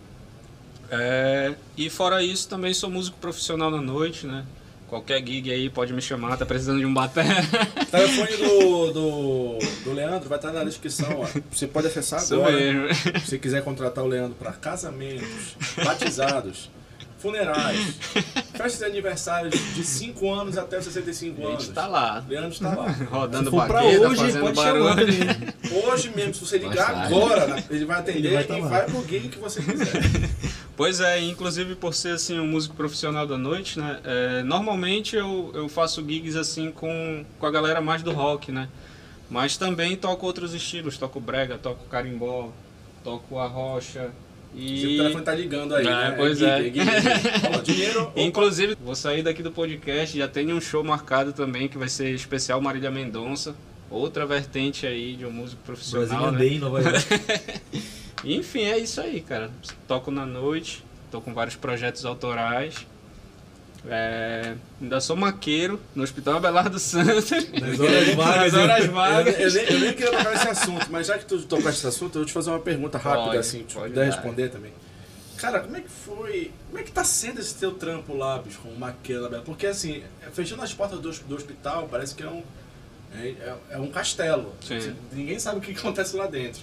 [0.90, 4.44] É, e fora isso, também sou músico profissional na noite, né?
[4.88, 7.28] Qualquer gig aí pode me chamar, tá precisando de um batera.
[7.82, 11.08] O telefone do, do, do Leandro vai estar na descrição.
[11.20, 11.26] Ó.
[11.50, 12.52] Você pode acessar Isso agora.
[12.52, 12.94] mesmo.
[12.94, 16.70] Se você quiser contratar o Leandro para casamentos, batizados,
[17.18, 17.78] funerais,
[18.54, 21.64] festa de aniversário de 5 anos até os 65 A anos.
[21.64, 22.86] gente tá lá, Leandro está lá.
[23.10, 25.86] rodando baqueta, hoje, fazendo pode chamar barulho.
[25.86, 28.68] Hoje mesmo, se você ligar agora, ele vai atender Ele vai tá e lá.
[28.68, 29.92] vai pro gig que você quiser.
[30.78, 33.98] Pois é, inclusive por ser assim um músico profissional da noite, né?
[34.04, 38.68] é, normalmente eu, eu faço gigs assim com, com a galera mais do rock, né?
[39.28, 42.52] Mas também toco outros estilos, toco brega, toco carimbó,
[43.02, 44.12] toco a rocha
[44.54, 46.14] O e telefone tá ligando aí, É, né?
[46.16, 46.62] pois gig, é.
[46.62, 46.86] gig, gig.
[47.58, 48.12] Ó, dinheiro.
[48.14, 52.14] Inclusive, vou sair daqui do podcast, já tem um show marcado também que vai ser
[52.14, 53.52] especial Marília Mendonça,
[53.90, 56.38] outra vertente aí de um músico profissional, Brasília né?
[56.38, 57.04] Day em Nova York.
[58.24, 59.50] Enfim, é isso aí, cara.
[59.86, 62.86] Toco na noite, tô com vários projetos autorais.
[63.88, 67.30] É, ainda sou maqueiro no Hospital Abelardo Santos.
[67.30, 68.52] Nas horas vagas.
[68.52, 69.38] Nas horas Eu, vagas.
[69.38, 72.16] eu nem, eu nem queria tocar nesse assunto, mas já que tu tocou esse assunto,
[72.16, 74.72] eu vou te fazer uma pergunta rápida, Pode, assim, tu pode puder responder também.
[75.36, 76.50] Cara, como é que foi.
[76.66, 79.44] Como é que tá sendo esse teu trampo lá, bicho, com o Maquela Bela?
[79.44, 82.42] Porque assim, fechando as portas do, do hospital, parece que é um.
[83.14, 84.52] É, é- é um castelo.
[84.60, 84.94] Sim.
[85.12, 86.62] Ninguém sabe o que acontece lá dentro.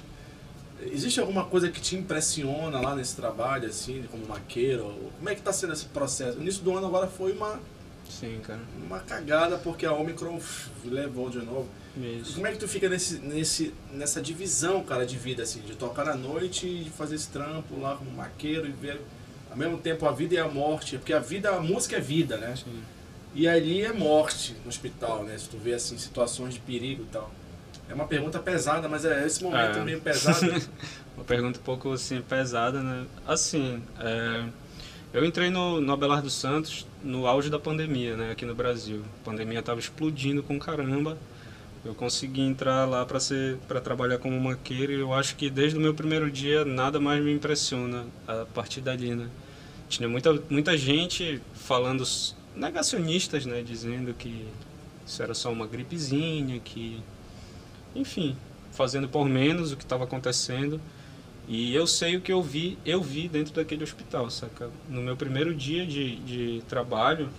[0.81, 4.93] Existe alguma coisa que te impressiona lá nesse trabalho, assim, como maqueiro?
[5.17, 6.37] Como é que tá sendo esse processo?
[6.37, 7.59] O início do ano agora foi uma,
[8.09, 8.59] Sim, cara.
[8.85, 10.39] uma cagada, porque a Omicron
[10.83, 11.67] levou de novo.
[11.97, 12.33] Isso.
[12.33, 16.09] Como é que tu fica nesse, nesse, nessa divisão, cara, de vida, assim, de tocar
[16.09, 18.99] à noite e fazer esse trampo lá como maqueiro e ver
[19.49, 22.35] ao mesmo tempo a vida e a morte, porque a vida, a música é vida,
[22.35, 22.53] né?
[22.57, 22.83] Sim.
[23.33, 25.37] E ali é morte no hospital, né?
[25.37, 27.31] Se tu vê assim situações de perigo e tal.
[27.89, 29.83] É uma pergunta pesada, mas é esse momento É.
[29.83, 30.45] meio pesado.
[31.15, 33.05] Uma pergunta um pouco assim, pesada, né?
[33.25, 34.43] Assim, é,
[35.13, 38.31] eu entrei no, no Abelardo Santos no auge da pandemia, né?
[38.31, 39.01] Aqui no Brasil.
[39.21, 41.17] A pandemia estava explodindo com caramba.
[41.85, 45.77] Eu consegui entrar lá para ser para trabalhar como maqueiro e eu acho que desde
[45.77, 49.29] o meu primeiro dia nada mais me impressiona a partir dali, né?
[49.87, 52.03] Tinha muita, muita gente falando,
[52.55, 53.61] negacionistas, né?
[53.61, 54.47] Dizendo que
[55.05, 56.99] isso era só uma gripezinha, que...
[57.95, 58.35] Enfim,
[58.71, 60.79] fazendo por menos o que estava acontecendo.
[61.47, 64.69] E eu sei o que eu vi, eu vi dentro daquele hospital, saca?
[64.89, 67.29] No meu primeiro dia de, de trabalho,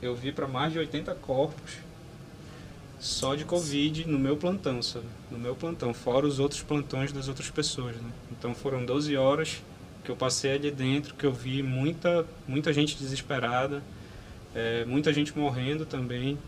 [0.00, 1.88] eu vi para mais de 80 corpos
[2.98, 5.06] só de Covid no meu plantão, sabe?
[5.30, 8.10] No meu plantão, fora os outros plantões das outras pessoas, né?
[8.32, 9.62] Então foram 12 horas
[10.04, 13.82] que eu passei ali dentro, que eu vi muita, muita gente desesperada,
[14.54, 16.38] é, muita gente morrendo também.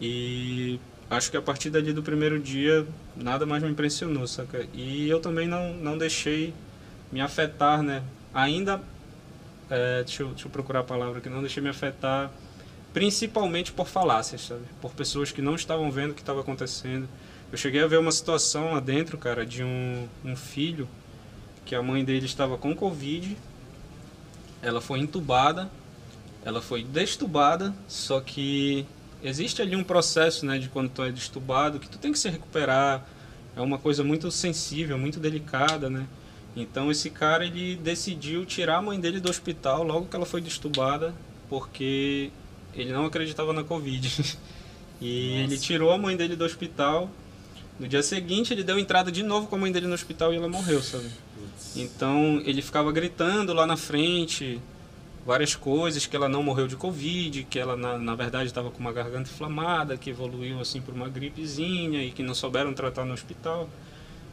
[0.00, 0.78] E
[1.10, 2.86] acho que a partir dali do primeiro dia,
[3.16, 4.66] nada mais me impressionou, saca?
[4.74, 6.54] E eu também não, não deixei
[7.10, 8.02] me afetar, né?
[8.34, 8.80] Ainda,
[9.70, 12.30] é, deixa, eu, deixa eu procurar a palavra aqui, não deixei me afetar
[12.92, 14.64] principalmente por falácias, sabe?
[14.80, 17.08] Por pessoas que não estavam vendo o que estava acontecendo.
[17.50, 20.88] Eu cheguei a ver uma situação lá dentro, cara, de um, um filho
[21.64, 23.36] que a mãe dele estava com Covid,
[24.62, 25.70] ela foi entubada,
[26.44, 28.86] ela foi destubada, só que
[29.22, 32.28] existe ali um processo, né, de quando tu é destubado, que tu tem que se
[32.28, 33.06] recuperar,
[33.56, 36.06] é uma coisa muito sensível, muito delicada, né?
[36.56, 40.40] Então esse cara ele decidiu tirar a mãe dele do hospital logo que ela foi
[40.40, 41.14] destubada,
[41.48, 42.30] porque
[42.74, 44.38] ele não acreditava na Covid.
[45.00, 45.42] E Nossa.
[45.44, 47.08] ele tirou a mãe dele do hospital.
[47.78, 50.36] No dia seguinte ele deu entrada de novo com a mãe dele no hospital e
[50.36, 51.08] ela morreu, sabe?
[51.76, 54.60] Então ele ficava gritando lá na frente
[55.28, 58.78] várias coisas, que ela não morreu de Covid, que ela na, na verdade estava com
[58.78, 63.12] uma garganta inflamada, que evoluiu assim por uma gripezinha e que não souberam tratar no
[63.12, 63.68] hospital.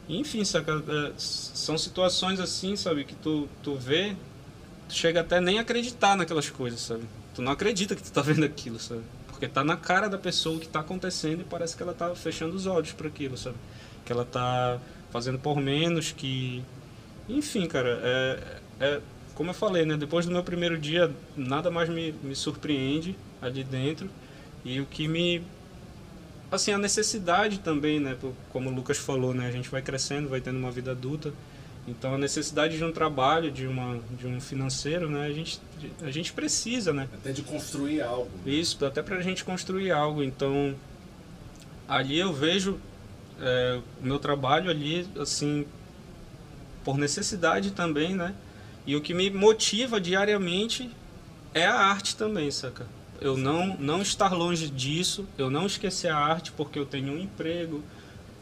[0.08, 4.16] Enfim, saca, é, são situações assim, sabe, que tu, tu vê,
[4.88, 7.02] tu chega até nem a acreditar naquelas coisas, sabe?
[7.34, 9.02] Tu não acredita que tu tá vendo aquilo, sabe?
[9.28, 12.14] Porque tá na cara da pessoa o que tá acontecendo e parece que ela tá
[12.14, 13.56] fechando os olhos para aquilo, sabe?
[14.02, 16.64] Que ela tá fazendo por menos, que
[17.28, 18.40] enfim, cara, é,
[18.80, 19.00] é
[19.36, 19.96] como eu falei, né?
[19.96, 24.10] Depois do meu primeiro dia, nada mais me, me surpreende ali dentro.
[24.64, 25.42] E o que me.
[26.50, 28.16] Assim, a necessidade também, né?
[28.50, 29.46] Como o Lucas falou, né?
[29.46, 31.32] A gente vai crescendo, vai tendo uma vida adulta.
[31.86, 35.26] Então, a necessidade de um trabalho, de, uma, de um financeiro, né?
[35.26, 35.60] A gente,
[36.02, 37.08] a gente precisa, né?
[37.12, 38.30] Até de construir algo.
[38.44, 38.52] né?
[38.52, 40.22] Isso, até pra gente construir algo.
[40.22, 40.74] Então,
[41.86, 42.80] ali eu vejo
[43.40, 45.66] é, o meu trabalho ali, assim,
[46.82, 48.34] por necessidade também, né?
[48.86, 50.90] E o que me motiva diariamente
[51.52, 52.86] é a arte também, saca?
[53.20, 57.18] Eu não, não estar longe disso, eu não esquecer a arte porque eu tenho um
[57.18, 57.82] emprego.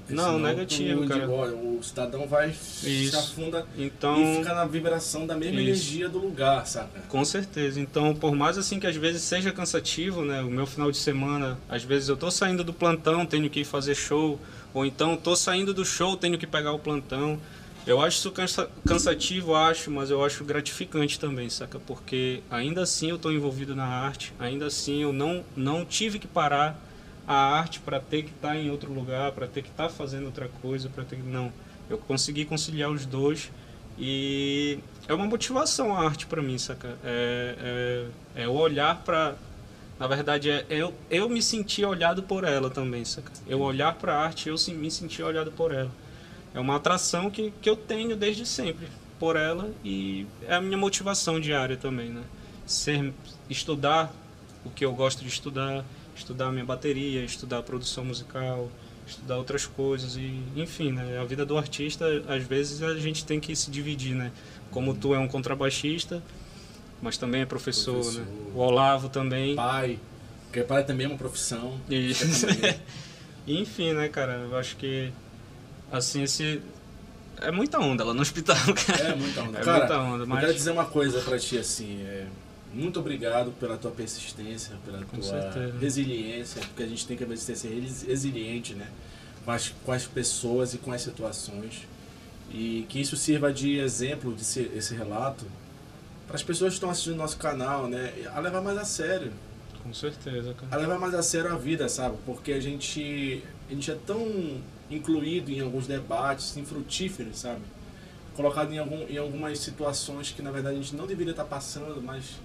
[0.06, 1.30] Porque Não, negativo, cara.
[1.30, 3.16] olha, o cidadão vai se Isso.
[3.16, 5.70] afunda Então, e fica na vibração da mesma Isso.
[5.70, 7.00] energia do lugar, saca?
[7.08, 7.80] Com certeza.
[7.80, 10.42] Então, por mais assim que às vezes seja cansativo, né?
[10.42, 13.64] O meu final de semana, às vezes eu tô saindo do plantão, tenho que ir
[13.64, 14.38] fazer show,
[14.74, 17.40] ou então tô saindo do show, tenho que pegar o plantão.
[17.86, 21.78] Eu acho isso cansa cansativo, acho, mas eu acho gratificante também, saca?
[21.78, 26.26] Porque ainda assim eu estou envolvido na arte, ainda assim eu não, não tive que
[26.26, 26.80] parar
[27.26, 29.90] a arte para ter que estar tá em outro lugar, para ter que estar tá
[29.90, 31.52] fazendo outra coisa, para ter que não.
[31.90, 33.50] Eu consegui conciliar os dois
[33.98, 36.96] e é uma motivação a arte para mim, saca?
[37.04, 39.34] É, é, é olhar para
[40.00, 43.30] na verdade, é eu, eu me sentir olhado por ela também, saca?
[43.46, 45.90] Eu olhar para a arte, eu me sentir olhado por ela
[46.54, 48.86] é uma atração que, que eu tenho desde sempre
[49.18, 52.22] por ela e é a minha motivação diária também, né?
[52.64, 53.12] Ser,
[53.50, 54.14] estudar
[54.64, 55.84] o que eu gosto de estudar,
[56.16, 58.70] estudar a minha bateria, estudar a produção musical,
[59.06, 61.18] estudar outras coisas e enfim, né?
[61.18, 64.30] A vida do artista, às vezes a gente tem que se dividir, né?
[64.70, 66.22] Como tu é um contrabaixista,
[67.02, 68.22] mas também é professor, professor.
[68.22, 68.28] né?
[68.54, 69.56] O Olavo também.
[69.56, 69.98] Pai,
[70.44, 71.78] porque pai também é uma profissão.
[71.90, 72.46] Isso.
[73.46, 74.34] enfim, né, cara?
[74.34, 75.12] Eu acho que
[75.98, 76.60] assim, esse.
[77.40, 78.56] É muita onda lá no hospital,
[78.86, 79.02] cara.
[79.08, 79.58] É muita onda.
[79.58, 80.38] É cara, muita onda, mas...
[80.38, 82.02] Eu quero dizer uma coisa pra ti, assim.
[82.02, 82.26] É...
[82.72, 85.78] Muito obrigado pela tua persistência, pela Com tua certeza.
[85.78, 87.68] resiliência, porque a gente tem que ser
[88.08, 88.88] resiliente, né?
[89.44, 91.86] Com as, com as pessoas e com as situações.
[92.50, 95.44] E que isso sirva de exemplo, de ser, esse relato,
[96.26, 98.12] para as pessoas que estão assistindo nosso canal, né?
[98.34, 99.32] A levar mais a sério.
[99.82, 100.74] Com certeza, cara.
[100.74, 102.16] A levar mais a sério a vida, sabe?
[102.26, 104.60] Porque a gente, a gente é tão
[104.94, 107.62] incluído em alguns debates infrutíferos, sabe?
[108.34, 112.02] Colocado em, algum, em algumas situações que na verdade a gente não deveria estar passando,
[112.02, 112.40] mas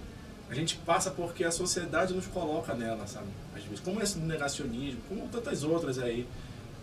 [0.48, 3.28] a gente passa porque a sociedade nos coloca nela, sabe?
[3.54, 6.26] Às vezes, como esse negacionismo, como tantas outras aí,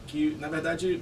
[0.08, 1.02] que na verdade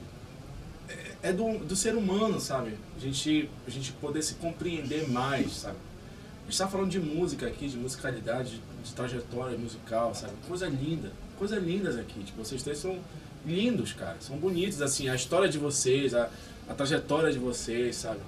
[0.90, 2.76] é, é do, do ser humano, sabe?
[2.96, 5.78] A gente, a gente poder se compreender mais, sabe?
[5.78, 10.34] A gente está falando de música aqui, de musicalidade, de, de trajetória musical, sabe?
[10.48, 12.24] Coisa linda, coisas lindas aqui.
[12.24, 13.00] Tipo, vocês três são
[13.46, 14.18] lindos, cara.
[14.20, 16.30] São bonitos, assim, a história de vocês, a,
[16.68, 18.20] a trajetória de vocês, sabe?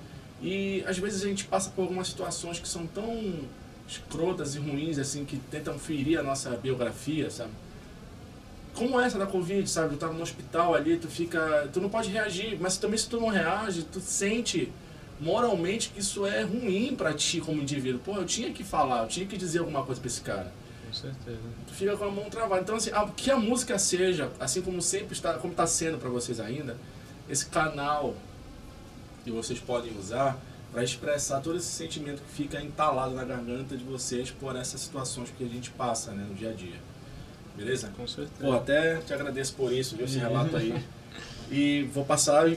[0.41, 3.39] E às vezes a gente passa por algumas situações que são tão
[3.87, 7.51] escrotas e ruins, assim, que tentam ferir a nossa biografia, sabe?
[8.75, 9.95] Como essa da Covid, sabe?
[9.95, 11.67] Tu tá no hospital ali, tu fica.
[11.73, 14.71] Tu não pode reagir, mas também se tu não reage, tu sente
[15.19, 17.99] moralmente que isso é ruim para ti como indivíduo.
[17.99, 20.53] Pô, eu tinha que falar, eu tinha que dizer alguma coisa pra esse cara.
[20.85, 21.39] Com certeza.
[21.77, 22.61] Fica com a mão travada.
[22.61, 26.39] Então, assim, que a música seja, assim como sempre está, como está sendo para vocês
[26.39, 26.75] ainda,
[27.29, 28.15] esse canal
[29.23, 30.35] que vocês podem usar
[30.71, 35.31] para expressar todo esse sentimento que fica entalado na garganta de vocês por essas situações
[35.37, 36.79] que a gente passa, né, no dia a dia.
[37.55, 37.91] Beleza?
[37.95, 38.39] Com certeza.
[38.39, 40.83] Pô, até te agradeço por isso, viu, esse relato aí.
[41.51, 42.49] E vou passar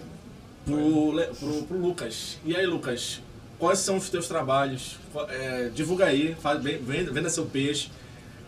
[0.65, 2.39] pro, pro, pro Lucas.
[2.45, 3.21] E aí, Lucas,
[3.59, 4.99] quais são os teus trabalhos?
[5.29, 7.91] É, divulga aí, faz, venda, venda seu peixe.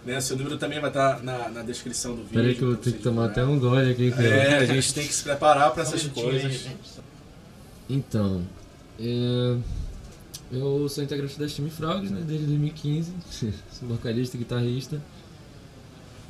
[0.04, 0.20] Né?
[0.20, 2.34] Seu número também vai estar tá na, na descrição do vídeo.
[2.34, 4.10] Peraí que eu tenho que tomar até um gole aqui.
[4.10, 4.26] Cara.
[4.26, 6.68] É, a gente tem que se preparar para essas coisas.
[7.88, 8.42] Então,
[8.98, 9.56] é,
[10.50, 13.12] eu sou integrante da Steam Frogs né, desde 2015.
[13.70, 15.00] sou vocalista e guitarrista.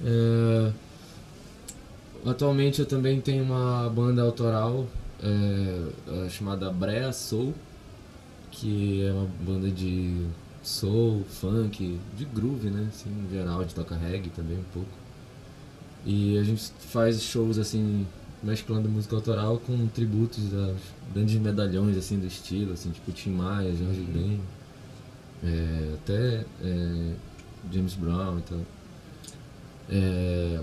[0.04, 0.72] É,
[2.26, 4.86] atualmente eu também tenho uma banda autoral
[5.22, 7.54] é, chamada Brea Soul,
[8.50, 10.26] que é uma banda de
[10.62, 12.86] soul, funk, de groove, né?
[12.88, 14.88] Assim, em geral, gente toca reggae também um pouco.
[16.04, 18.06] E a gente faz shows assim,
[18.42, 20.74] mesclando música autoral com tributos a
[21.14, 24.40] grandes medalhões assim do estilo, assim, tipo Tim Maia, Jorge Ben,
[25.44, 27.14] é, até é,
[27.72, 28.60] James Brown e tal.
[29.90, 30.60] É,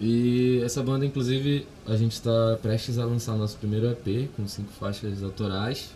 [0.00, 4.72] e essa banda, inclusive, a gente está prestes a lançar nosso primeiro EP com cinco
[4.72, 5.92] faixas autorais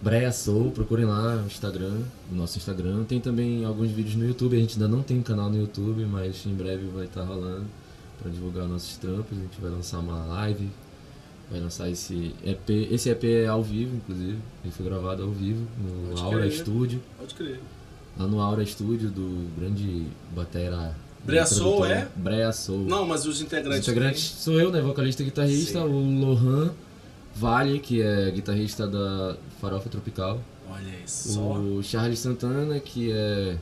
[0.00, 3.04] Breia Soul, procurem lá no Instagram, no nosso Instagram.
[3.04, 6.04] Tem também alguns vídeos no YouTube, a gente ainda não tem um canal no YouTube,
[6.04, 7.66] mas em breve vai estar rolando
[8.20, 9.36] para divulgar nossos trampos.
[9.36, 10.68] A gente vai lançar uma live,
[11.50, 12.70] vai lançar esse EP.
[12.90, 16.52] Esse EP é ao vivo, inclusive, ele foi gravado ao vivo no Pode Aura crer.
[16.52, 17.02] Studio.
[17.18, 17.60] Pode crer.
[18.16, 20.94] Lá no Aura Studio do grande batera
[21.24, 22.08] Breia Soul é?
[22.16, 22.84] Breia Soul.
[22.84, 23.80] Não, mas os integrantes.
[23.80, 24.80] Os integrantes sou eu, né?
[24.80, 25.86] Vocalista e guitarrista, Sim.
[25.86, 26.72] o Lohan
[27.38, 30.40] Vale, que é guitarrista da Farofa Tropical.
[30.68, 31.40] Olha isso.
[31.40, 33.56] O Charles Santana, que é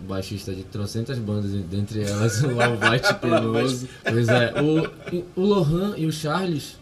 [0.00, 3.88] baixista de trocentas bandas, dentre elas o Alvite Penoso.
[4.02, 6.76] pois é, o, o Lohan e o Charles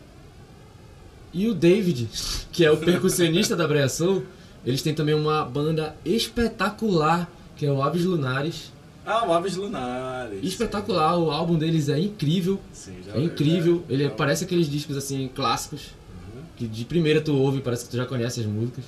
[1.32, 2.09] e o David,
[2.51, 4.24] que é o percussionista da Soul,
[4.66, 8.73] eles têm também uma banda espetacular, que é o Aves Lunares.
[9.06, 10.40] Ah, o Aves Lunares.
[10.43, 11.23] Espetacular, sim.
[11.23, 12.60] o álbum deles é incrível.
[12.73, 13.85] Sim, é incrível.
[13.89, 15.90] Ele parece aqueles discos assim clássicos
[16.62, 18.84] que de primeira tu ouve, parece que tu já conhece as músicas.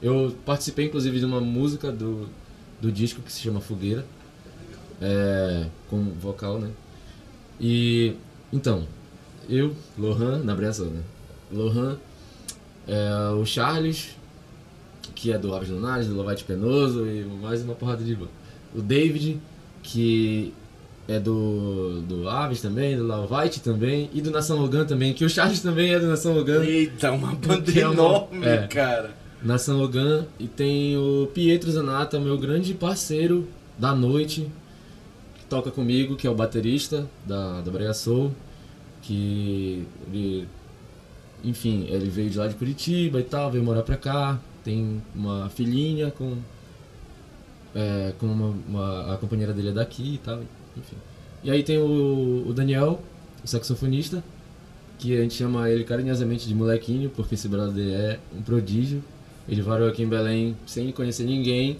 [0.00, 2.26] Eu participei inclusive de uma música do,
[2.80, 4.04] do disco que se chama Fogueira,
[5.00, 6.70] é, com vocal, né?
[7.60, 8.14] E
[8.50, 8.86] então,
[9.48, 11.02] eu, Lohan, na Bressa, né?
[11.52, 11.98] Lohan,
[12.88, 14.16] é, o Charles,
[15.14, 18.16] que é do Aves Lunares, do Lovate Penoso e mais uma porrada de.
[18.74, 19.38] O David,
[19.82, 20.54] que
[21.08, 25.28] é do, do Aves também, do Lovite também, e do Nação Logan também, que o
[25.30, 26.64] Charles também é do Nação Logan.
[26.64, 28.66] Eita, uma banda é uma- enorme, é.
[28.68, 29.10] cara.
[29.42, 34.46] Nação Logan e tem o Pietro Zanata, meu grande parceiro da noite,
[35.34, 38.32] que toca comigo, que é o baterista da, da Brega Soul,
[39.02, 40.46] que ele,
[41.42, 45.48] enfim, ele veio de lá de Curitiba e tal, veio morar pra cá, tem uma
[45.48, 46.36] filhinha com,
[47.74, 50.38] é, com uma, uma- a companheira dele é daqui e tal,
[50.76, 50.96] enfim.
[51.44, 53.00] E aí tem o, o Daniel,
[53.42, 54.22] o saxofonista,
[54.98, 59.02] que a gente chama ele carinhosamente de molequinho, porque esse brother é um prodígio.
[59.48, 61.78] Ele varou aqui em Belém sem conhecer ninguém,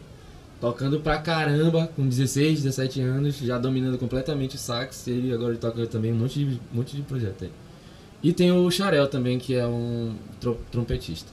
[0.61, 5.07] tocando pra caramba, com 16, 17 anos, já dominando completamente o sax.
[5.07, 7.51] Ele agora toca também um monte de, monte de projeto aí.
[8.21, 11.31] E tem o Charel também, que é um tro- trompetista,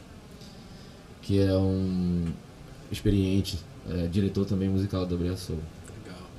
[1.23, 2.25] que é um
[2.91, 3.57] experiente,
[3.89, 5.59] é, diretor também musical da Brea Soul.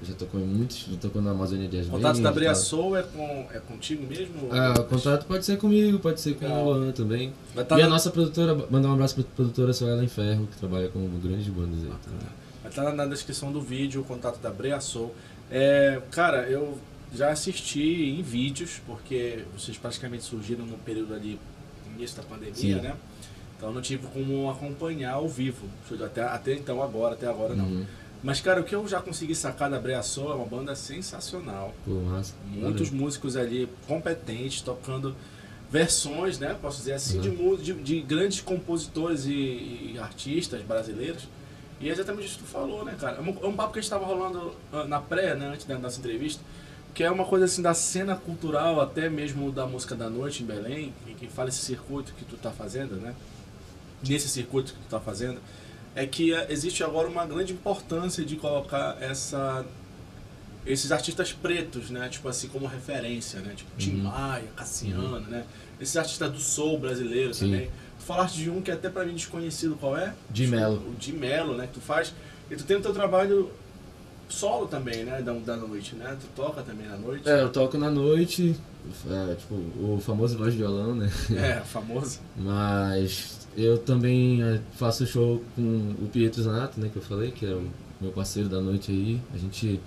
[0.03, 2.55] Já tocou em muitos, já tocou na Amazônia Jazz O contato da e Brea.
[2.55, 4.49] Soul é, com, é contigo mesmo?
[4.51, 7.33] Ah, o contato pode ser comigo, pode ser com o Luan também.
[7.55, 10.57] Vai estar e a na, nossa produtora, mandar um abraço pra produtora Suelen Ferro, que
[10.57, 11.93] trabalha com grandes bandas aí.
[12.03, 12.27] também.
[12.63, 15.15] vai tá na descrição do vídeo o contato da Brea Soul.
[15.51, 16.79] É, cara, eu
[17.15, 21.39] já assisti em vídeos, porque vocês praticamente surgiram no período ali,
[21.95, 22.75] início da pandemia, Sim.
[22.77, 22.95] né?
[23.57, 25.67] Então não tive como acompanhar ao vivo.
[26.03, 27.67] Até, até então agora, até agora não.
[27.67, 27.85] Uhum.
[28.23, 31.75] Mas, cara, o que eu já consegui sacar da Brea Soul é uma banda sensacional.
[31.85, 32.35] Pô, massa.
[32.47, 35.15] Muitos músicos ali competentes, tocando
[35.71, 36.57] versões, né?
[36.61, 37.57] Posso dizer assim, Uhum.
[37.57, 39.31] de, de, de grandes compositores e,
[39.95, 41.29] e artistas brasileiros.
[41.81, 43.17] E é exatamente isso que tu falou, né, cara?
[43.17, 45.65] É um, é um papo que a gente estava rolando ah, na pré, né, antes
[45.65, 46.43] da nossa entrevista,
[46.93, 50.47] que é uma coisa assim da cena cultural, até mesmo da música da noite em
[50.47, 53.15] Belém, que, que fala esse circuito que tu tá fazendo, né?
[54.07, 55.41] Nesse circuito que tu tá fazendo,
[55.95, 59.65] é que existe agora uma grande importância de colocar essa
[60.67, 62.09] esses artistas pretos, né?
[62.09, 63.55] Tipo assim, como referência, né?
[63.57, 64.03] Tipo Tim Uhum.
[64.05, 65.45] Maia, Cassiano, né?
[65.81, 67.47] Esses artistas do soul brasileiro Sim.
[67.47, 67.71] também.
[67.99, 70.13] Tu falaste de um que é até pra mim desconhecido, qual é?
[70.29, 70.77] De Melo.
[70.91, 71.67] O de Melo, né?
[71.67, 72.13] Que tu faz.
[72.51, 73.51] E tu tem o teu trabalho
[74.29, 75.23] solo também, né?
[75.23, 76.17] Da, da noite, né?
[76.21, 77.29] Tu toca também na noite.
[77.29, 78.55] É, eu toco na noite,
[79.11, 81.11] é, tipo, o famoso voz de violão, né?
[81.37, 82.21] É, famoso.
[82.37, 87.45] Mas eu também é, faço show com o Pietro Zanato, né, que eu falei, que
[87.47, 87.69] é o
[88.01, 89.21] meu parceiro da noite aí.
[89.35, 89.81] A gente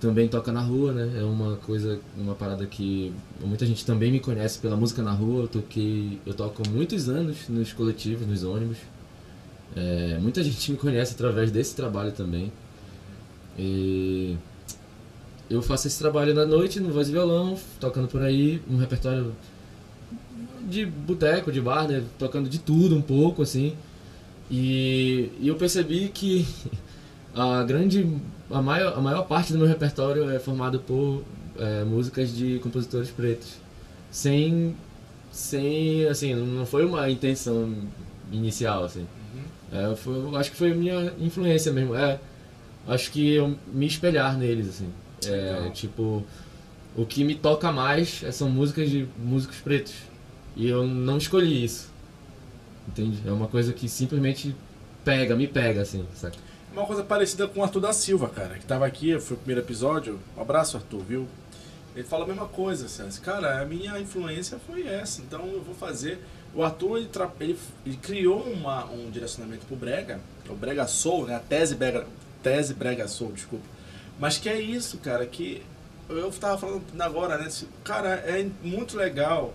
[0.00, 1.20] também toca na rua, né?
[1.20, 5.42] É uma coisa, uma parada que muita gente também me conhece pela música na rua.
[5.42, 8.78] Eu toquei, eu toco muitos anos nos coletivos, nos ônibus.
[9.76, 12.52] É, muita gente me conhece através desse trabalho também.
[13.58, 14.36] E
[15.50, 19.34] eu faço esse trabalho na noite, no voz e violão, tocando por aí, um repertório
[20.68, 22.02] de boteco, de bar, né?
[22.18, 23.74] Tocando de tudo um pouco, assim.
[24.50, 26.46] E, e eu percebi que
[27.34, 28.06] a grande,
[28.50, 31.22] a maior, a maior parte do meu repertório é formado por
[31.58, 33.54] é, músicas de compositores pretos.
[34.10, 34.74] Sem,
[35.30, 37.74] sem, assim, não foi uma intenção
[38.32, 39.06] inicial, assim.
[39.72, 41.94] É, foi, eu acho que foi a minha influência mesmo.
[41.94, 42.18] É,
[42.86, 44.88] acho que eu me espelhar neles, assim.
[45.26, 46.24] É, tipo,
[46.96, 49.94] o que me toca mais é- são músicas de músicos pretos.
[50.58, 51.88] E eu não escolhi isso.
[52.88, 53.22] Entende?
[53.24, 54.54] É uma coisa que simplesmente
[55.04, 56.36] pega, me pega, assim, saca?
[56.72, 59.62] Uma coisa parecida com o Arthur da Silva, cara, que tava aqui, foi o primeiro
[59.62, 60.18] episódio.
[60.36, 61.28] Um abraço, Arthur, viu?
[61.94, 65.74] Ele fala a mesma coisa, assim, cara, a minha influência foi essa, então eu vou
[65.74, 66.20] fazer.
[66.54, 67.10] O Arthur, ele,
[67.40, 71.36] ele, ele criou uma, um direcionamento pro Brega, o Brega Soul, né?
[71.36, 72.06] A tese Brega,
[72.42, 73.64] tese Brega Soul, desculpa.
[74.18, 75.62] Mas que é isso, cara, que
[76.08, 77.48] eu tava falando agora, né?
[77.84, 79.54] Cara, é muito legal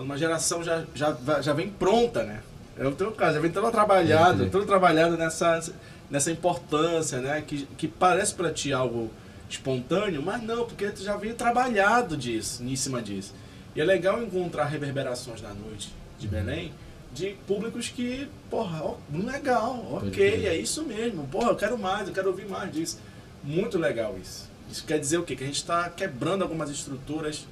[0.00, 2.40] quando uma geração já, já, já vem pronta, né?
[2.78, 5.62] É o teu caso, já vem todo trabalhado, É, todo trabalhado nessa,
[6.10, 7.42] nessa importância, né?
[7.46, 9.10] Que, que parece pra ti algo
[9.48, 13.34] espontâneo, mas não, porque tu já veio trabalhado disso, em cima disso.
[13.76, 16.32] E é legal encontrar reverberações na noite de Uhum.
[16.32, 16.72] Belém
[17.12, 22.14] de públicos que, porra, ó, legal, ok, é isso mesmo, porra, eu quero mais, eu
[22.14, 22.98] quero ouvir mais disso.
[23.42, 24.48] Muito legal isso.
[24.70, 25.34] Isso quer dizer o quê?
[25.34, 27.46] Que a gente está quebrando algumas estruturas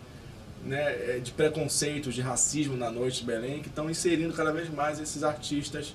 [0.65, 0.83] né,
[1.17, 5.01] eh, de preconceitos, de racismo na noite de Belém, que estão inserindo cada vez mais
[5.01, 5.95] esses artistas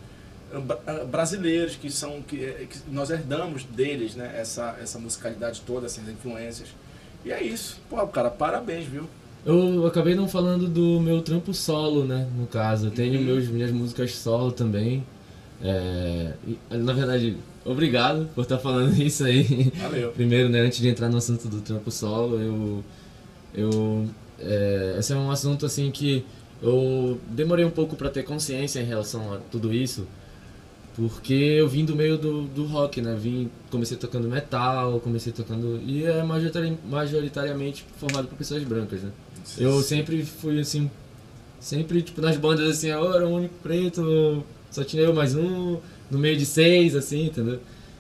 [0.54, 5.62] ah, ah, brasileiros que são que, eh, que nós herdamos deles, né, essa essa musicalidade
[5.66, 6.70] toda, essas influências.
[7.26, 7.80] E é isso.
[7.90, 9.08] Pô, cara, parabéns, viu?
[9.46, 12.28] Eu acabei não falando do meu trampo solo, né?
[12.38, 13.26] No caso, eu tenho Uhum.
[13.26, 15.06] meus, minhas músicas solo também.
[15.62, 19.72] É, e, na verdade, obrigado por estar falando isso aí.
[19.76, 20.12] Valeu.
[20.12, 22.84] Primeiro, né, antes de entrar no assunto do trampo solo, eu.
[23.54, 24.08] eu
[24.40, 26.24] é, esse é um assunto assim que
[26.62, 30.08] eu demorei um pouco pra ter consciência em relação a tudo isso,
[30.96, 33.16] porque eu vim do meio do, do rock, né?
[33.20, 35.82] Vim, comecei tocando metal, comecei tocando.
[35.86, 39.10] E é majoritari- majoritariamente formado por pessoas brancas, né?
[39.58, 40.90] Eu sempre fui assim.
[41.60, 45.78] Sempre, tipo, nas bandas assim, eu era o único preto, só tinha eu mais um,
[46.12, 47.60] no meio de seis, assim, entendeu?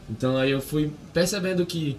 [0.09, 1.97] Então aí eu fui percebendo que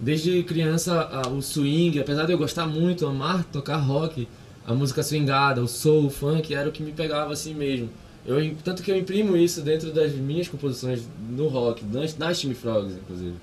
[0.00, 4.28] desde criança a- o swing, apesar de eu gostar muito, amar tocar rock,
[4.66, 7.88] a música swingada, o soul, o funk, era o que me pegava assim mesmo.
[8.26, 11.00] Eu, tanto que eu imprimo isso dentro das minhas composições
[11.30, 13.34] no rock, nas, nas Time Frogs, inclusive.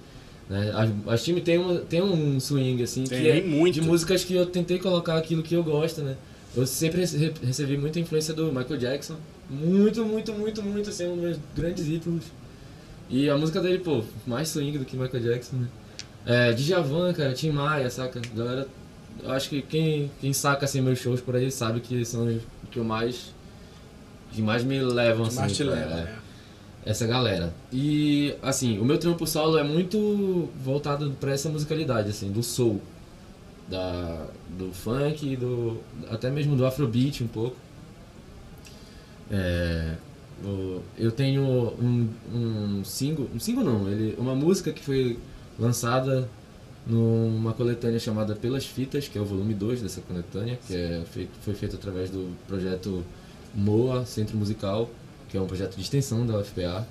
[0.48, 0.72] Né?
[0.76, 3.74] As, as Time tem, uma, tem um swing, assim, Tem que é muito.
[3.74, 6.16] de músicas que eu tentei colocar aquilo que eu gosto, né?
[6.56, 9.16] Eu sempre rece- recebi muita influência do Michael Jackson.
[9.50, 12.26] Muito, muito, muito, muito, assim, um dos meus grandes ídolos.
[13.10, 15.68] E a música dele, pô, mais swing do que Michael Jackson, né?
[16.26, 18.20] É, Djavan, cara, Tim Maia, saca?
[18.36, 18.68] Galera,
[19.24, 22.42] eu acho que quem, quem saca, assim, meus shows por aí sabe que são os
[22.72, 23.34] que eu mais...
[24.32, 26.20] que mais me levam, assim, mais te leva, é, né?
[26.86, 27.54] essa galera.
[27.72, 32.82] E, assim, o meu trampo solo é muito voltado pra essa musicalidade, assim, do soul.
[33.68, 34.28] Da,
[34.58, 35.80] do funk, e do,
[36.12, 37.56] até mesmo do afrobeat um pouco.
[39.32, 39.96] É,
[40.44, 45.18] o- eu tenho um, um single, um single não, ele, uma música que foi
[45.60, 46.28] lançada
[46.88, 51.32] numa coletânea chamada Pelas Fitas, que é o volume 2 dessa coletânea, que é feito,
[51.42, 53.04] foi feito através do projeto
[53.54, 54.90] MOA, Centro Musical,
[55.30, 56.88] que é um projeto de extensão da UFPA,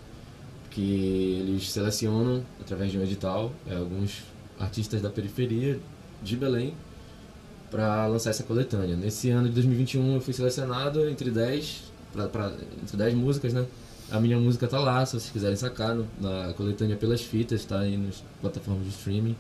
[0.71, 4.25] que eles selecionam, através de um edital, é, alguns
[4.59, 5.79] artistas da periferia
[6.23, 6.75] de Belém
[7.71, 8.97] para lançar essa coletânea.
[8.97, 11.83] Nesse ano de 2021 eu fui selecionado entre 10,
[12.13, 13.65] pra, pra- entre 10 músicas, né?
[14.11, 17.81] A minha música tá lá, se vocês quiserem sacar, no- na coletânea pelas fitas, tá
[17.81, 19.35] aí nas plataformas de streaming.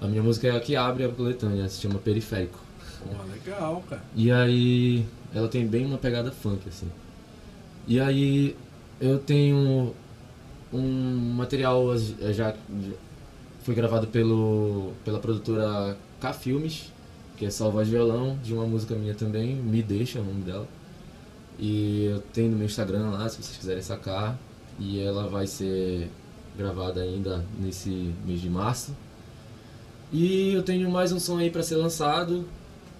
[0.00, 2.58] A minha música é a que abre a coletânea, se chama Periférico.
[3.04, 4.02] Porra, legal, cara.
[4.14, 5.04] E aí
[5.34, 6.88] ela tem bem uma pegada funk assim.
[7.86, 8.56] E aí
[9.00, 9.94] eu tenho
[10.72, 11.84] um material
[12.20, 12.54] eh, já
[13.62, 16.92] foi gravado pelo pela produtora K Filmes,
[17.36, 20.24] que é só voz e violão, de uma música minha também, Me Deixa é o
[20.24, 20.66] nome dela.
[21.58, 24.38] E eu tenho no meu Instagram lá, se vocês quiserem sacar,
[24.78, 26.10] e ela vai ser
[26.56, 28.96] gravada ainda nesse mês de março.
[30.12, 32.44] E eu tenho mais um som aí pra ser lançado,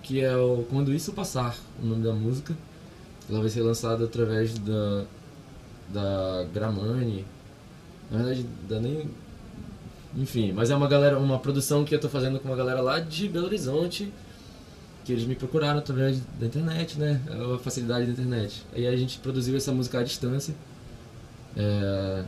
[0.02, 2.56] que é o Quando Isso Passar, o nome da música.
[3.28, 5.04] Ela vai ser lançada através da,
[5.88, 7.24] da Gramani.
[8.10, 9.08] Na verdade, da nem.
[10.16, 12.98] Enfim, mas é uma galera, uma produção que eu tô fazendo com uma galera lá
[12.98, 14.12] de Belo Horizonte,
[15.04, 17.20] que eles me procuraram através da internet, né?
[17.54, 18.64] A facilidade da internet.
[18.74, 20.54] Aí a gente produziu essa música à distância.
[21.56, 22.24] É,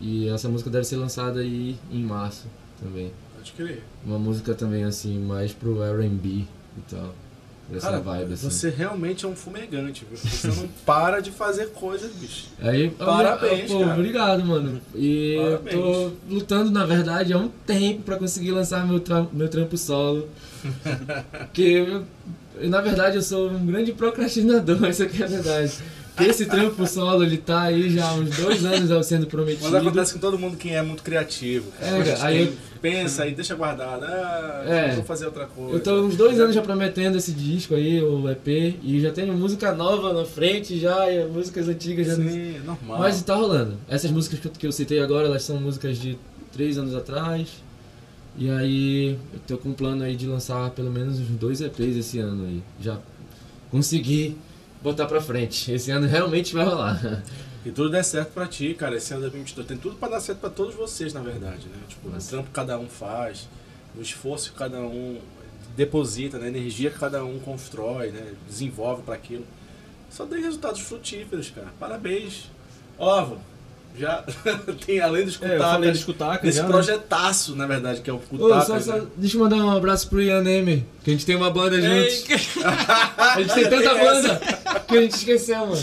[0.00, 2.46] e essa música deve ser lançada aí em março
[2.82, 3.12] também.
[3.34, 3.82] Pode crer.
[4.04, 6.46] Uma música também assim, mais pro R&B e
[6.90, 7.14] tal.
[7.74, 8.50] Essa Cara, vibe assim.
[8.50, 10.18] você realmente é um fumegante, viu?
[10.18, 12.46] Você não para de fazer coisas, bicho.
[12.60, 13.94] Aí, Parabéns, pô, cara.
[13.94, 14.80] obrigado, mano.
[14.94, 15.74] E Parabéns.
[15.74, 19.76] eu tô lutando, na verdade, há um tempo pra conseguir lançar meu, tra meu trampo
[19.78, 20.28] solo.
[21.56, 22.04] Eu-
[22.60, 25.72] eu, na verdade, eu sou um grande procrastinador, isso aqui é a verdade.
[26.20, 29.64] Esse trampo solo, ele tá aí já há uns dois anos sendo prometido.
[29.64, 31.72] Mas acontece com todo mundo que é muito criativo.
[31.80, 32.52] É, aí eu-
[32.82, 34.04] pensa e deixa guardado.
[34.04, 34.94] Ah, É.
[34.96, 35.74] vou fazer outra coisa.
[35.76, 39.32] Eu tô uns dois anos já prometendo esse disco aí, o EP, e já tenho
[39.32, 42.98] música nova na frente já, e músicas antigas já Sim, normal.
[42.98, 43.76] Mas tá rolando.
[43.88, 46.18] Essas músicas que eu, que eu citei agora, elas são músicas de
[46.52, 47.48] três anos atrás.
[48.36, 51.96] E aí eu tô com um plano aí de lançar pelo menos uns dois EPs
[51.96, 52.62] esse ano aí.
[52.80, 52.98] Já
[53.70, 54.36] consegui
[54.82, 55.70] botar pra frente.
[55.72, 57.22] Esse ano realmente vai rolar.
[57.64, 58.96] E tudo der certo pra ti, cara.
[58.96, 61.76] Esse ano 2022 tem tudo pra dar certo pra todos vocês, na verdade, né?
[61.88, 62.30] Tipo, o Nossa.
[62.30, 63.48] trampo que cada um faz,
[63.96, 65.20] o esforço que cada um
[65.76, 66.46] deposita, né?
[66.46, 68.34] A energia que cada um constrói, né?
[68.48, 69.46] Desenvolve pra aquilo.
[70.10, 71.68] Só tem resultados frutíferos, cara.
[71.78, 72.50] Parabéns.
[72.98, 73.36] Ó,
[73.96, 74.24] já
[74.86, 76.68] tem além dos É, eu falei Cutacas, dos Cutacas desse já, né?
[76.70, 78.66] projetaço, na verdade, que é o Ô, Cutacas.
[78.66, 79.06] só, só, né?
[79.16, 82.24] deixa eu mandar um abraço pro Ian Neme, que a gente tem uma banda juntos.
[83.18, 84.40] A gente tem tanta banda
[84.88, 85.82] que a gente esqueceu, mano.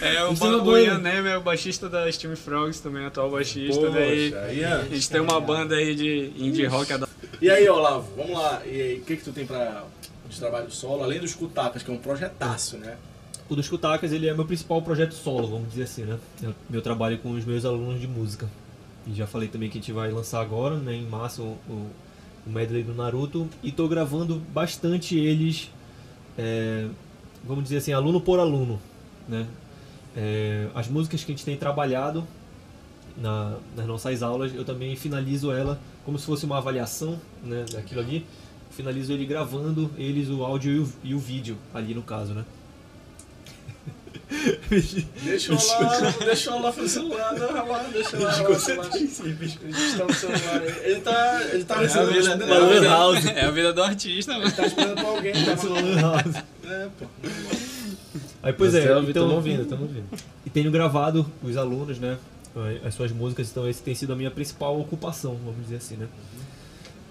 [0.00, 0.80] É, o, Isso é ba- o boa.
[0.80, 3.80] Ian Neme é o baixista da Steam Frogs, também atual baixista.
[3.80, 4.80] Poxa, daí Ian.
[4.80, 6.92] a gente tem uma banda aí de indie rock.
[6.92, 7.10] adaptado.
[7.42, 8.62] E aí, Olavo, vamos lá.
[8.66, 9.84] E aí, o que que tu tem pra
[10.28, 12.94] de trabalho solo, além dos Cutacas, que é um projetaço, né?
[13.50, 16.18] O dos Cutacas, ele é meu principal projeto solo, vamos dizer assim, né?
[16.40, 18.48] Eu, meu trabalho com os meus alunos de música.
[19.06, 21.56] E já falei também que a gente vai lançar agora, né, em março, o,
[22.46, 23.48] o medley do Naruto.
[23.62, 25.68] E tô gravando bastante eles,
[26.38, 26.86] é,
[27.44, 28.78] vamos dizer assim, aluno por aluno,
[29.28, 29.46] né?
[30.16, 32.24] É, as músicas que a gente tem trabalhado
[33.16, 38.00] na- nas nossas aulas, eu também finalizo ela como se fosse uma avaliação né, daquilo
[38.00, 38.24] ali.
[38.70, 42.44] Finalizo ele gravando eles o áudio e o, e o vídeo ali no caso, né?
[45.24, 48.60] Deixa eu lá, deixa eu lá no celular, não, lá, deixa eu lá, lá no
[48.60, 48.96] celular.
[48.96, 50.62] Ele está no celular.
[50.84, 52.74] Ele tá, ele tá É a recebendo vida, respondendo é a alguém.
[52.80, 53.26] vida- House.
[53.26, 54.44] é a vida do artista, mano.
[54.44, 55.32] Ele tá esperando pra alguém.
[55.32, 55.50] Tá
[56.70, 57.06] É, pô.
[58.42, 60.06] Aí, pois é, Estamos então, ouvindo, estamos ouvindo.
[60.46, 62.16] e tenho gravado os alunos, né?
[62.84, 66.06] As suas músicas, então esse tem sido a minha principal ocupação, vamos dizer assim, né?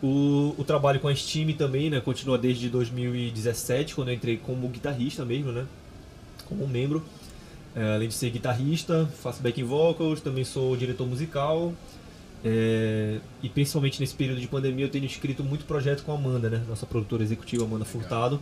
[0.02, 2.00] O, o trabalho com a Steam também, né?
[2.00, 5.66] Continua desde 2017, quando eu entrei como guitarrista mesmo, né?
[6.50, 7.04] Como membro.
[7.76, 11.74] É, além de ser guitarrista, faço backing vocals, também sou diretor musical.
[12.44, 16.50] É, e principalmente nesse período de pandemia eu tenho escrito muito projeto com a Amanda,
[16.50, 16.64] né?
[16.68, 18.40] Nossa produtora executiva Amanda Furtado.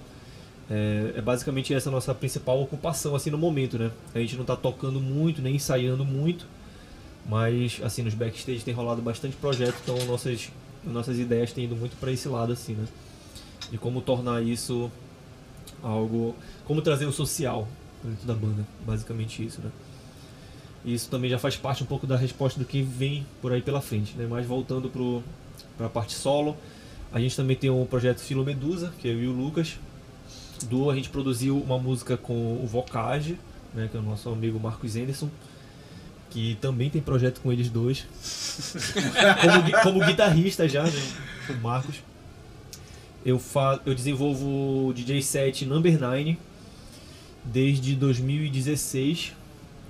[0.69, 3.91] É, é basicamente essa a nossa principal ocupação assim no momento, né?
[4.13, 6.45] A gente não tá tocando muito, nem ensaiando muito,
[7.25, 10.51] mas assim nos backstage tem rolado bastante projeto, então nossas
[10.84, 12.85] nossas ideias têm ido muito para esse lado assim, né?
[13.71, 14.91] De como tornar isso
[15.84, 16.35] algo,
[16.65, 17.67] como trazer o social
[18.07, 19.71] dentro da banda, basicamente isso, né?
[20.85, 23.61] E isso também já faz parte um pouco da resposta do que vem por aí
[23.61, 24.25] pela frente, né?
[24.29, 24.89] Mas voltando
[25.77, 26.55] para a parte solo,
[27.11, 29.77] a gente também tem um projeto Filo Medusa, que é eu e o Lucas,
[30.65, 33.38] do a gente produziu uma música com o Vocage,
[33.73, 35.29] né, que é o nosso amigo Marcos Anderson,
[36.29, 38.05] que também tem projeto com eles dois,
[39.41, 41.01] como, como guitarrista já, né,
[41.49, 41.95] o Marcos.
[43.25, 46.38] Eu, fa eu desenvolvo o DJ set Number 9
[47.52, 49.34] desde 2016.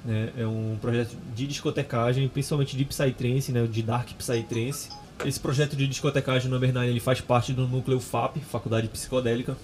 [0.06, 4.90] Né, é um projeto de discotecagem, principalmente de Psytrance, né, de Dark Psytrance.
[5.26, 9.58] Esse projeto de discotecagem Number 9 ele faz parte do núcleo FAP, Faculdade Psicodélica.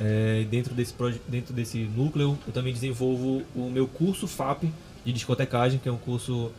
[0.00, 0.94] É, dentro, desse
[1.28, 4.64] dentro desse núcleo, eu também desenvolvo o meu curso FAP
[5.04, 6.50] de discotecagem, que é um curso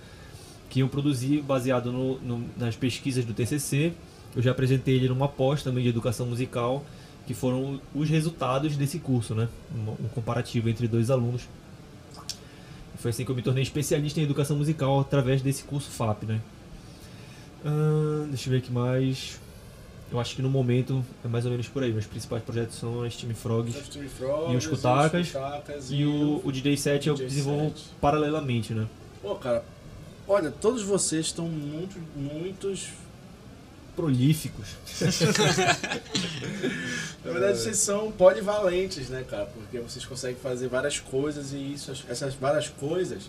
[0.69, 3.93] que eu produzi baseado no- no- nas pesquisas do TCC.
[4.35, 6.85] Eu já apresentei ele numa pós também de educação musical,
[7.25, 9.47] que foram os resultados desse curso, né?
[9.75, 11.43] Um, um comparativo entre dois alunos.
[12.95, 16.23] E Foi assim que eu me tornei especialista em educação musical através desse curso FAP,
[16.23, 16.41] né?
[17.65, 19.39] Ahn, deixa eu ver aqui mais.
[20.11, 21.91] Eu acho que no momento é mais ou menos por aí.
[21.91, 26.41] Meus principais projetos são as Team Frogs Steam Frogs, E os Kutakas, Kutakas e o,
[26.43, 27.89] o DJ set eu DJ desenvolvo set.
[27.99, 28.85] paralelamente, né?
[29.21, 29.63] Pô, cara,
[30.27, 32.89] olha, todos vocês estão muito, muitos.
[33.95, 34.69] Prolíficos.
[37.23, 39.45] Na verdade, vocês são polivalentes, né, cara?
[39.45, 43.23] Porque vocês conseguem fazer várias coisas e isso, essas várias coisas,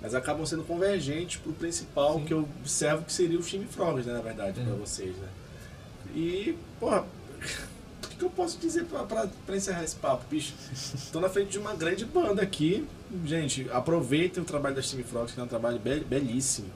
[0.00, 4.12] elas acabam sendo convergentes pro principal que eu observo que seria o time Frogs, né,
[4.14, 4.64] na verdade, É.
[4.64, 5.28] pra vocês, né?
[6.14, 7.04] E, porra,
[8.02, 8.86] o que, que eu posso dizer
[9.46, 10.54] pra encerrar esse papo, bicho?
[11.12, 12.86] Tô na frente de uma grande banda aqui.
[13.24, 16.68] Gente, aproveitem o trabalho das Team Frogs, que é um trabalho be- belíssimo.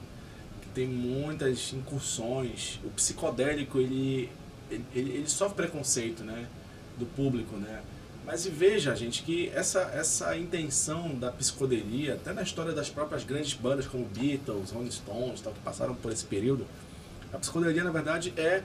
[0.73, 2.79] Tem muitas incursões.
[2.83, 4.29] O psicodélico, ele,
[4.69, 6.47] ele ele sofre preconceito, né?
[6.97, 7.81] Do público, né?
[8.25, 13.23] Mas e veja, gente, que essa, essa intenção da psicodelia, até na história das próprias
[13.23, 16.65] grandes bandas como Beatles, Rolling Stones, tal, que passaram por esse período,
[17.33, 18.63] a psicodelia, na verdade, é,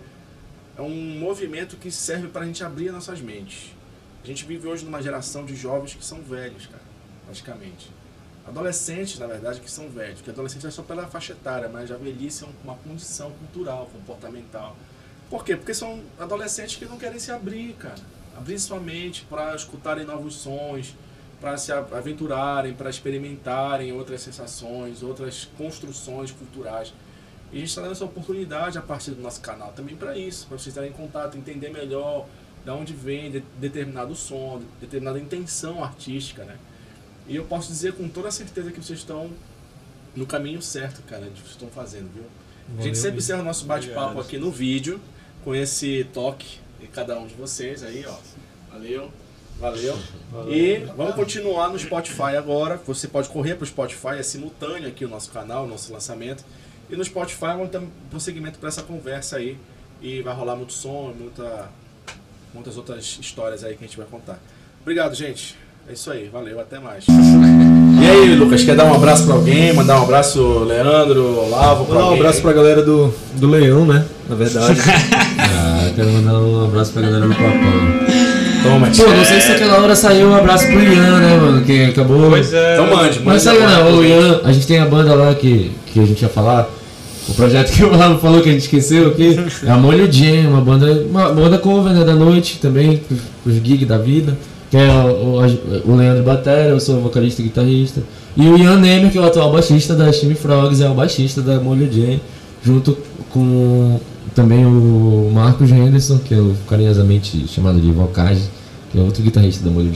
[0.76, 3.74] é um movimento que serve para a gente abrir nossas mentes.
[4.22, 6.82] A gente vive hoje numa geração de jovens que são velhos, cara,
[7.24, 7.90] praticamente.
[8.48, 10.16] Adolescentes, na verdade, que são velhos.
[10.16, 13.88] Porque adolescente é só pela faixa etária, mas a velhice é um- uma condição cultural,
[13.92, 14.76] comportamental.
[15.28, 15.56] Por quê?
[15.56, 18.00] Porque são adolescentes que não querem se abrir, cara.
[18.36, 20.94] Abrir sua mente para escutarem novos sons,
[21.40, 26.92] para se aventurarem, para experimentarem outras sensações, outras construções culturais.
[27.52, 30.46] E a gente está dando essa oportunidade a partir do nosso canal também para isso,
[30.46, 32.26] para vocês estarem em contato, entender melhor
[32.64, 36.56] de onde vem de- determinado som, de- determinada intenção artística, né?
[37.28, 39.30] E eu posso dizer com toda certeza que vocês estão
[40.16, 42.24] no caminho certo, cara, de que vocês estão fazendo, viu?
[42.24, 45.00] A Valeu gente sempre encerra o nosso bate-papo aqui no vídeo,
[45.44, 48.16] com esse toque de cada um de vocês aí, ó.
[48.70, 49.10] Valeu,
[49.58, 49.98] valeu.
[50.48, 52.80] E vamos continuar no Spotify agora.
[52.86, 56.44] Você pode correr para o Spotify, é simultâneo aqui o nosso canal, o nosso lançamento.
[56.90, 59.58] E no Spotify vamos ter um prosseguimento para essa conversa aí.
[60.00, 61.70] E vai rolar muito som, muita,
[62.54, 64.38] muitas outras histórias aí que a gente vai contar.
[64.80, 65.56] Obrigado, gente.
[65.88, 67.06] É isso aí, valeu, até mais.
[67.06, 69.72] E aí, Lucas, quer dar um abraço para alguém?
[69.72, 74.04] Mandar um abraço, Leandro, Olavo, pra Mandar um abraço pra galera do, do Leão, né?
[74.28, 74.78] Na verdade.
[75.40, 77.52] Ah, quero mandar um abraço pra galera do Papão.
[78.62, 81.64] Toma, Pô, não sei se aquela hora saiu um abraço pro Ian, né, mano?
[81.64, 82.28] Que acabou.
[82.28, 82.74] Pois é.
[82.74, 84.12] Então mande, mande saiu agora, não, o gente.
[84.12, 86.68] Ian, a gente tem a banda lá que, que a gente ia falar.
[87.28, 90.50] O projeto que o Lavo falou que a gente esqueceu aqui é a Molho Jam,
[90.50, 93.00] uma banda, uma banda cover né, da noite também,
[93.46, 94.36] os gigs da vida.
[94.70, 98.02] Que é o, o, o Leandro Batera, eu sou vocalista e guitarrista.
[98.36, 101.40] E o Ian Nemer, que é o atual baixista da Steam Frogs, é o baixista
[101.40, 102.20] da Molho Jam,
[102.62, 102.96] junto
[103.30, 103.98] com
[104.34, 108.42] também o Marcos Henderson, que é o carinhosamente chamado de Vocage,
[108.92, 109.90] que é outro guitarrista da Molho.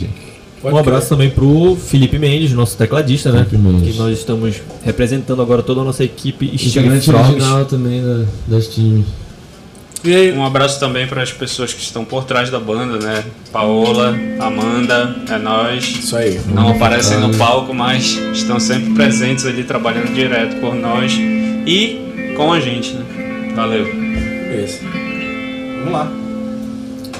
[0.60, 3.46] Pode um abraço também pro Felipe Mendes, nosso tecladista, né?
[3.48, 3.56] Que
[3.94, 7.30] nós estamos representando agora toda a nossa equipe Integrante Frogs.
[7.30, 9.06] original também da, das times.
[10.04, 13.24] E aí, Um abraço também para as pessoas que estão por trás da banda, né?
[13.52, 15.84] Paola, Amanda, é nós.
[15.84, 16.40] isso aí.
[16.48, 22.52] Não aparecem no palco, mas estão sempre presentes ali trabalhando direto por nós e com
[22.52, 23.52] a gente, né?
[23.54, 23.86] Valeu.
[24.64, 24.80] Esse.
[25.78, 26.10] Vamos lá.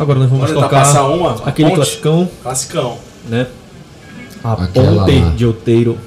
[0.01, 1.33] Agora nós vamos tocar passar uma.
[1.45, 1.77] a aquele ponte.
[1.77, 2.99] classicão, Classicão.
[3.29, 3.47] né?
[4.43, 5.31] A Aquela Ponte lá.
[5.31, 5.99] de Outeiro.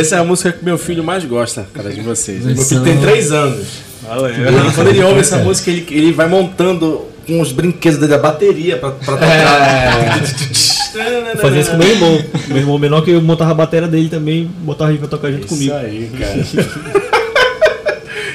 [0.00, 2.44] Essa é a música que meu filho mais gosta, cara, de vocês.
[2.44, 3.66] Meu filho tem 3 anos.
[4.02, 4.32] Valeu.
[4.74, 8.76] Quando ele ouve essa música, ele, ele vai montando com os brinquedos dele da bateria
[8.78, 10.20] pra, pra tocar.
[11.32, 12.24] Eu fazia isso com meu irmão.
[12.48, 15.46] Meu irmão menor que eu montava a bateria dele também, botava ele pra tocar junto
[15.46, 15.74] Isso comigo.
[15.74, 16.46] aí, cara.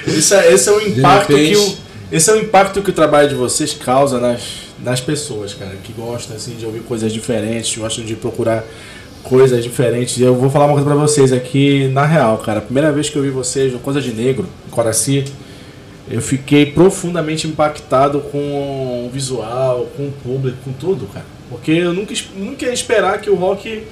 [0.08, 1.76] Isso é- esse é o impacto que o,
[2.12, 4.42] esse é o impacto que o trabalho de vocês causa nas,
[4.84, 8.64] nas pessoas, cara, que gostam assim de ouvir coisas diferentes, gostam de procurar
[9.26, 10.20] coisas diferentes.
[10.22, 12.62] Eu vou falar uma coisa pra vocês aqui, na real, cara.
[12.62, 15.26] Primeira vez que eu vi vocês no Coisa de Negro, em Coraci,
[16.10, 18.38] eu fiquei profundamente impactado com
[19.08, 21.26] o visual, com o público, com tudo, cara.
[21.50, 23.84] Porque eu nunca, nunca ia esperar que o rock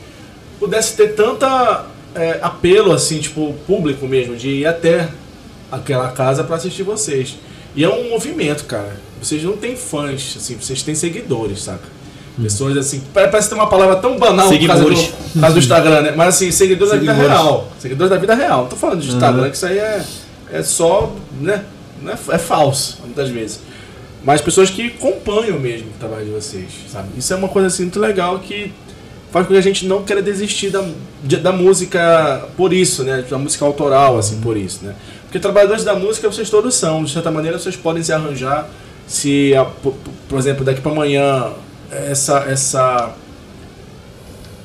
[0.60, 5.10] pudesse ter tanta é, apelo, assim, tipo, público mesmo, de ir até
[5.72, 7.36] aquela casa pra assistir vocês.
[7.76, 8.98] E é um movimento, cara.
[9.20, 12.03] Vocês não têm fãs, assim, vocês têm seguidores, saca?
[12.42, 14.90] Pessoas assim, pare- parece ter uma palavra tão banal por causa, do,
[15.34, 16.14] por causa do Instagram, né?
[16.16, 17.72] Mas assim, seguidores, da vida real.
[17.80, 18.62] Seguidores da vida real.
[18.62, 20.04] Não tô falando de Instagram, que isso aí é,
[20.52, 21.64] é só, né?
[22.06, 23.60] É, é falso, muitas vezes.
[24.24, 27.10] Mas pessoas que acompanham mesmo o trabalho de vocês, sabe?
[27.18, 28.74] Isso é uma coisa assim muito legal que
[29.32, 30.84] faz com que a gente não queira desistir da,
[31.24, 33.24] de- da música por isso, né?
[33.30, 34.96] Da música autoral, assim, por isso, né?
[35.24, 38.68] Porque trabalhadores da música vocês todos são, de certa maneira vocês podem se arranjar
[39.08, 39.52] se,
[40.30, 41.50] por exemplo, daqui para amanhã
[42.10, 43.16] essa essa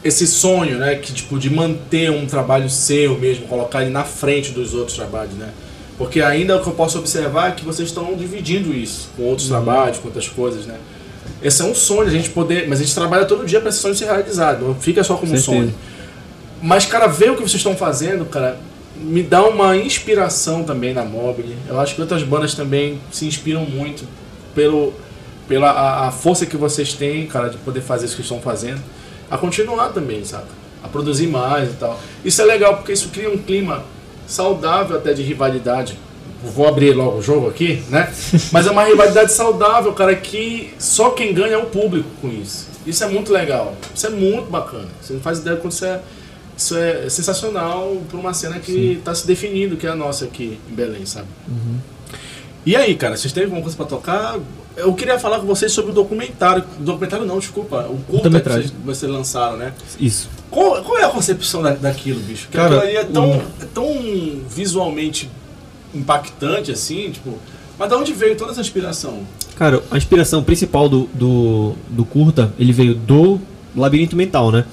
[0.02, 4.52] esse sonho, né, que tipo de manter um trabalho seu mesmo, colocar ele na frente
[4.52, 5.50] dos outros trabalhos, né?
[5.98, 9.48] Porque ainda o que eu posso observar é que vocês estão dividindo isso com outros
[9.48, 10.76] trabalhos, com outras coisas, né?
[11.42, 13.78] Esse é um sonho a gente poder, mas a gente trabalha todo dia para esse
[13.78, 15.74] sonho ser realizado, não fica só como um sonho.
[16.62, 18.58] Mas cara, ver o que vocês estão fazendo, cara,
[18.96, 21.56] me dá uma inspiração também na Mobile.
[21.68, 24.04] Eu acho que outras bandas também se inspiram muito
[24.54, 24.92] pelo
[25.48, 28.80] pela a, a força que vocês têm, cara, de poder fazer isso que estão fazendo,
[29.30, 30.44] a continuar também, sabe?
[30.84, 31.98] A produzir mais e tal.
[32.24, 33.82] Isso é legal porque isso cria um clima
[34.26, 35.98] saudável até de rivalidade.
[36.54, 38.12] Vou abrir logo o jogo aqui, né?
[38.52, 42.68] Mas é uma rivalidade saudável, cara, que só quem ganha é o público com isso.
[42.86, 43.74] Isso é muito legal.
[43.94, 44.86] Isso é muito bacana.
[45.02, 46.00] Você não faz ideia quando isso é,
[46.56, 50.58] isso é sensacional para uma cena que está se definindo, que é a nossa aqui
[50.70, 51.26] em Belém, sabe?
[52.64, 54.38] E aí, cara, vocês têm alguma coisa para tocar?
[54.78, 56.62] Eu queria falar com vocês sobre o documentário.
[56.78, 57.86] Documentário não, desculpa.
[57.90, 59.72] O curta que vocês, vocês lançaram, né?
[59.98, 60.28] Isso.
[60.50, 62.46] Qual, qual é a concepção da, daquilo, bicho?
[62.50, 65.28] Porque Cara, é tão, o- é tão visualmente
[65.94, 67.34] impactante, assim, tipo.
[67.78, 69.20] Mas de onde veio toda essa inspiração?
[69.56, 73.40] Cara, a inspiração principal do, do, do curta, ele veio do
[73.76, 74.64] labirinto mental, né?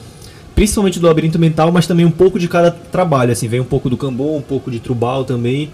[0.56, 3.90] Principalmente do labirinto mental, mas também um pouco de cada trabalho, assim, veio um pouco
[3.90, 5.70] do cambon, um pouco de trubal também.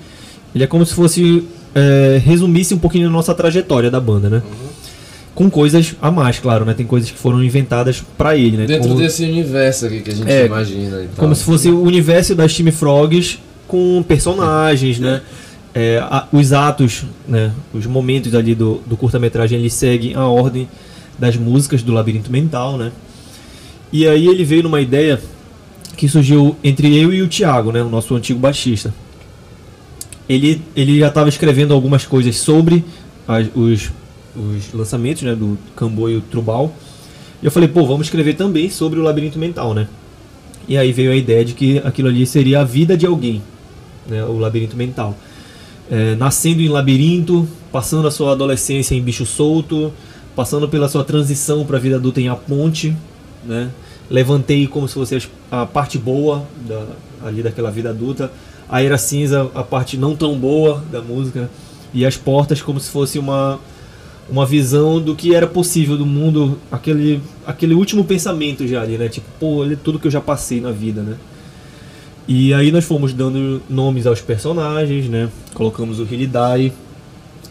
[0.55, 4.41] Ele é como se fosse é, resumisse um pouquinho a nossa trajetória da banda, né?
[5.33, 6.73] Com coisas a mais, claro, né?
[6.73, 8.65] Tem coisas que foram inventadas pra ele, né?
[8.65, 12.35] Dentro Como- desse universo aqui que a gente É, imagina como se fosse o universo
[12.35, 15.21] das Time Frogs com personagens, né?
[15.73, 17.51] É, a- os atos, né?
[17.73, 20.67] Os momentos ali do, do curta-metragem, eles seguem a ordem
[21.17, 22.91] das músicas do Labirinto Mental, né?
[23.93, 25.19] E aí ele veio numa ideia
[25.95, 27.81] que surgiu entre eu e o Thiago, né?
[27.81, 28.93] O nosso antigo baixista.
[30.31, 32.83] Ele, ele já estava escrevendo algumas coisas sobre
[33.27, 33.91] as- os,
[34.35, 35.35] os lançamentos, né?
[35.35, 36.73] Do Cambô Trubal.
[37.41, 39.87] E eu falei, pô, vamos escrever também sobre o Labirinto Mental, né?
[40.67, 43.41] E aí veio a ideia de que aquilo ali seria a vida de alguém,
[44.07, 45.17] né, o labirinto mental.
[45.89, 49.91] É, nascendo em labirinto, passando a sua adolescência em bicho solto,
[50.35, 52.95] passando pela sua transição para a vida adulta em A Ponte,
[53.43, 53.69] né?
[54.09, 56.85] Levantei como se fosse a parte boa da,
[57.25, 58.31] ali daquela vida adulta,
[58.71, 61.49] a era cinza, a parte não tão boa da música,
[61.93, 63.59] e as portas como se fosse uma
[64.29, 69.09] uma visão do que era possível do mundo, aquele, aquele último pensamento já ali, né?
[69.09, 71.17] Tipo, pô, olha tudo que eu já passei na vida, né?
[72.27, 75.27] E aí nós fomos dando nomes aos personagens, né?
[75.53, 76.71] Colocamos o Hilidai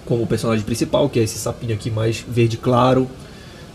[0.07, 3.07] como o personagem principal, que é esse sapinho aqui mais verde claro,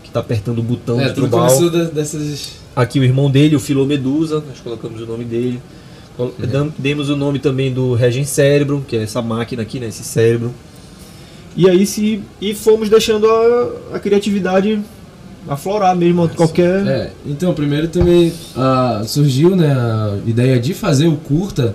[0.02, 2.52] que tá apertando o botão É, começou de- dessas.
[2.74, 5.60] Aqui o irmão dele, o Filomedusa, nós colocamos o nome dele.
[6.78, 9.88] Demos o nome também do Regen Cérebro, que é essa máquina aqui, né?
[9.88, 10.52] Esse cérebro.
[11.56, 12.22] E aí se.
[12.40, 14.80] E fomos deixando a, a criatividade
[15.48, 16.86] aflorar mesmo a qualquer.
[16.86, 21.74] É, então, primeiro também ah, surgiu né, a ideia de fazer o curta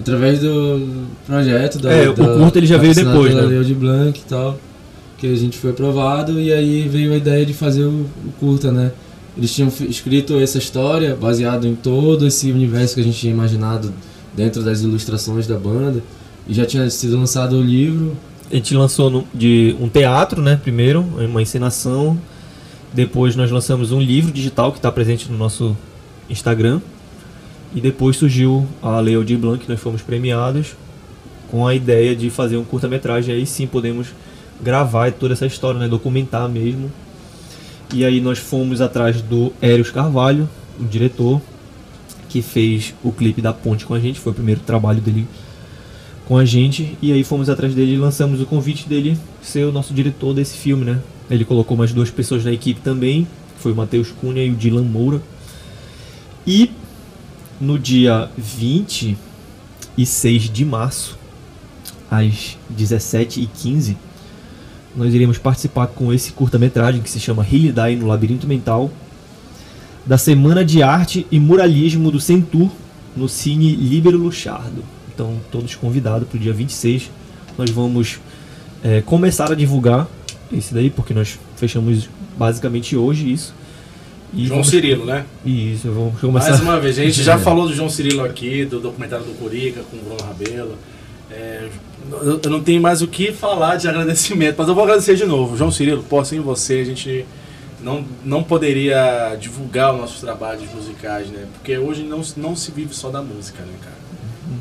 [0.00, 1.92] através do projeto da.
[1.92, 3.62] É, o da- curta ele já veio depois, né?
[3.62, 4.58] De Blanc e tal.
[5.18, 8.70] Que a gente foi aprovado e aí veio a ideia de fazer o, o curta,
[8.72, 8.90] né?
[9.36, 13.92] Eles tinham escrito essa história baseado em todo esse universo que a gente tinha imaginado
[14.36, 16.02] dentro das ilustrações da banda.
[16.46, 18.16] E já tinha sido lançado o livro.
[18.50, 20.58] A gente lançou no- de um teatro, né?
[20.62, 22.18] Primeiro, uma encenação.
[22.92, 25.76] Depois nós lançamos um livro digital que está presente no nosso
[26.30, 26.80] Instagram.
[27.74, 30.76] E depois surgiu a Leo de Blanc, que nós fomos premiados
[31.50, 33.34] com a ideia de fazer um curta-metragem.
[33.34, 34.08] Aí sim podemos
[34.62, 35.88] gravar toda essa história, né?
[35.88, 36.92] Documentar mesmo.
[37.94, 40.50] E aí nós fomos atrás do Hérios Carvalho,
[40.80, 41.40] o diretor,
[42.28, 44.18] que fez o clipe da Ponte com a gente.
[44.18, 45.28] Foi o primeiro trabalho dele
[46.26, 49.70] com a gente e aí fomos atrás dele e lançamos o convite dele ser o
[49.70, 51.00] nosso diretor desse filme, né?
[51.30, 54.82] Ele colocou mais duas pessoas na equipe também, foi o Matheus Cunha e o Dylan
[54.82, 55.22] Moura.
[56.44, 56.72] E
[57.60, 61.16] no dia 26 de março,
[62.10, 63.94] às 17h15,
[64.96, 68.90] nós iremos participar com esse curta-metragem que se chama Hilidai no Labirinto Mental,
[70.06, 72.70] da Semana de Arte e Muralismo do Centur,
[73.16, 74.84] no Cine Libero Luchardo.
[75.12, 77.10] Então, todos convidados para o dia 26.
[77.56, 78.18] Nós vamos
[78.82, 80.06] é, começar a divulgar
[80.52, 83.54] esse daí, porque nós fechamos basicamente hoje isso.
[84.32, 85.24] E João vamos- Cirilo, né?
[85.46, 86.50] Isso, vamos começar.
[86.50, 89.82] Mais uma vez, a gente já falou do João Cirilo aqui, do documentário do Curica
[89.90, 90.76] com o Bruno Rabelo.
[91.30, 91.68] É,
[92.44, 95.56] eu não tenho mais o que falar de agradecimento, mas eu vou agradecer de novo.
[95.56, 97.24] João Cirilo, pô, sem você a gente
[97.80, 101.46] não, não poderia divulgar os nossos trabalhos musicais, né?
[101.54, 103.96] Porque hoje não, não se vive só da música, né, cara?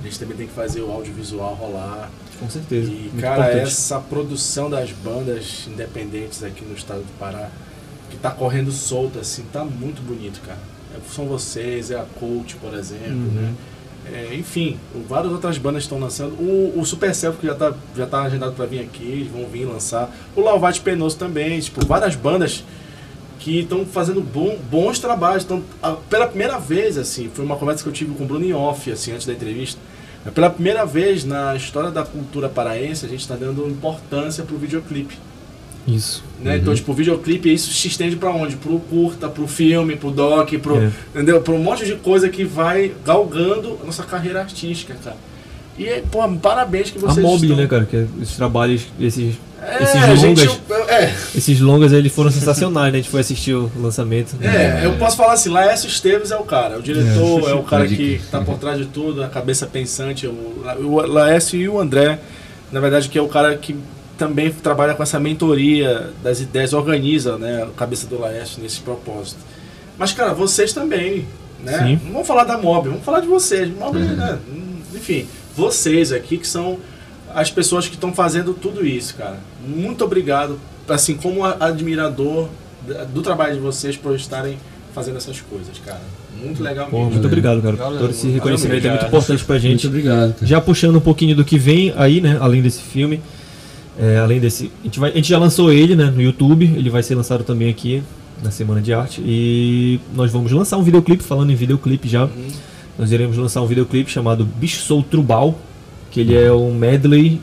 [0.01, 2.09] A gente também tem que fazer o audiovisual rolar.
[2.39, 2.89] Com certeza.
[2.89, 3.67] E, muito cara, importante.
[3.67, 7.49] essa produção das bandas independentes aqui no estado do Pará,
[8.09, 10.59] que tá correndo solta, assim, tá muito bonito, cara.
[10.95, 13.31] É, São vocês, é a Coach, por exemplo, Uhum.
[13.33, 13.53] né?
[14.11, 16.33] É, enfim, o- várias outras bandas estão lançando.
[16.33, 19.45] O, o Super Self, que já tá, já tá agendado para vir aqui, eles vão
[19.47, 20.13] vir lançar.
[20.35, 22.63] O Lauvate Penoso também, tipo, várias bandas
[23.39, 25.43] que estão fazendo bom- bons trabalhos.
[25.43, 28.43] Então, a- pela primeira vez, assim, foi uma conversa que eu tive com o Bruno
[28.45, 29.79] em off, assim, antes da entrevista.
[30.33, 35.17] Pela primeira vez na história da cultura paraense, a gente está dando importância pro videoclipe.
[35.87, 36.23] Isso.
[36.41, 36.57] Né?
[36.57, 38.55] Então, tipo, o videoclipe, isso se estende para onde?
[38.55, 40.91] Pro curta, pro filme, pro doc, pro, É.
[41.13, 41.41] entendeu?
[41.41, 45.17] Pro um monte de coisa que vai galgando a nossa carreira artística, cara.
[45.77, 47.57] E, pô, parabéns que A vocês Mobile, estão...
[47.57, 47.85] né, cara?
[47.85, 52.93] Que esses trabalhos, esses, É, esses a longas, gente, é, esses longas, eles foram sensacionais,
[52.93, 52.99] né?
[52.99, 54.35] A gente foi assistir o lançamento.
[54.41, 57.87] É, eu posso falar assim, Laércio Esteves é o cara, o diretor é, o cara
[57.87, 62.19] que tá por trás de tudo, a cabeça pensante, o, o Laércio e o André,
[62.71, 63.75] na verdade que é o cara que
[64.17, 69.39] também trabalha com essa mentoria das ideias, organiza, né, a cabeça do Laércio nesse propósito.
[69.97, 71.25] Mas cara, vocês também,
[71.63, 71.79] né?
[71.79, 71.99] Sim.
[72.05, 73.69] Não vamos falar da Mob, vamos falar de vocês.
[73.75, 74.39] Mob, né?
[74.93, 75.25] Enfim,
[75.55, 76.77] vocês aqui que são
[77.33, 79.37] as pessoas que estão fazendo tudo isso, cara.
[79.65, 82.49] Muito obrigado, assim, como admirador
[83.13, 84.57] do trabalho de vocês por estarem
[84.93, 86.01] fazendo essas coisas, cara.
[86.41, 87.11] Muito legal Pô, mesmo.
[87.13, 87.75] muito obrigado, cara.
[87.75, 89.87] Valeu, Todo esse valeu, reconhecimento é muito importante pra Muito gente.
[89.87, 90.45] obrigado, cara.
[90.45, 92.37] Já puxando um pouquinho do que vem aí, né?
[92.41, 93.21] Além desse filme.
[93.99, 94.71] É, além desse.
[94.81, 96.65] A gente, vai, a gente já lançou ele né, no YouTube.
[96.65, 98.03] Ele vai ser lançado também aqui
[98.41, 99.21] na Semana de Arte.
[99.25, 102.29] E nós vamos lançar um videoclipe, falando em videoclipe já.
[102.97, 105.57] Nós iremos lançar um videoclipe chamado Bicho Sou Trubal.
[106.11, 107.41] Que ele é um medley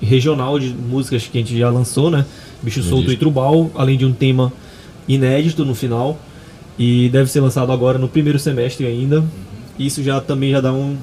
[0.00, 2.24] regional de músicas que a gente já lançou, né?
[2.62, 3.16] Bicho Solto e.
[3.16, 4.52] Trubal, além de um tema
[5.06, 6.18] inédito no final.
[6.78, 9.24] E deve ser lançado agora no primeiro semestre ainda.
[9.78, 10.96] Isso já também já dá um,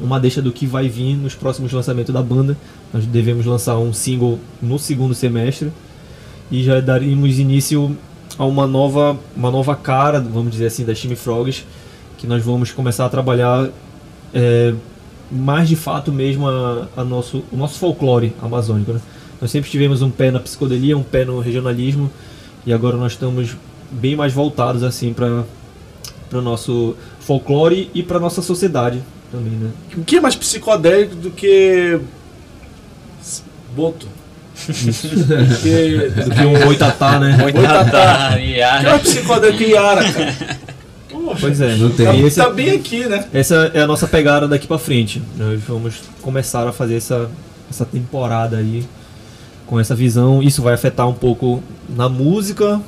[0.00, 2.56] uma deixa do que vai vir nos próximos lançamentos da banda.
[2.92, 5.70] Nós devemos lançar um single no segundo semestre
[6.50, 7.96] e já daremos início
[8.38, 11.64] a uma nova, uma nova cara, vamos dizer assim, da Chime Frogs,
[12.16, 13.68] que nós vamos começar a trabalhar
[14.32, 14.74] é,
[15.30, 18.92] mais de fato mesmo a, a nosso, o nosso folclore amazônico.
[18.92, 19.00] né?
[19.40, 22.10] Nós sempre tivemos um pé na psicodelia, um pé no regionalismo
[22.66, 23.56] e agora nós estamos
[23.90, 25.44] bem mais voltados assim para
[26.28, 29.70] para o nosso folclore e para nossa sociedade também, né?
[29.96, 31.98] O que é mais psicodélico do que.
[33.74, 34.06] Boto?
[34.66, 36.10] Porque.
[36.24, 37.36] Do que um boitatá, né?
[37.40, 38.30] Boitatá.
[38.30, 40.36] Ah, O que é psicodélico que Yara, cara?
[41.10, 42.06] Poxa, Pois é, Não tem.
[42.06, 43.24] Tá, esse- tá bem aqui, né?
[43.32, 45.22] Essa é a nossa pegada daqui pra frente.
[45.36, 47.30] Nós vamos começar a fazer essa,
[47.70, 48.84] essa temporada aí
[49.66, 50.42] com essa visão.
[50.42, 52.80] Isso vai afetar um pouco na música,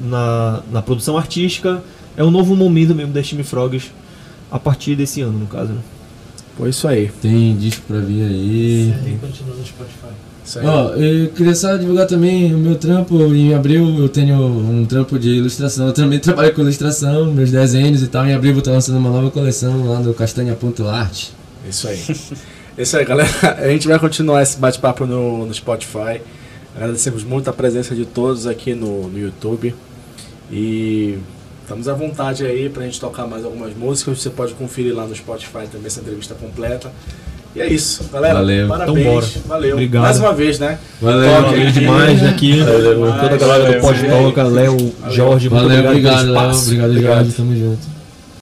[0.00, 1.82] na, na produção artística.
[2.16, 3.92] É um novo momento mesmo da Steam Frogs
[4.50, 5.72] a partir desse ano, no caso.
[5.72, 5.80] Né?
[6.56, 7.10] Pô, isso aí.
[7.22, 9.18] Tem disco pra vir aí.
[9.20, 10.08] continua no Spotify.
[10.64, 13.16] Ó, eu queria só divulgar também o meu trampo.
[13.34, 15.88] Em abril eu tenho um trampo de ilustração.
[15.88, 18.26] Eu também trabalho com ilustração, meus desenhos e tal.
[18.26, 21.34] Em abril eu vou estar lançando uma nova coleção lá do Castanha.arte.
[21.68, 21.98] Isso aí.
[22.78, 23.28] Isso aí, galera.
[23.58, 26.20] A gente vai continuar esse bate-papo no, no Spotify.
[26.76, 29.74] Agradecemos muito a presença de todos aqui no, no YouTube.
[30.50, 31.18] E
[31.62, 34.22] estamos à vontade aí pra gente tocar mais algumas músicas.
[34.22, 36.92] Você pode conferir lá no Spotify também essa entrevista completa.
[37.56, 38.34] E é isso, galera.
[38.34, 38.68] Valeu.
[38.68, 38.98] Parabéns.
[38.98, 39.26] Então bora.
[39.46, 39.72] Valeu.
[39.72, 40.02] Obrigado.
[40.02, 40.78] Mais uma vez, né?
[41.00, 41.72] Valeu, Toque Valeu aqui.
[41.80, 42.60] demais aqui.
[42.60, 44.22] Valeu Toda a galera do Valeu, Pode valeu.
[44.24, 44.76] Toca, Léo,
[45.10, 46.50] Jorge, muito Valeu, obrigado, obrigado, pelo Léo.
[46.56, 47.14] Obrigado, Obrigado.
[47.16, 47.32] Jorge.
[47.32, 47.97] Tamo junto.